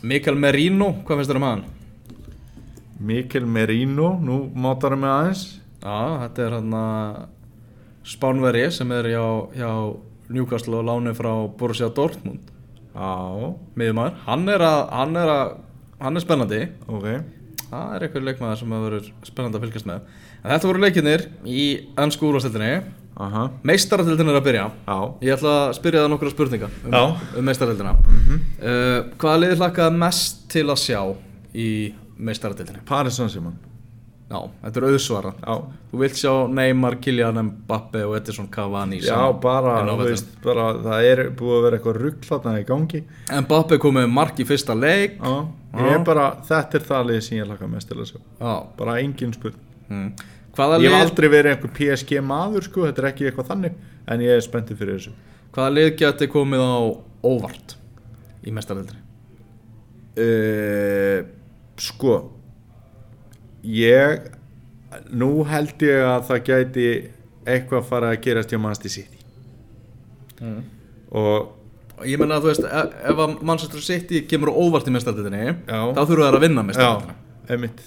Mikael 0.05 0.37
Merino, 0.37 0.91
hvað 1.03 1.21
finnst 1.21 1.33
þér 1.33 1.41
um 1.41 1.47
hann? 1.49 1.65
Mikkel 3.05 3.47
Merino, 3.51 4.15
nú 4.23 4.45
mátar 4.55 4.95
með 5.01 5.15
aðeins. 5.15 5.45
Já, 5.83 5.97
þetta 6.23 6.45
er 6.45 6.57
hann 6.59 6.77
að 6.79 7.23
Spánveri 8.05 8.67
sem 8.73 8.91
er 8.93 9.09
hjá, 9.15 9.25
hjá 9.57 9.71
Newcastle 10.33 10.77
og 10.79 10.87
láni 10.89 11.15
frá 11.17 11.33
Borussia 11.59 11.89
Dortmund. 11.93 12.51
Já, 12.95 13.11
miðjumæður, 13.81 14.19
hann 14.27 14.45
er 14.53 14.65
að 14.65 14.83
hann 14.93 15.17
er 15.19 15.33
að, 15.33 15.55
hann 16.05 16.21
er 16.21 16.25
spennandi. 16.25 16.61
Ok. 16.87 17.09
Það 17.65 17.95
er 17.97 18.05
eitthvað 18.07 18.29
leikmaður 18.29 18.61
sem 18.61 18.75
hefur 18.77 18.87
verið 18.91 19.09
spennandi 19.27 19.59
að 19.59 19.65
fylgjast 19.65 19.89
með. 19.89 20.05
En 20.45 20.53
þetta 20.53 20.71
voru 20.71 20.85
leikinnir 20.85 21.27
í 21.49 21.65
ennsku 22.05 22.29
úrvastildinni. 23.15 23.27
aha, 23.27 23.51
Meistaratildin 23.63 24.29
er 24.29 24.41
að 24.41 24.45
byrja. 24.49 24.71
já, 24.87 24.99
Ég 25.23 25.37
ætla 25.37 25.53
að 25.69 25.75
spyrja 25.79 26.01
það 26.05 26.11
nokkra 26.15 26.31
spurninga 26.31 26.69
um, 26.85 27.17
um 27.39 27.45
meistaratildina. 27.45 27.93
uh, 27.95 29.13
hvaða 29.19 29.39
liði 29.43 29.57
hlakkaði 29.61 29.99
mest 29.99 30.49
til 30.51 30.67
að 30.67 30.81
sjá 30.83 31.01
í 31.55 31.69
meistaratildinni? 32.19 32.85
Paris 32.87 33.17
Saint-Germain 33.21 33.55
Já, 34.35 34.41
þetta 34.65 34.81
er 34.81 34.85
auðsvara. 34.89 35.31
já, 35.45 35.55
Þú 35.93 35.99
vilt 36.01 36.17
sjá 36.19 36.31
Neymar, 36.51 36.95
Kylian 37.05 37.37
Mbappe 37.45 38.01
og 38.09 38.17
Edison 38.17 38.49
Cavani 38.49 38.99
já 39.05 39.19
bara, 39.39 39.85
veist, 40.01 40.27
bara 40.43 40.73
það 40.83 41.05
er 41.11 41.21
búið 41.37 41.59
að 41.59 41.63
vera 41.67 41.77
eitthvað 41.79 41.99
rugg 42.01 42.25
þarna 42.25 42.55
í 42.59 42.65
gangi 42.67 43.03
Mbappe 43.45 43.79
kom 43.79 43.95
með 43.95 44.09
mark 44.11 44.41
í 44.41 44.47
fyrsta 44.49 44.75
leik. 44.75 45.21
er 45.21 46.03
bara, 46.05 46.37
þetta 46.49 46.75
er 46.81 46.81
það 46.89 47.07
lið 47.11 47.21
sem 47.23 47.39
ég 47.39 47.47
laka 47.49 47.67
mest 47.69 47.89
til 47.89 47.99
að 48.01 48.11
sjá 48.11 48.19
Já. 48.41 48.67
bara 48.77 48.99
engin 49.01 49.33
spurning 49.37 49.61
Mm. 49.85 50.15
Hvaða 50.55 50.77
Ég 50.81 50.91
hef 50.91 50.95
lið, 50.95 51.05
aldrei 51.09 51.29
verið 51.33 51.53
einhver 51.55 51.73
PSG 51.79 52.21
maður 52.23 52.63
sko, 52.69 52.85
þetta 52.87 53.03
er 53.03 53.09
ekki 53.11 53.27
eitthvað 53.31 53.49
þannig 53.51 53.79
en 54.15 54.21
ég 54.23 54.37
er 54.37 54.45
spenntið 54.45 54.79
fyrir 54.83 54.99
þessu 55.01 55.15
hvaða 55.55 55.73
lið 55.75 55.89
geti 56.03 56.29
komið 56.31 56.63
á 56.63 56.75
óvart 57.25 57.75
í 58.45 58.53
meistaratildinni? 58.55 59.03
uh, 60.21 61.25
Sko 61.81 62.15
Ég 63.65 64.31
Nú 65.11 65.43
held 65.49 65.81
ég 65.83 66.05
að 66.07 66.27
það 66.29 66.43
gæti 66.47 66.89
eitthvað 67.51 67.87
fara 67.89 68.13
að 68.15 68.21
gerast 68.29 68.53
hjá 68.55 68.61
Manchester 68.63 68.93
City 69.01 69.21
Mm. 70.45 70.65
og 71.15 72.05
ég 72.05 72.19
menna 72.19 72.37
að 72.41 72.43
þú 72.43 72.49
veist 72.51 72.65
ef, 72.67 72.95
ef 73.07 73.21
að 73.23 73.35
Manchester 73.47 73.83
City 73.87 74.19
kemur 74.29 74.51
á 74.51 74.55
óvart 74.59 74.89
í 74.91 74.93
mestardildinni 74.93 75.45
Já. 75.47 75.79
þá 75.95 76.01
þurfa 76.11 76.27
þær 76.27 76.37
að 76.37 76.43
vinna 76.43 76.61
Já, 76.61 76.67
mestardildina 76.67 77.15
einmitt 77.55 77.85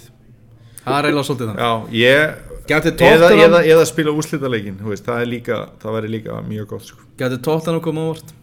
það 0.88 0.97
er 0.97 1.09
eiginlega 1.09 1.27
svolítið 1.29 1.51
þannig. 1.51 1.63
Já, 1.63 1.71
ég 2.01 2.47
Gæti 2.67 2.91
eða, 3.07 3.29
eða, 3.31 3.59
eða 3.63 3.83
spila 3.88 4.11
úrslitaleikin 4.11 4.75
þú 4.81 4.91
veist, 4.91 5.05
það 5.05 5.21
er 5.23 5.29
líka, 5.31 5.59
það 5.79 5.93
væri 5.95 6.09
líka 6.17 6.39
mjög 6.43 6.65
gott 6.73 6.89
sko. 6.89 7.05
Gæti 7.19 7.39
Tottenham 7.45 7.83
koma 7.85 8.03
á 8.03 8.07
óvart? 8.09 8.33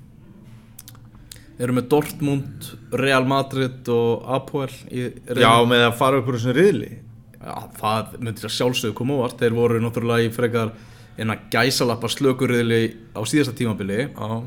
Eru 1.61 1.77
með 1.77 1.91
Dortmund, 1.93 2.71
Real 2.99 3.29
Madrid 3.29 3.91
og 3.93 4.25
Apoel 4.35 4.73
Já, 4.89 5.53
með 5.69 5.85
að 5.91 5.99
fara 6.01 6.23
upp 6.23 6.31
úr 6.31 6.39
þessum 6.39 6.57
riðli. 6.57 6.91
Já, 7.37 7.55
það 7.77 8.17
myndir 8.17 8.49
að 8.49 8.57
sjálfsögðu 8.57 8.97
koma 8.97 9.15
á 9.15 9.19
óvart. 9.21 9.39
Þeir 9.45 9.59
voru 9.61 9.85
náttúrulega 9.85 10.25
í 10.25 10.33
frekar 10.35 10.73
en 11.21 11.37
að 11.37 11.45
gæsalappa 11.53 12.11
slökurriðli 12.11 12.83
á 13.13 13.21
síðasta 13.29 13.55
tímabili. 13.61 14.09
Já, 14.09 14.41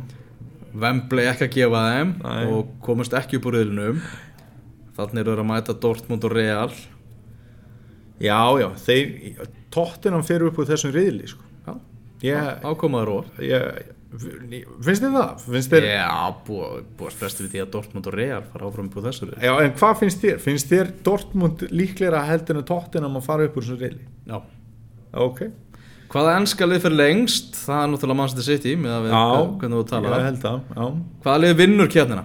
Vembley 0.78 1.30
ekki 1.30 1.48
að 1.48 1.56
gefa 1.56 1.88
þeim 1.92 2.18
Nei. 2.26 2.44
og 2.50 2.76
komast 2.86 3.14
ekki 3.18 3.38
upp 3.38 3.48
úr 3.52 3.62
riðlinum. 3.62 4.02
Þannig 4.98 5.22
eru 5.22 5.36
þeir 5.36 5.46
að 5.46 5.52
mæta 5.54 5.78
Dortmund 5.86 6.26
og 6.26 6.34
Real 6.34 6.72
já, 8.24 8.40
já 8.62 8.68
þeir, 8.86 9.44
tóttinam 9.74 10.26
fyrir 10.26 10.50
upp 10.50 10.58
úr 10.62 10.70
þessum 10.72 10.96
riðli 10.96 11.30
sko. 11.30 11.44
Já, 11.68 11.76
ég, 12.26 12.66
ákomaður 12.66 13.12
ég, 13.44 13.94
finnst 14.18 15.04
þið 15.04 15.18
það? 15.18 15.46
Finnst 15.46 15.74
þér, 15.76 15.88
Já, 15.92 16.08
að 16.08 17.14
spresta 17.14 17.44
við 17.46 17.54
því 17.54 17.62
að 17.64 17.72
Dortmund 17.76 18.10
og 18.10 18.18
Real 18.18 18.42
fara 18.48 18.70
áfram 18.72 18.90
upp 18.90 18.98
úr 18.98 19.08
þessu 19.10 19.28
riðli 19.30 19.48
já, 19.50 19.54
en 19.64 19.78
hvað 19.78 20.02
finnst 20.02 20.24
þér? 20.24 20.42
Finnst 20.48 20.72
þér 20.72 20.92
Dortmund 21.06 21.64
líklega 21.74 22.24
heldur 22.32 22.62
en 22.62 22.68
tóttinam 22.72 23.20
að 23.20 23.28
fara 23.28 23.48
upp 23.50 23.58
úr 23.60 23.68
þessum 23.68 23.82
riðli? 23.84 24.08
Já 24.28 24.40
Ok, 25.18 25.48
Hvaða 26.12 26.34
ennska 26.40 26.68
lið 26.68 26.84
fyrir 26.86 26.98
lengst? 27.02 27.56
Það 27.66 27.82
er 27.84 27.90
náttúrulega 27.92 28.20
Manchester 28.22 28.46
City 28.48 28.74
með 28.80 28.94
að 28.96 29.06
við 29.06 29.14
já, 29.14 29.24
hvernig 29.60 29.78
þú 29.78 29.82
ég 29.82 29.90
talar 29.92 30.26
held 30.26 30.42
það 30.44 30.60
Já, 30.78 30.86
Hvaða 31.24 31.42
lið 31.44 31.56
vinnur 31.62 31.90
kjarnina? 31.92 32.24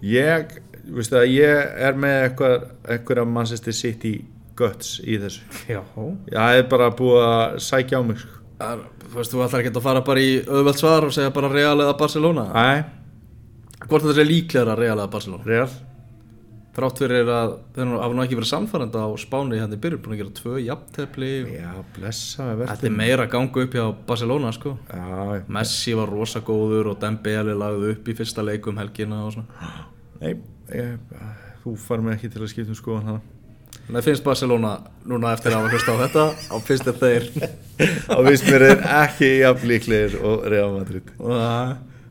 ég, 0.00 0.56
veistu 0.96 1.16
það, 1.16 1.26
ég 1.34 1.72
er 1.88 1.98
með 2.00 2.16
eitthvað, 2.28 2.68
eitthvað 2.96 3.22
að 3.24 3.32
Manchester 3.36 3.76
City 3.76 4.14
guts 4.60 4.96
í 5.06 5.16
þessu. 5.22 5.42
Já. 5.70 5.80
Það 5.96 6.58
er 6.60 6.66
bara 6.72 6.90
búið 6.98 7.22
að 7.26 7.58
sækja 7.64 8.00
á 8.00 8.02
mig 8.04 8.18
sko. 8.20 8.36
Þú 8.60 9.16
veist, 9.16 9.32
þú 9.32 9.44
ætlar 9.46 9.62
ekki 9.64 9.70
að 9.72 9.84
fara 9.86 10.00
bara 10.04 10.20
í 10.20 10.32
auðvelt 10.44 10.78
svar 10.82 11.06
og 11.08 11.14
segja 11.16 11.30
bara 11.32 11.48
Real 11.52 11.78
eða 11.80 11.94
Barcelona? 11.98 12.48
Æ, 12.52 12.96
Hvort 13.88 14.04
þetta 14.04 14.18
sé 14.20 14.26
líklegra 14.28 14.74
Real 14.76 14.98
eða 15.00 15.10
Barcelona? 15.10 15.46
Real. 15.48 15.70
Þrátt 16.76 17.00
fyrir 17.02 17.26
að 17.34 17.54
þeir 17.74 17.88
nú- 17.88 17.98
hafa 17.98 18.14
nú 18.14 18.22
ekki 18.22 18.36
verið 18.38 18.50
samfærandi 18.52 19.00
á 19.00 19.08
Spáni 19.18 19.58
hérna 19.58 19.74
í 19.74 19.80
byrjun 19.82 20.02
búin 20.04 20.14
að 20.14 20.20
gera 20.20 20.34
tvö 20.38 20.60
jafntefli. 20.62 21.30
Já, 21.56 21.72
blessa 21.96 22.44
með 22.54 22.68
Þetta 22.70 22.86
er 22.86 22.94
meira 23.00 23.24
að 23.26 23.30
ganga 23.32 23.64
upp 23.64 23.74
hjá 23.74 23.86
Barcelona 24.06 24.52
sko. 24.54 24.76
Já, 24.92 25.42
Messi 25.48 25.94
var 25.98 26.12
rosa 26.12 26.40
góður 26.46 26.92
og 26.92 27.00
Dembele 27.02 27.56
lagði 27.58 27.90
upp 27.96 28.04
í 28.12 28.14
fyrsta 28.20 28.44
leikum 28.46 28.76
helgina 28.78 29.24
og 29.26 29.32
svona. 29.34 29.72
Nei 30.20 30.34
ég, 30.74 30.96
Þú 31.60 31.74
far 31.76 32.00
mig 32.04 32.16
ekki 32.16 32.30
til 32.32 32.40
að 32.44 32.50
skipta 32.54 32.72
um 32.72 32.78
skoðan 32.78 33.08
hana. 33.10 33.20
Þannig 33.86 34.04
finnst 34.06 34.24
Barcelona 34.24 34.70
núna 35.08 35.32
eftir 35.34 35.52
að 35.52 35.60
hafa 35.60 35.74
hlusta 35.74 35.92
á 35.92 35.96
þetta 36.00 36.24
á 36.48 36.56
fyrst 36.64 36.88
er 36.90 36.96
þeir. 37.00 37.26
Og 38.16 38.26
vist 38.28 38.46
mér 38.48 38.64
er 38.70 38.82
ekki 39.02 39.30
jafn 39.42 39.68
líklegir 39.68 40.16
og 40.24 40.46
Real 40.48 40.72
Madrid. 40.78 41.10
Og 41.18 41.34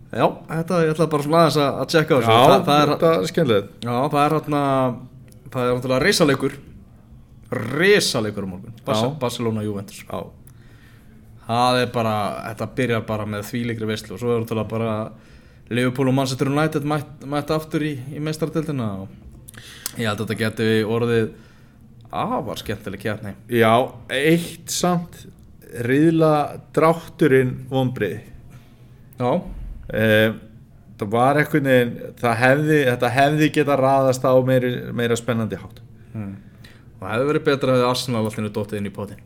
Já, 0.10 0.26
þetta, 0.50 0.80
ég 0.86 0.92
ætla 0.96 1.06
bara 1.12 1.26
svona 1.26 1.40
aðeins 1.44 1.58
að, 1.62 1.76
að 1.82 1.90
tjekka 1.94 2.18
á 2.18 2.18
Já, 2.18 2.26
þessu 2.26 2.50
það, 2.50 2.64
það 2.70 2.92
þetta 2.92 3.10
er 3.14 3.28
skemmtilegt. 3.30 3.72
Já, 3.86 3.94
það 4.10 4.20
er 4.24 4.36
hérna 4.36 4.62
Það 5.50 5.62
er 5.66 5.76
náttúrulega 5.78 6.04
reysalegur 6.06 6.56
Reysalegur 7.80 8.46
á 8.46 8.50
morgun. 8.50 8.74
Bas 8.86 9.02
Já. 9.02 9.10
Barcelona 9.22 9.66
Juventus. 9.66 10.04
Já, 10.06 10.20
Það 11.50 11.80
er 11.82 11.92
bara, 11.94 12.16
þetta 12.52 12.70
byrjar 12.78 13.06
bara 13.10 13.26
með 13.26 13.48
þvíleikri 13.50 13.88
veislu 13.90 14.14
og 14.14 14.22
svo 14.22 14.36
er 14.36 14.44
náttúrulega 14.44 14.70
bara 14.70 14.92
Liverpool 15.70 16.10
og 16.10 16.18
Manchester 16.18 16.50
United 16.50 16.88
mætt, 16.90 17.12
mætt 17.30 17.52
aftur 17.54 17.86
í, 17.86 17.94
í 18.16 18.22
meistardildina 18.24 18.90
og 19.04 20.00
ég 20.00 20.08
held 20.08 20.16
að 20.16 20.26
þetta 20.26 20.40
geti 20.40 20.70
orðið 20.86 21.30
afar 22.10 22.62
skemmtileg 22.62 23.04
kjarni 23.04 23.36
Já 23.54 23.74
eitt 24.10 24.74
samt 24.74 25.24
riðla 25.86 26.34
drátturinn 26.74 27.54
vonbrið 27.70 28.20
Já, 29.20 29.32
Eh, 29.90 30.34
það 31.00 31.10
var 31.10 31.40
hefði, 31.42 32.78
þetta 32.86 33.10
hefði 33.10 33.48
geta 33.56 33.78
raðast 33.80 34.26
á 34.26 34.34
meiri, 34.46 34.70
meira 34.94 35.18
spennandi 35.18 35.58
hátt. 35.58 35.80
Það 37.00 37.14
hefði 37.14 37.28
verið 37.32 37.46
betra 37.48 37.76
að 37.78 37.86
Arsenal 37.88 38.22
allinu 38.28 38.52
dóttið 38.54 38.82
inn 38.82 38.90
í 38.90 38.94
potin 38.94 39.20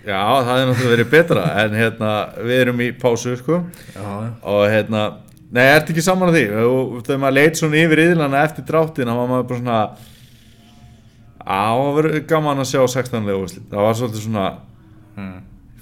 já, 0.00 0.16
það 0.16 0.48
hefði 0.48 0.66
náttúrulega 0.70 0.92
verið 0.94 1.10
betra 1.12 1.42
en 1.60 1.74
hérna, 1.76 2.12
við 2.40 2.60
erum 2.64 2.80
í 2.80 2.86
pásu 2.96 3.34
sko. 3.36 3.58
Já, 3.92 4.00
já. 4.00 4.30
Og 4.48 4.62
hérna, 4.72 5.02
nei, 5.54 5.66
ertu 5.66 5.94
ekki 5.94 6.04
saman 6.04 6.30
að 6.30 6.38
því? 6.38 6.44
Og 6.70 6.96
þegar 7.06 7.20
maður 7.24 7.36
leit 7.38 7.60
svona 7.60 7.80
yfir 7.80 8.02
yðlana 8.04 8.42
eftir 8.46 8.66
dráttina 8.68 9.16
var 9.18 9.30
maður 9.30 9.46
bara 9.50 9.60
svona 9.60 9.80
á, 11.40 11.72
það 11.74 11.94
verið 11.98 12.18
gaman 12.30 12.62
að 12.62 12.68
sjá 12.70 12.82
16 12.94 13.28
lega 13.28 13.44
úrslit, 13.44 13.66
það 13.70 13.86
var 13.86 13.98
svolítið 13.98 14.24
svona 14.26 14.46
hmm. 15.16 15.38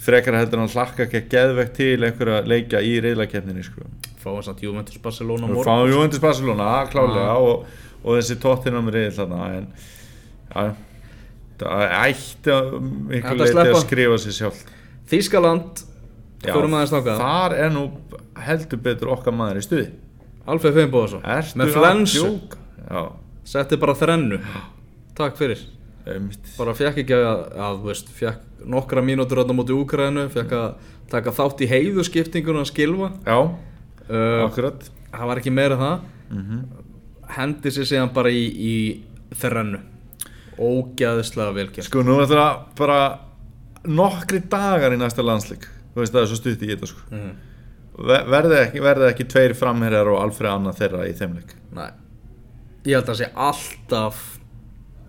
frekar 0.07 0.39
heldur 0.39 0.63
en 0.63 0.69
að 0.69 0.77
hlakka 0.79 1.05
ekki 1.07 1.21
að 1.21 1.31
geðvegt 1.35 1.77
til 1.79 1.97
einhverja 2.09 2.41
leikja 2.49 2.83
í 2.85 2.95
reyðlakefninni 3.05 3.67
sko. 3.67 3.89
Fáum 4.23 4.41
samt 4.47 4.63
Juventus 4.65 5.01
Barcelona 5.03 5.47
á 5.47 5.49
morgun. 5.51 5.67
fáum 5.67 5.93
Juventus 5.93 6.23
Barcelona, 6.23 6.71
klálega 6.91 7.37
og, 7.43 7.67
og 8.03 8.19
þessi 8.19 8.39
tóttinam 8.43 8.91
reyðil 8.95 9.17
þarna 9.19 9.51
en 9.59 9.69
já, 10.49 10.73
það 11.61 11.85
ætti 11.99 12.55
að 12.55 12.73
Þetta 13.13 13.37
leiti 13.43 13.67
að 13.67 13.81
skrifa 13.85 14.19
sér 14.23 14.37
sjálf 14.39 14.65
Þískaland 15.09 15.85
Þar 16.45 17.57
er 17.59 17.73
nú 17.75 17.87
heldur 18.47 18.83
betur 18.83 19.15
okkar 19.17 19.35
maður 19.35 19.59
í 19.61 19.65
stuði. 19.67 19.89
Alfred 20.49 20.77
Feinbóðarsson 20.77 21.25
Með 21.59 21.75
flensu. 21.77 22.29
Setti 23.49 23.79
bara 23.81 23.97
þrennu. 23.99 24.39
Takk 25.19 25.39
fyrir. 25.41 25.65
Einmitt. 26.09 26.53
Bara 26.57 26.73
fekk 26.77 27.03
ekki 27.03 27.17
að, 27.17 27.41
að 27.61 27.81
veist 27.85 28.09
Fekk 28.17 28.63
nokkra 28.65 29.03
mínútur 29.05 29.43
á 29.45 29.53
móti 29.53 29.75
Úkrænu 29.77 30.23
Fekk 30.33 30.55
að 30.57 30.87
taka 31.13 31.35
þátt 31.37 31.61
í 31.67 31.69
heiðuskiptingun 31.69 32.63
að 32.63 32.71
skilfa 32.71 33.11
Já, 33.27 33.37
uh, 34.09 34.39
akkurat. 34.47 34.87
Það 35.13 35.31
var 35.31 35.43
ekki 35.43 35.53
meira 35.53 35.81
það. 35.81 36.07
Mm 36.33 36.63
Hendi 37.29 37.69
sér 37.69 37.85
síðan 37.85 38.15
bara 38.17 38.31
í, 38.33 38.45
í 38.49 38.77
þrennu. 39.37 39.83
Ógæðislega 40.57 41.53
velkjært 41.59 41.85
Sko, 41.91 42.01
nú 42.01 42.15
er 42.23 42.31
það 42.31 42.63
bara 42.79 43.01
nokkri 43.85 44.41
dagar 44.49 44.97
í 44.97 45.01
næsta 45.01 45.21
landsleik 45.21 45.69
Þú 45.99 46.03
veist 46.05 46.15
það 46.15 46.23
er 46.23 46.29
svo 46.31 46.37
stutt 46.39 46.61
í 46.63 46.69
þetta 46.71 46.87
sko. 46.87 47.01
Mm. 47.11 47.31
Ver- 48.07 48.29
Verði 48.31 48.59
ekki, 48.63 48.81
verði 48.85 49.07
ekki 49.11 49.25
tveir 49.33 49.55
framherjar 49.59 50.07
og 50.13 50.21
Alfred 50.23 50.51
Anna 50.53 50.71
þeirra 50.79 51.09
í 51.11 51.15
þeim 51.19 51.33
leik? 51.41 51.57
Nei. 51.75 51.89
Ég 52.87 52.95
held 53.01 53.09
að 53.11 53.17
sé 53.19 53.27
alltaf 53.35 54.21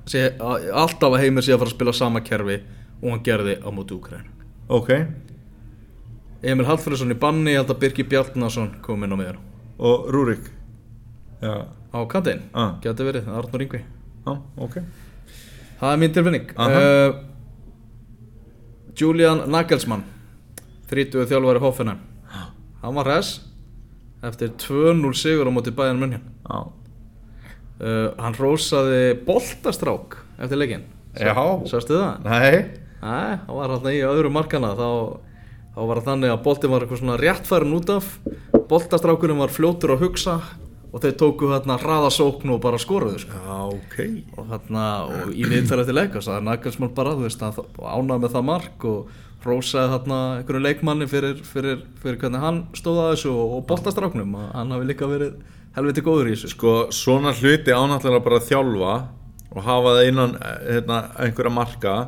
sé, 0.10 0.24
Alltaf 0.42 1.14
að 1.14 1.20
heimir 1.22 1.46
sé 1.46 1.54
að 1.54 1.60
fara 1.62 1.70
að 1.70 1.76
spila 1.76 1.94
sama 1.94 2.24
kerfi 2.26 2.56
Og 3.04 3.12
hann 3.14 3.22
gerði 3.24 3.54
á 3.62 3.70
móti 3.70 3.94
Úkrænu 3.94 4.34
Ok, 4.74 4.90
Emil 6.42 6.66
Hallfriðsson 6.66 7.14
í 7.14 7.20
banni, 7.22 7.54
ég 7.54 7.62
held 7.62 7.70
að 7.76 7.80
Birgir 7.86 8.10
Bjarnason 8.10 8.74
kom 8.82 9.06
inn 9.06 9.14
á 9.14 9.18
miður 9.22 9.38
og 9.80 10.10
Rúrik? 10.12 10.50
Já, 11.46 11.54
á 11.94 12.00
kantinn, 12.12 12.42
Ah. 12.54 12.74
geti 12.82 13.06
verið, 13.06 13.30
Arnur 13.30 13.62
Ingvi 13.64 13.80
já, 14.26 14.34
ok. 14.58 14.76
Það 15.80 15.94
er 15.94 15.98
mín 16.02 16.14
tilfinning. 16.18 16.50
Uh, 16.58 17.14
Julian 19.00 19.46
Nagelsmann 19.52 20.04
30 20.90 21.30
þjálfari 21.30 21.62
Hoffenheim. 21.64 22.02
Hann 22.80 22.96
var 22.96 23.10
res 23.10 23.40
eftir 24.26 24.52
2-0 24.60 25.14
sigur 25.16 25.48
á 25.48 25.52
móti 25.52 25.72
München. 25.72 26.24
Já, 26.44 26.60
uh, 27.80 28.12
hann 28.20 28.36
rósaði 28.36 29.16
boltastrák 29.26 30.18
eftir 30.40 30.58
leikinn. 30.58 30.86
Já. 31.16 31.34
sástu 31.66 31.98
það? 31.98 32.24
nei. 32.24 32.80
Nei, 33.00 33.40
það 33.46 33.56
var 33.56 33.74
hann 33.74 33.92
í 33.94 34.00
öðru 34.04 34.30
markana 34.32 34.74
þá, 34.76 34.90
þá 35.76 35.82
var 35.88 36.02
þannig 36.04 36.34
að 36.34 36.42
boltin 36.44 36.72
var 36.74 36.84
eitthvað 36.84 37.00
svona 37.00 37.20
réttfærin 37.20 37.76
út 37.78 37.92
af. 37.96 38.10
Boltastrákurinn 38.70 39.40
var 39.40 39.54
fljótur 39.54 39.96
að 39.96 40.04
hugsa 40.04 40.36
og 40.90 41.04
þeir 41.04 41.16
tóku 41.22 41.50
hérna 41.52 41.78
hraðasókn 41.82 42.54
og 42.56 42.62
bara 42.64 42.80
skoruðu 42.82 43.22
sko. 43.22 43.40
Já, 43.46 43.58
ok. 43.76 43.98
Og 44.38 44.48
hérna 44.50 44.86
og 45.06 45.34
í 45.36 45.46
viðtæra 45.50 45.86
til 45.86 45.98
leika 45.98 46.22
það 46.24 46.38
er 46.40 46.46
Nagelsmann 46.48 46.94
bara, 46.98 47.16
þú 47.18 47.28
veist, 47.28 47.44
hann 47.46 47.60
ánæði 47.78 48.24
með 48.24 48.36
það 48.36 48.48
mark 48.50 48.88
og 48.90 49.18
rósaði 49.46 49.92
þarna 49.94 50.20
einhverju 50.40 50.64
leikmanni 50.66 51.08
fyrir, 51.08 51.38
fyrir, 51.48 51.84
fyrir 52.02 52.18
hvernig 52.20 52.44
hann 52.44 52.64
stóð 52.76 53.04
að 53.04 53.12
þessu 53.14 53.34
og, 53.36 53.54
og 53.60 53.68
boltastráknum. 53.70 54.34
Að 54.36 54.50
hann 54.58 54.74
hafi 54.76 54.90
líka 54.90 55.10
verið 55.10 55.38
helviti 55.78 56.04
góður 56.04 56.32
í 56.32 56.36
þessu. 56.36 56.54
Sko, 56.56 56.74
svona 56.96 57.36
hluti 57.38 57.76
ánáttúrulega 57.76 58.26
bara 58.26 58.42
að 58.42 58.50
þjálfa 58.50 58.96
og 59.50 59.62
hafa 59.66 59.94
það 60.00 60.10
innan 60.10 60.36
hérna, 60.42 61.04
einhverja 61.22 61.54
marka 61.54 62.00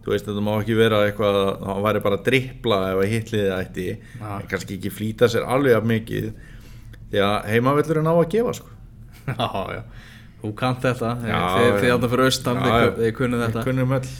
Þú 0.00 0.14
veist, 0.14 0.24
þetta 0.24 0.42
má 0.44 0.54
ekki 0.56 0.76
vera 0.78 1.02
eitthvað 1.04 1.36
að 1.36 1.48
það 1.60 1.80
væri 1.84 2.00
bara 2.04 2.16
að 2.16 2.22
drippla 2.30 2.76
ef 2.88 3.00
að 3.02 3.10
Ja. 4.16 4.30
en 4.38 4.46
kannski 4.48 4.78
ekki 4.78 4.92
flýta 4.96 5.28
sér 5.28 5.44
alveg 5.44 5.76
af 5.76 5.84
mikið 5.84 6.30
því 7.10 7.22
að 7.26 7.36
heimavellurinn 7.52 8.10
á 8.10 8.14
að 8.16 8.28
gefa 8.36 8.56
sko. 8.60 8.72
Já, 9.30 9.46
já, 9.76 9.82
þú 10.42 10.50
kannt 10.58 10.82
þetta 10.82 11.14
þið, 11.20 11.70
þið 11.82 11.94
áttan 11.94 12.10
fyrir 12.14 12.24
austan, 12.30 12.60
þið, 12.64 12.90
þið 13.00 13.14
kunnið 13.20 13.42
þetta 13.46 13.64
kunnum 13.68 13.96
öll 14.00 14.10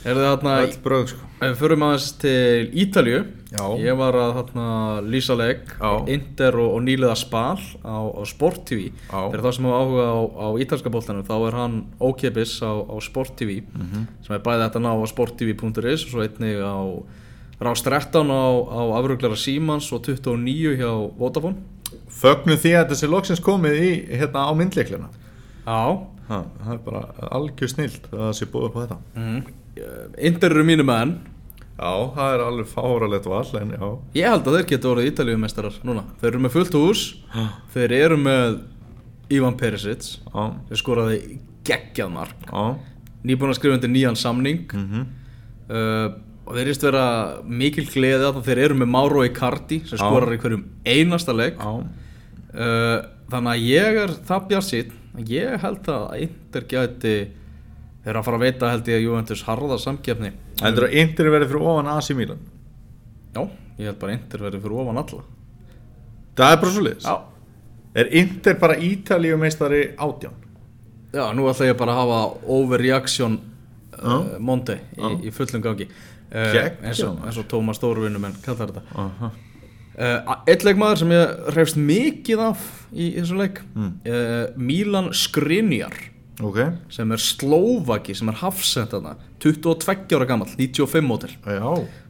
Er 0.00 0.16
það 0.16 0.30
þarna, 0.32 0.52
bröð 0.80 1.02
sko 1.12 1.48
förum 1.60 1.82
aðeins 1.84 2.04
til 2.20 2.70
Ítalju 2.82 3.18
Já. 3.52 3.64
Ég 3.82 3.96
var 4.00 4.16
að 4.16 4.30
þarna 4.38 4.66
lýsa 5.12 5.34
leik 5.36 5.74
Já. 5.76 5.90
Inter 6.14 6.56
og, 6.56 6.70
og 6.78 6.82
nýliða 6.86 7.16
Spal 7.20 7.58
á, 7.84 7.96
á 8.08 8.22
Sport 8.28 8.62
TV. 8.68 8.86
Fyrir 9.10 9.42
þá 9.44 9.50
sem 9.56 9.66
hafa 9.68 9.80
áhuga 9.84 10.06
á, 10.08 10.18
á 10.40 10.46
ítalska 10.64 10.92
boltanum 10.94 11.26
þá 11.28 11.34
er 11.50 11.56
hann 11.58 11.74
ókipis 12.00 12.54
á, 12.64 12.72
á 12.80 12.94
Sport 13.04 13.34
TV 13.40 13.60
Mhm. 13.76 14.06
sem 14.24 14.36
er 14.36 14.44
bæði 14.46 14.64
þetta 14.68 14.82
ná 14.86 14.90
á 14.96 15.04
sporttv.is 15.12 16.06
og 16.06 16.14
svo 16.14 16.24
einnig 16.24 16.60
á 16.64 16.80
Rás 17.60 17.82
13 17.84 18.24
á, 18.32 18.44
á 18.72 18.80
afruglara 18.96 19.36
Símans 19.36 19.92
og 19.92 20.00
29 20.08 20.78
hjá 20.80 20.90
Vodafone 21.20 21.60
Fögnum 22.20 22.60
því 22.60 22.72
að 22.76 22.92
þessi 22.92 23.08
loksins 23.10 23.42
komið 23.44 23.76
í 23.80 23.90
hérna 24.20 24.46
á 24.46 24.52
myndleikluna 24.56 25.08
Já. 25.66 25.82
Ha, 26.30 26.38
Það 26.60 26.72
er 26.74 26.80
bara 26.86 27.02
algjör 27.34 27.72
snilt 27.72 28.06
að 28.12 28.20
það 28.22 28.32
sé 28.38 28.48
búið 28.52 28.66
upp 28.68 28.76
á 28.78 28.82
þetta. 28.84 28.98
Mm. 29.18 29.40
Eru 30.50 30.64
mínu 30.66 30.86
menn. 30.86 31.14
Já, 31.80 31.92
það 32.14 32.34
er 32.34 32.42
alveg 32.44 32.68
fáralegt 32.70 33.26
val 33.30 33.60
en 33.60 33.72
já. 33.72 33.86
Ég 34.20 34.28
held 34.28 34.46
að 34.50 34.56
þeir 34.58 34.66
geta 34.70 34.90
orðið 34.90 35.08
ítalíumeistarar 35.10 35.78
núna. 35.88 36.04
Þeir 36.20 36.30
eru 36.30 36.42
með 36.44 36.54
fullt 36.56 36.76
hús. 36.76 37.04
Þeir 37.74 37.94
eru 37.98 38.18
með 38.20 38.58
Ivan 39.32 39.56
Perisic. 39.58 40.10
Já, 40.28 40.42
Þeir 40.68 40.82
skoraði 40.82 41.20
geggjað 41.66 42.12
mark. 42.14 42.44
Já. 42.50 42.66
Nýbúin 43.26 43.52
að 43.54 43.58
skrifa 43.60 43.78
undir 43.78 43.94
nýjan 43.94 44.18
samning. 44.20 44.66
Mhm. 44.70 45.06
Uh, 45.70 46.10
Og 46.50 46.56
þeir 46.56 46.66
erist 46.66 46.82
vera 46.82 47.02
mikil 47.46 47.84
gleði 47.86 48.26
að 48.26 48.40
Þeir 48.42 48.58
eru 48.64 48.74
með 48.80 48.88
Mauro 48.90 49.20
Icardi 49.22 49.76
sem 49.86 50.00
skorar 50.00 50.32
í 50.34 50.38
hverjum 50.42 50.64
einasta 50.82 51.30
uh, 51.30 51.84
Þannig 52.50 53.50
að 53.52 53.66
ég 53.68 53.98
er 54.04 54.14
það 54.26 54.46
bjarsýtt 54.50 54.96
Ég 55.30 55.60
held 55.62 55.90
að 55.92 56.06
Inter 56.26 56.64
gæti 56.70 57.14
Þeir 58.00 58.10
eru 58.10 58.20
að 58.22 58.26
fara 58.26 58.38
að 58.40 58.44
veita 58.46 58.70
held 58.72 58.88
ég 58.90 58.96
að 58.96 59.04
Juventus 59.04 59.42
harða 59.46 59.76
samkeppni 59.82 60.30
heldur 60.62 60.86
að 60.88 60.94
Inter 61.02 61.28
verið 61.34 61.50
fyrir 61.52 61.66
ofan 61.70 61.90
AC 61.92 62.10
Milan 62.16 62.40
Já, 63.36 63.42
ég 63.78 63.90
held 63.90 63.98
bara 64.00 64.14
að 64.14 64.16
Inter 64.16 64.44
verði 64.46 64.62
fyrir 64.64 64.78
ofan 64.82 65.02
alla 65.02 65.24
Það 66.40 66.54
er 66.54 66.62
bara 66.64 66.72
svo 66.74 66.86
liðs 66.86 67.06
Já 67.06 67.16
Er 68.00 68.10
Inter 68.14 68.54
bara 68.54 68.76
Ítalíu 68.78 69.36
meistari 69.38 69.80
átján? 69.98 70.34
Já, 71.10 71.24
nú 71.34 71.48
ætla 71.50 71.66
ég 71.66 71.78
bara 71.78 71.96
að 71.96 72.00
hafa 72.04 72.18
overreaction 72.54 73.40
uh, 73.98 73.98
Já. 73.98 74.38
Monday 74.38 74.78
í, 74.94 75.10
í 75.26 75.32
fullum 75.34 75.64
gangi 75.64 75.88
uh, 75.90 76.58
eins, 76.86 77.00
og, 77.02 77.16
maður. 77.16 77.24
eins 77.26 77.40
og 77.42 77.48
Tómas 77.50 77.80
Stórvinum 77.80 78.28
en 78.28 78.36
kallar 78.44 78.70
þetta 78.70 79.02
Aha. 79.04 79.32
Uh, 80.00 80.36
Eitt 80.48 80.64
leikmaður 80.66 81.02
sem 81.04 81.12
ég 81.14 81.34
hrefst 81.54 81.76
mikið 81.80 82.44
af 82.50 82.62
í, 82.92 83.10
þessum 83.20 83.42
leik 83.44 83.60
Mm. 83.74 83.92
uh, 84.06 84.46
Milan 84.56 85.12
Skriniar. 85.12 85.94
Ok, 86.40 86.56
sem 86.88 87.10
er 87.12 87.20
Slovaki, 87.20 88.14
sem 88.16 88.28
er 88.32 88.38
hafsend 88.40 88.88
þarna 88.94 89.10
22 89.44 90.16
ára 90.16 90.24
gammal, 90.26 90.48
95 90.56 91.04
mótil 91.04 91.34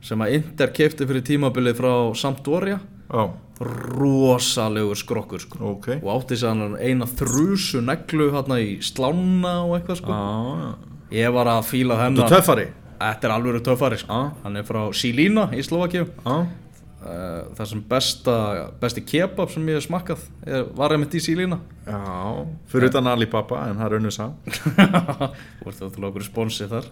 sem 0.07 0.23
að 0.23 0.37
Inter 0.37 0.71
keipti 0.71 1.07
fyrir 1.07 1.25
tímabilið 1.27 1.75
frá 1.81 1.91
Sampdoria. 2.15 2.77
Já, 3.11 3.25
rosalegur 4.01 4.95
skrokkur 4.97 5.41
sko. 5.43 5.59
ok. 5.75 5.89
Og 6.03 6.13
átti 6.15 6.39
sér 6.39 6.77
eina 6.79 7.07
þrjusu 7.11 7.83
neglu 7.83 8.31
hérna 8.31 8.61
í 8.63 8.79
slána 8.81 9.65
og 9.67 9.75
eitthvað 9.81 9.99
sko. 10.01 10.15
Já, 10.15 10.75
Ég 11.11 11.33
var 11.35 11.49
að 11.51 11.65
fíla 11.67 11.97
hennar 11.99 12.31
Þetta 12.31 13.27
er 13.27 13.33
alveg 13.35 13.63
töffari 13.67 13.97
sko. 13.99 14.13
Já. 14.15 14.33
Hann 14.45 14.57
er 14.61 14.63
frá 14.69 14.85
Silína 14.95 15.49
í 15.57 15.63
Slovakíu 15.67 16.05
Já, 16.23 16.47
uh, 17.01 17.51
Það 17.57 17.69
sem 17.73 17.83
besta, 17.91 18.37
besti 18.83 19.05
kebab 19.07 19.53
sem 19.53 19.69
ég 19.71 19.79
hef 19.79 19.87
smakkað 19.87 20.23
er, 20.47 20.65
var 20.79 20.95
einmitt 20.95 21.17
í 21.17 21.23
Silína 21.25 21.61
já 21.87 22.01
Fyrir 22.71 22.91
utan 22.91 23.11
Alibaba 23.11 23.65
en 23.69 23.81
það 23.81 23.87
er 23.89 23.97
önnur 23.99 24.15
sá 24.15 24.27
Þú 25.61 25.71
ert 25.73 25.81
það 25.81 25.93
til 25.97 26.09
okkur 26.11 26.27
sponsi 26.27 26.71
þar. 26.71 26.89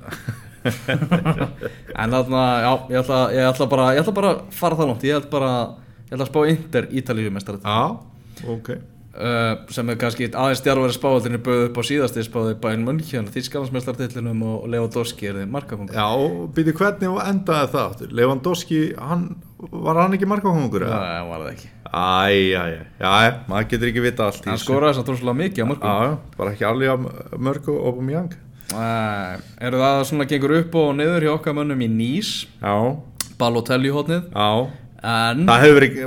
En 1.94 2.12
þarna, 2.12 2.44
já, 2.64 2.72
ég 2.92 3.00
ætla, 3.00 3.22
ég 3.36 3.48
ætla 3.48 3.70
bara 3.70 3.88
ég 3.94 4.02
ætla 4.02 4.16
bara 4.18 4.34
að 4.34 4.44
fara 4.58 4.78
það 4.78 4.90
langt. 4.90 5.08
Ég 5.08 5.22
ætla 5.22 5.32
bara, 5.32 5.52
ég 6.08 6.14
ætla 6.16 6.26
að 6.26 6.30
spá 6.32 6.40
Inter 6.52 6.92
Ítalíu 7.00 7.32
mestar 7.32 7.60
Já, 7.62 7.80
ok 8.44 8.97
Uh, 9.08 9.64
sem 9.72 9.88
er 9.88 9.96
kannski 9.98 10.26
aðeins 10.28 10.60
stjárværi 10.60 10.92
spáðinni 10.92 11.38
bauð 11.40 11.62
upp 11.70 11.78
á 11.80 11.82
síðasti 11.88 12.22
spáði 12.26 12.52
Bayern 12.60 12.84
München 12.84 13.30
Þískalandsmeistartillinum 13.32 14.42
og 14.44 14.66
Lewandowski 14.68 15.30
er 15.30 15.38
þið 15.40 15.46
markakongur 15.54 15.96
Já, 15.96 16.04
býti 16.54 16.74
hvernig 16.76 17.16
endaði 17.24 17.70
það 17.72 17.80
aftur? 17.86 18.10
Lewandowski, 18.14 18.80
hann, 19.00 19.22
var 19.72 20.02
hann 20.02 20.14
ekki 20.14 20.28
markakongur? 20.28 20.84
Eða? 20.86 20.98
það 21.00 21.30
var 21.32 21.44
það 21.46 21.52
ekki. 21.54 21.70
Æ, 21.88 22.28
já, 23.00 23.14
maður 23.48 23.70
getur 23.72 23.90
ekki 23.90 24.04
vita 24.04 24.26
allt 24.28 24.48
Hann 24.52 24.60
skoraði 24.60 25.00
að 25.00 25.08
trúslega 25.08 25.40
mikið 25.40 25.64
á 25.64 25.70
mörgum 25.72 25.88
já, 26.04 26.12
bara 26.36 26.52
ekki 26.52 26.66
alveg 26.68 26.92
að 26.92 27.38
mörgu 27.48 27.78
og 27.80 28.02
um 28.02 28.10
jang 28.12 28.36
uh, 28.76 29.38
Er 29.56 29.78
það 29.82 30.02
svona 30.12 30.28
gengur 30.28 30.54
upp 30.60 30.76
og 30.82 30.92
niður 31.00 31.26
hjá 31.26 31.32
okkar 31.32 31.56
mönnum 31.56 31.80
í 31.80 31.88
Nýs 31.96 32.34
Já, 32.60 32.76
Balotelli 33.40 33.90
hótnið 33.94 34.28
já 34.28 34.50
En, 34.98 35.44
Það 35.46 35.62
hefur 35.62 35.76
verið 35.78 35.98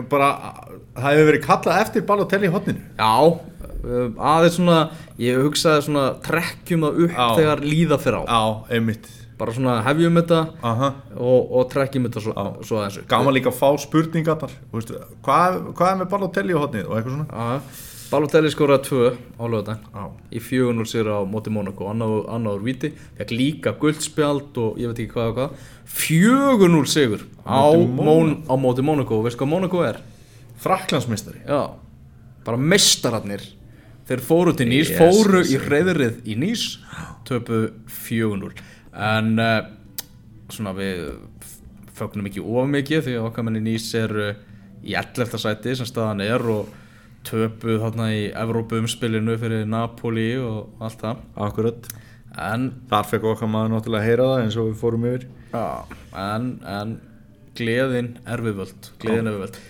hefur 1.16 1.30
verið 1.30 1.44
kallað 1.46 1.82
eftir 1.86 2.04
Balotelli 2.10 2.50
í 2.50 2.52
hotninu 2.52 2.82
já 3.00 3.14
uh, 3.24 4.10
Aðeins 4.34 4.58
svona, 4.58 4.80
ég 5.22 5.40
hugsaði 5.46 5.86
svona 5.88 6.06
Trekkjum 6.26 6.84
það 6.88 7.00
upp 7.06 7.16
Já. 7.16 7.28
þegar 7.40 7.64
líða 7.66 8.00
fyrir 8.04 8.20
á. 8.20 8.24
Já, 8.28 8.42
einmitt. 8.76 9.08
Bara 9.42 9.56
svona 9.56 9.78
hefjum 9.88 10.20
þetta 10.20 10.42
Aha. 10.70 10.90
og, 11.16 11.54
og 11.58 11.70
trekkjum 11.72 12.04
þetta 12.10 12.22
svo, 12.26 12.36
svo 12.68 12.82
aðeins 12.82 13.00
Gaman 13.10 13.34
líka 13.38 13.50
að 13.50 13.58
fá 13.58 13.70
veistu, 14.76 15.00
hvað, 15.26 15.58
hvað 15.80 15.94
er 15.94 15.98
með 16.04 16.12
Balotelli 16.12 16.54
í 16.54 16.60
hotninu 16.60 16.92
og 16.92 17.00
eitthvað 17.00 17.16
svona? 17.16 17.32
Já, 17.32 17.90
Balotelli 18.12 18.50
skoraði 18.52 18.84
tvö 18.90 19.10
á 19.40 19.44
lögðan 19.48 19.84
í 20.36 20.40
4-0 20.44 20.84
sér 20.90 21.08
á 21.16 21.24
móti 21.24 21.52
Monaco 21.54 21.88
annar 21.88 22.60
viti, 22.60 22.90
fekk 23.16 23.32
líka 23.32 23.72
guldspjald 23.80 24.58
og 24.60 24.82
ég 24.82 24.92
veit 24.92 25.00
ekki 25.00 25.14
hvað 25.14 25.30
og 25.30 25.38
hvað. 25.38 25.54
4-0 25.96 26.82
sigur 26.92 27.24
á, 27.48 27.72
Mon, 27.72 28.34
á 28.52 28.56
móti 28.60 28.84
Monaco 28.84 29.22
og 29.22 29.30
veist 29.30 29.40
hvað 29.40 29.52
Monaco 29.54 29.84
er? 29.88 30.02
Fraklandsmeistari 30.62 31.40
Já, 31.48 31.72
bara 32.44 32.60
mestararnir 32.60 33.46
þeir 34.10 34.26
fóru 34.28 34.54
til 34.60 34.68
Nýs, 34.68 34.92
Yes, 34.92 35.00
fóru 35.00 35.40
yes, 35.46 35.56
í 35.56 35.62
reyðrið 35.64 36.20
í 36.28 36.36
Nýs 36.42 36.66
töpu 37.28 37.64
4-0 37.88 38.52
en 38.92 39.34
uh, 39.40 39.58
svona 40.52 40.76
við 40.76 41.14
fögnum 41.96 42.28
ekki 42.28 42.44
of 42.44 42.70
mikið 42.76 43.08
því 43.08 43.18
að 43.22 43.32
okkar 43.32 43.48
menni 43.48 43.64
Nýs 43.72 43.88
er 43.96 44.16
uh, 44.20 44.32
í 44.84 45.00
11. 45.00 45.40
sæti 45.40 45.80
sem 45.80 45.88
staðan 45.88 46.28
er 46.28 46.44
og 46.60 46.81
töpuð 47.28 47.84
þarna 47.84 48.10
í 48.16 48.24
Evrópu 48.32 48.80
umspilinu 48.82 49.38
fyrir 49.42 49.68
Napoli 49.70 50.32
og 50.42 50.82
allt 50.82 51.04
það. 51.04 51.22
Akkurat. 51.48 51.92
En, 52.40 52.70
Þar 52.90 53.08
fekk 53.12 53.30
okkar 53.34 53.52
maður 53.52 53.76
náttúrulega 53.76 54.02
að 54.02 54.10
heyra 54.10 54.28
það 54.32 54.44
eins 54.46 54.60
og 54.60 54.70
við 54.72 54.82
fórum 54.82 55.08
yfir. 55.12 55.30
Já, 55.52 55.66
en, 56.16 56.52
en 56.64 57.00
gleðin 57.58 58.14
er 58.30 58.44
við 58.46 58.60
völd 58.62 58.92
gleðin 59.02 59.30
er 59.30 59.36
við 59.38 59.46
völd 59.46 59.62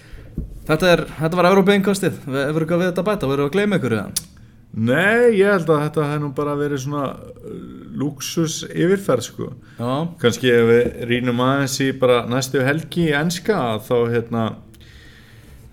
Þetta, 0.62 0.90
er, 0.94 1.02
þetta 1.18 1.38
var 1.40 1.48
Evrópu 1.50 1.74
einkastið, 1.74 2.20
við 2.28 2.42
erum 2.44 2.62
eitthvað 2.62 2.82
við 2.84 2.92
þetta 2.92 3.04
bæta, 3.08 3.30
erum 3.34 3.48
að 3.48 3.56
gleyma 3.56 3.80
ykkur 3.80 3.96
eða? 3.98 4.28
Nei, 4.72 5.34
ég 5.36 5.50
held 5.52 5.72
að 5.74 5.82
þetta 5.84 6.06
hef 6.08 6.20
nú 6.22 6.30
bara 6.38 6.54
verið 6.56 6.84
svona 6.86 7.08
uh, 7.18 7.56
luxus 8.00 8.62
yfirferð 8.70 9.26
sko. 9.26 9.48
Já, 9.82 9.90
kannski 10.22 10.54
ef 10.54 10.70
við 10.70 11.02
rínum 11.10 11.42
aðeins 11.44 11.76
í 11.84 11.90
bara 12.00 12.22
næstu 12.30 12.62
helgi 12.64 13.10
í 13.10 13.16
enska 13.18 13.58
þá 13.84 13.96
hérna 14.14 14.46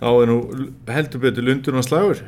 þá 0.01 0.09
er 0.23 0.27
nú 0.31 0.39
heldur 0.89 1.21
betur 1.21 1.43
lundun 1.47 1.81
og 1.81 1.85
slagur. 1.87 2.21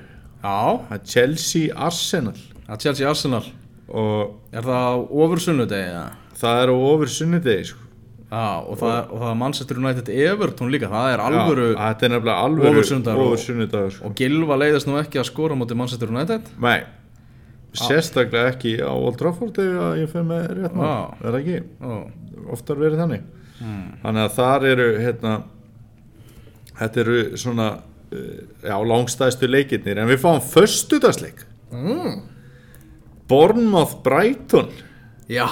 Já, 0.43 0.57
það 0.89 0.97
er 0.97 1.05
Chelsea 1.05 1.75
Arsenal. 1.77 2.37
Að 2.69 2.79
Chelsea 2.87 3.09
Arsenal. 3.11 3.45
Og 3.91 4.37
Er 4.55 4.63
það 4.63 4.83
á 4.87 4.95
ofur 5.11 5.41
sunnudegi? 5.43 5.93
Ja? 5.93 6.09
það 6.41 6.63
er 6.63 6.69
á 6.73 6.77
ofur 6.79 7.11
sunnudegi 7.13 7.65
sko. 7.73 7.87
Já, 8.31 8.63
og 8.63 8.77
það, 8.79 9.11
og 9.11 9.19
það 9.21 9.31
er 9.33 9.39
Manchester 9.41 9.77
United 9.83 10.09
Everton 10.09 10.71
líka, 10.71 10.87
það 10.89 11.09
er 11.17 11.19
alvöru 11.25 11.65
Já, 11.75 11.79
þetta 11.91 12.07
er 12.07 12.13
nefnilega 12.15 12.45
alvöru 12.47 12.71
Ofursunnudagur 12.71 13.21
og- 13.25 13.33
ofur 13.35 13.43
sunnudagur 13.45 13.91
sko. 13.97 14.05
og 14.07 14.15
Gilva 14.21 14.57
leiðist 14.61 14.87
nú 14.87 14.95
ekki 15.01 15.19
að 15.19 15.27
skora 15.27 15.57
mútið 15.59 15.77
Manchester 15.81 16.09
United? 16.15 16.43
Nei, 16.63 16.79
sérstaklega 17.75 18.53
ekki 18.55 18.77
á 18.83 18.91
Old 18.95 19.19
Trafford 19.19 19.59
ef 19.59 19.75
að 19.83 19.99
ég 20.03 20.09
fer 20.13 20.23
með 20.27 20.47
rétt 20.61 20.75
mál, 20.79 20.87
Já. 20.87 21.27
er 21.27 21.35
það 21.35 21.41
ekki? 21.41 21.59
Ó, 21.83 21.91
oftar 22.55 22.81
verið 22.81 23.03
þannig. 23.03 23.23
Mm. 23.61 23.89
þannig 24.03 24.23
að 24.25 24.37
þar 24.39 24.65
eru 24.71 24.87
hérna, 25.05 25.33
þetta 26.81 27.03
eru 27.05 27.23
svona 27.41 27.71
uh, 27.79 28.37
já, 28.65 28.77
langstæðstu 28.93 29.51
leikirnir 29.51 30.01
en 30.03 30.11
við 30.11 30.23
fáum 30.25 30.43
föstudagsleik. 30.45 31.45
Mm. 31.71 32.23
Bournemouth 33.31 34.01
Brighton. 34.05 34.71
Já, 35.31 35.47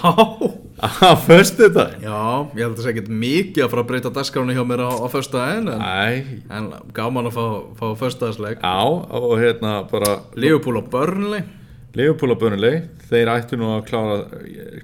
á 0.82 1.14
föstudag. 1.22 2.00
Já, 2.02 2.50
ég 2.58 2.64
held 2.64 2.72
að 2.72 2.80
það 2.80 2.82
sé 2.82 2.90
ekkert 2.90 3.12
mikið 3.14 3.62
að 3.62 3.70
fara 3.70 3.84
að 3.84 3.90
breyta 3.92 4.10
dagskráni 4.16 4.56
hjá 4.56 4.64
mér 4.66 4.82
á, 4.82 4.90
á 4.90 5.06
föstu 5.12 5.38
daginn 5.38 5.70
en, 5.70 6.32
en 6.50 6.66
gaman 6.96 7.30
að 7.30 7.38
fá, 7.38 7.46
fá 7.78 7.86
föstudagsleik. 8.00 8.58
Já, 8.58 8.80
og 8.82 9.36
hérna 9.38 9.76
bara 9.86 10.16
Liverpool 10.34 10.80
og 10.82 10.90
Burnley. 10.90 11.46
Liverpool 11.94 12.34
og 12.34 12.42
Burnley, 12.42 12.82
þeir 13.06 13.30
ættu 13.36 13.58
nú 13.60 13.70
að 13.76 13.86
klára, 13.92 14.18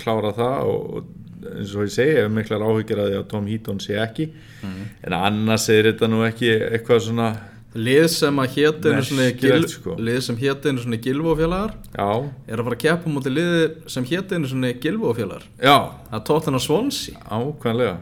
klára 0.03 0.31
það 0.39 0.71
og 0.71 1.11
eins 1.55 1.75
og 1.75 1.87
ég 1.87 1.95
segi, 1.95 2.19
ef 2.21 2.31
miklar 2.35 2.65
áhyggjur 2.67 3.03
að 3.03 3.11
því 3.11 3.19
að 3.21 3.27
Tom 3.33 3.49
Heaton 3.51 3.83
sé 3.83 3.99
ekki. 4.03 4.29
En 5.05 5.17
annars 5.19 5.69
er 5.73 5.91
þetta 5.91 6.09
nú 6.11 6.23
ekki 6.27 6.55
eitthvað 6.55 7.05
svona 7.09 7.33
Lið 7.75 8.05
sem 8.13 8.37
að 8.39 8.53
hétt 8.55 8.85
einu 8.87 9.03
sko. 9.67 9.95
Lið 9.99 10.19
einu 10.71 10.83
svona 10.85 10.99
gilvófélagar 11.03 11.73
Já, 11.91 12.11
Er 12.47 12.61
að 12.61 12.69
fara 12.69 12.77
að 12.77 12.83
keppa 12.85 13.11
mútið 13.11 13.35
liði 13.35 13.65
sem 13.91 14.05
hétt 14.13 14.35
einu 14.37 14.51
svona 14.51 14.71
Það 16.05 16.15
er 16.15 16.23
tóttan 16.29 16.55
á 16.55 16.61
Swansea. 16.63 17.19
Ákvæmlega 17.27 17.97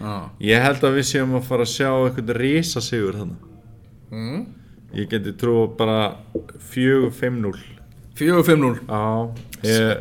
Já. 0.00 0.14
Ég 0.48 0.64
held 0.64 0.86
að 0.88 0.96
við 0.96 1.06
séum 1.10 1.36
að 1.36 1.44
fara 1.50 1.66
að 1.66 1.72
sjá 1.74 1.90
eitthvað 1.92 2.32
risasigur 2.38 3.18
þannig 3.20 4.16
mm. 4.16 4.40
Ég 4.96 5.10
geti 5.12 5.36
trú 5.42 5.56
bara 5.76 5.98
4-5-0 6.72 7.52
4-5-0 8.16 8.72
Já, 8.88 9.04
ég 9.68 10.00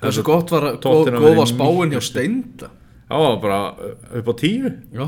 Það 0.00 0.08
er 0.10 0.14
svo 0.16 0.22
gott 0.30 0.52
var 0.54 0.64
að 0.68 0.76
góð, 0.76 0.80
Tottenham 0.84 1.20
góð 1.22 1.28
verið 1.28 1.40
var 1.42 1.50
spáin 1.50 1.90
hjá. 1.94 2.00
Steinda? 2.06 2.68
Já, 3.10 3.18
bara 3.42 3.58
upp 4.20 4.28
á 4.30 4.34
10 4.40 4.70
Já, 4.96 5.06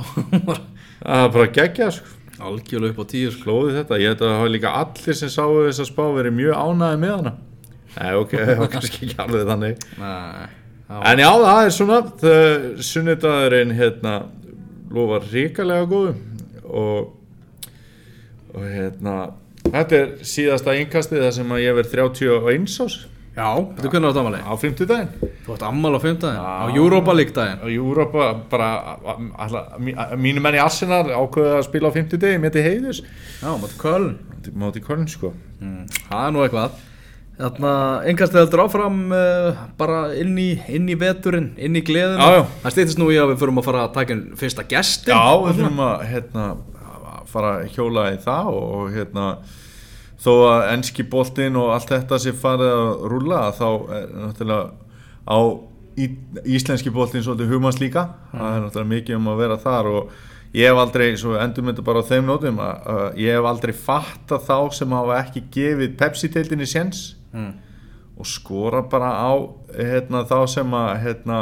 Það 1.03 1.23
er 1.23 1.31
bara 1.37 1.47
geggjað 1.59 1.95
sko. 1.97 2.19
Algjörlega 2.43 2.93
upp 2.97 3.01
á 3.01 3.07
tíu 3.13 3.31
sko. 3.33 3.43
Klóði 3.47 3.77
þetta, 3.79 3.99
ég 4.03 4.11
held 4.13 4.23
að 4.23 4.29
það 4.33 4.39
hafa 4.41 4.51
líka 4.57 4.73
allir 4.83 5.17
sem 5.19 5.31
sáu 5.33 5.55
þess 5.69 5.83
að 5.85 5.89
spá 5.93 6.03
verið 6.17 6.37
mjög 6.41 6.59
ánæði 6.59 7.01
með 7.05 7.15
hana. 7.17 7.33
Nei, 7.93 8.11
ok, 8.19 8.35
það 8.49 8.61
var 8.63 8.71
kannski 8.73 9.01
ekki 9.07 9.19
alveg 9.23 9.47
þannig. 9.53 9.87
Nei, 10.03 10.51
það 10.89 11.07
En 11.13 11.23
já, 11.23 11.31
það 11.45 11.61
er 11.69 11.75
svona 11.79 11.99
það- 12.23 12.67
Sunnudagurinn 12.91 13.75
hérna 13.79 14.15
lofar 14.93 15.29
ríkalega 15.33 15.87
góðu. 15.89 16.15
Og, 16.73 17.13
og 18.53 18.67
hérna 18.69 19.17
Þetta 19.63 19.97
er 20.03 20.09
síðasta 20.27 20.73
innkastið 20.77 21.23
þar 21.23 21.35
sem 21.37 21.53
að 21.55 21.61
ég 21.63 21.77
verð 21.79 21.93
31 21.95 22.67
ás 22.83 22.97
Já, 23.33 23.49
veitu 23.57 23.89
hvernig 23.89 24.05
var 24.05 24.13
þetta 24.13 24.23
ammali? 24.27 24.41
á 24.45 24.53
50 24.61 24.89
daginn 24.91 25.33
Þú 25.43 25.55
átt 25.55 25.63
ammali 25.65 25.97
á 25.97 26.01
fimmtudaginn? 26.03 26.43
Já. 26.43 26.53
Á 26.53 26.67
Europa 26.77 27.15
League 27.17 27.33
daginn? 27.35 27.63
Og 27.65 27.71
Júrópa 27.73 28.27
bara 28.53 28.69
mínu 30.21 30.43
menn 30.45 30.59
í 30.59 30.61
Arsenal 30.63 31.07
ákveða 31.09 31.57
að 31.59 31.67
spila 31.71 31.89
á 31.89 31.97
50 31.97 32.21
degi 32.23 32.41
með 32.43 32.59
til 32.59 32.65
heiðus 32.67 33.01
Já, 33.41 33.49
mátti 33.57 33.79
Köln. 33.81 34.13
Máti 34.53 34.83
Köln 34.85 35.09
sko. 35.09 35.33
Það 35.63 36.27
er 36.27 36.35
nú 36.35 36.45
eitthvað. 36.45 36.77
Þarna, 37.43 37.73
engast 38.11 38.37
heldur 38.37 38.63
áfram 38.67 38.99
uh, 39.17 39.63
bara 39.81 40.03
inn 40.21 40.37
í, 40.39 40.51
inn 40.71 40.91
í 40.93 40.97
veturinn, 41.01 41.55
inn 41.57 41.79
í 41.79 41.83
já. 41.83 42.45
Það 42.63 42.75
stýttist 42.77 43.01
nú 43.01 43.09
í 43.11 43.17
að 43.19 43.33
við 43.33 43.41
förum 43.41 43.59
að 43.63 43.67
fara 43.71 43.87
að 43.87 43.95
taka 43.97 44.15
inn 44.15 44.27
fyrsta 44.39 44.67
gestin 44.69 45.17
Já, 45.17 45.25
við 45.41 45.63
þurfum 45.63 45.81
að 45.87 46.05
hérna, 46.13 46.45
að 47.17 47.33
fara 47.33 47.55
að 47.57 47.73
hjóla 47.73 48.05
í 48.13 48.21
það 48.23 48.53
og 48.61 48.93
hérna 48.93 49.27
þó 50.23 50.33
að 50.49 50.65
enski 50.77 51.07
boltinn 51.11 51.59
og 51.59 51.73
allt 51.75 51.91
þetta 51.91 52.19
sé 52.23 52.35
farið 52.37 52.73
að 52.73 53.07
rúlla 53.11 53.45
þá 53.57 53.69
er 53.99 54.11
náttúrulega 54.23 54.67
á 55.27 55.39
í, 55.99 56.09
íslenski 56.57 56.93
boltinn 56.95 57.25
svolítið 57.25 57.55
hugmanns 57.55 57.81
líka 57.83 58.07
það 58.31 58.53
er 58.53 58.63
náttúrulega 58.67 58.93
mikið 58.93 59.19
um 59.19 59.33
að 59.33 59.43
vera 59.43 59.59
þar 59.63 59.91
og 59.93 60.13
ég 60.53 60.69
hef 60.69 60.81
aldrei, 60.83 61.09
svo 61.17 61.35
endur 61.41 61.67
mynda 61.67 61.85
bara 61.85 62.05
á 62.05 62.09
þeim 62.11 62.29
nótum 62.29 62.61
að, 62.63 62.89
að 62.95 63.21
ég 63.23 63.37
hef 63.39 63.49
aldrei 63.49 63.75
fattað 63.77 64.47
þá 64.49 64.57
sem 64.79 64.97
hafa 64.99 65.19
ekki 65.23 65.45
gefið 65.55 65.99
Pepsi-teildinni 66.01 66.69
séns 66.69 67.03
mm. 67.33 67.53
og 68.21 68.29
skora 68.29 68.83
bara 68.93 69.15
á 69.17 69.33
hérna, 69.79 70.25
þá 70.29 70.39
sem 70.53 70.77
að 70.77 70.91
hérna, 71.07 71.41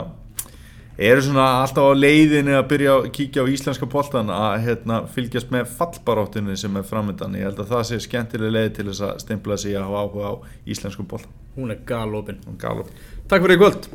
eru 1.00 1.22
svona 1.24 1.46
alltaf 1.62 1.86
á 1.88 1.92
leiðinni 1.96 2.52
að 2.58 2.66
byrja 2.74 2.96
að 2.98 3.08
kíkja 3.16 3.44
á 3.46 3.52
íslenska 3.52 3.88
boltan 3.88 4.32
að 4.34 4.66
hérna, 4.66 5.00
fylgjast 5.08 5.52
með 5.54 5.70
fallbaróttinni 5.78 6.56
sem 6.60 6.76
er 6.76 6.84
framöndan 6.84 7.38
ég 7.38 7.48
held 7.48 7.62
að 7.62 7.72
það 7.72 7.86
sé 7.88 8.00
skemmtileg 8.04 8.52
leið 8.56 8.70
til 8.76 8.88
þess 8.90 9.06
að 9.08 9.22
stimpla 9.24 9.56
sig 9.60 9.78
að 9.78 9.88
hafa 9.88 10.04
áhuga 10.04 10.28
á 10.28 10.34
íslenskum 10.74 11.08
boltan 11.08 11.32
Hún 11.56 11.72
er 11.74 11.80
galopin. 11.86 12.38
Galop. 12.60 12.92
Takk 13.28 13.42
fyrir 13.42 13.58
í 13.58 13.60
kvöld 13.60 13.90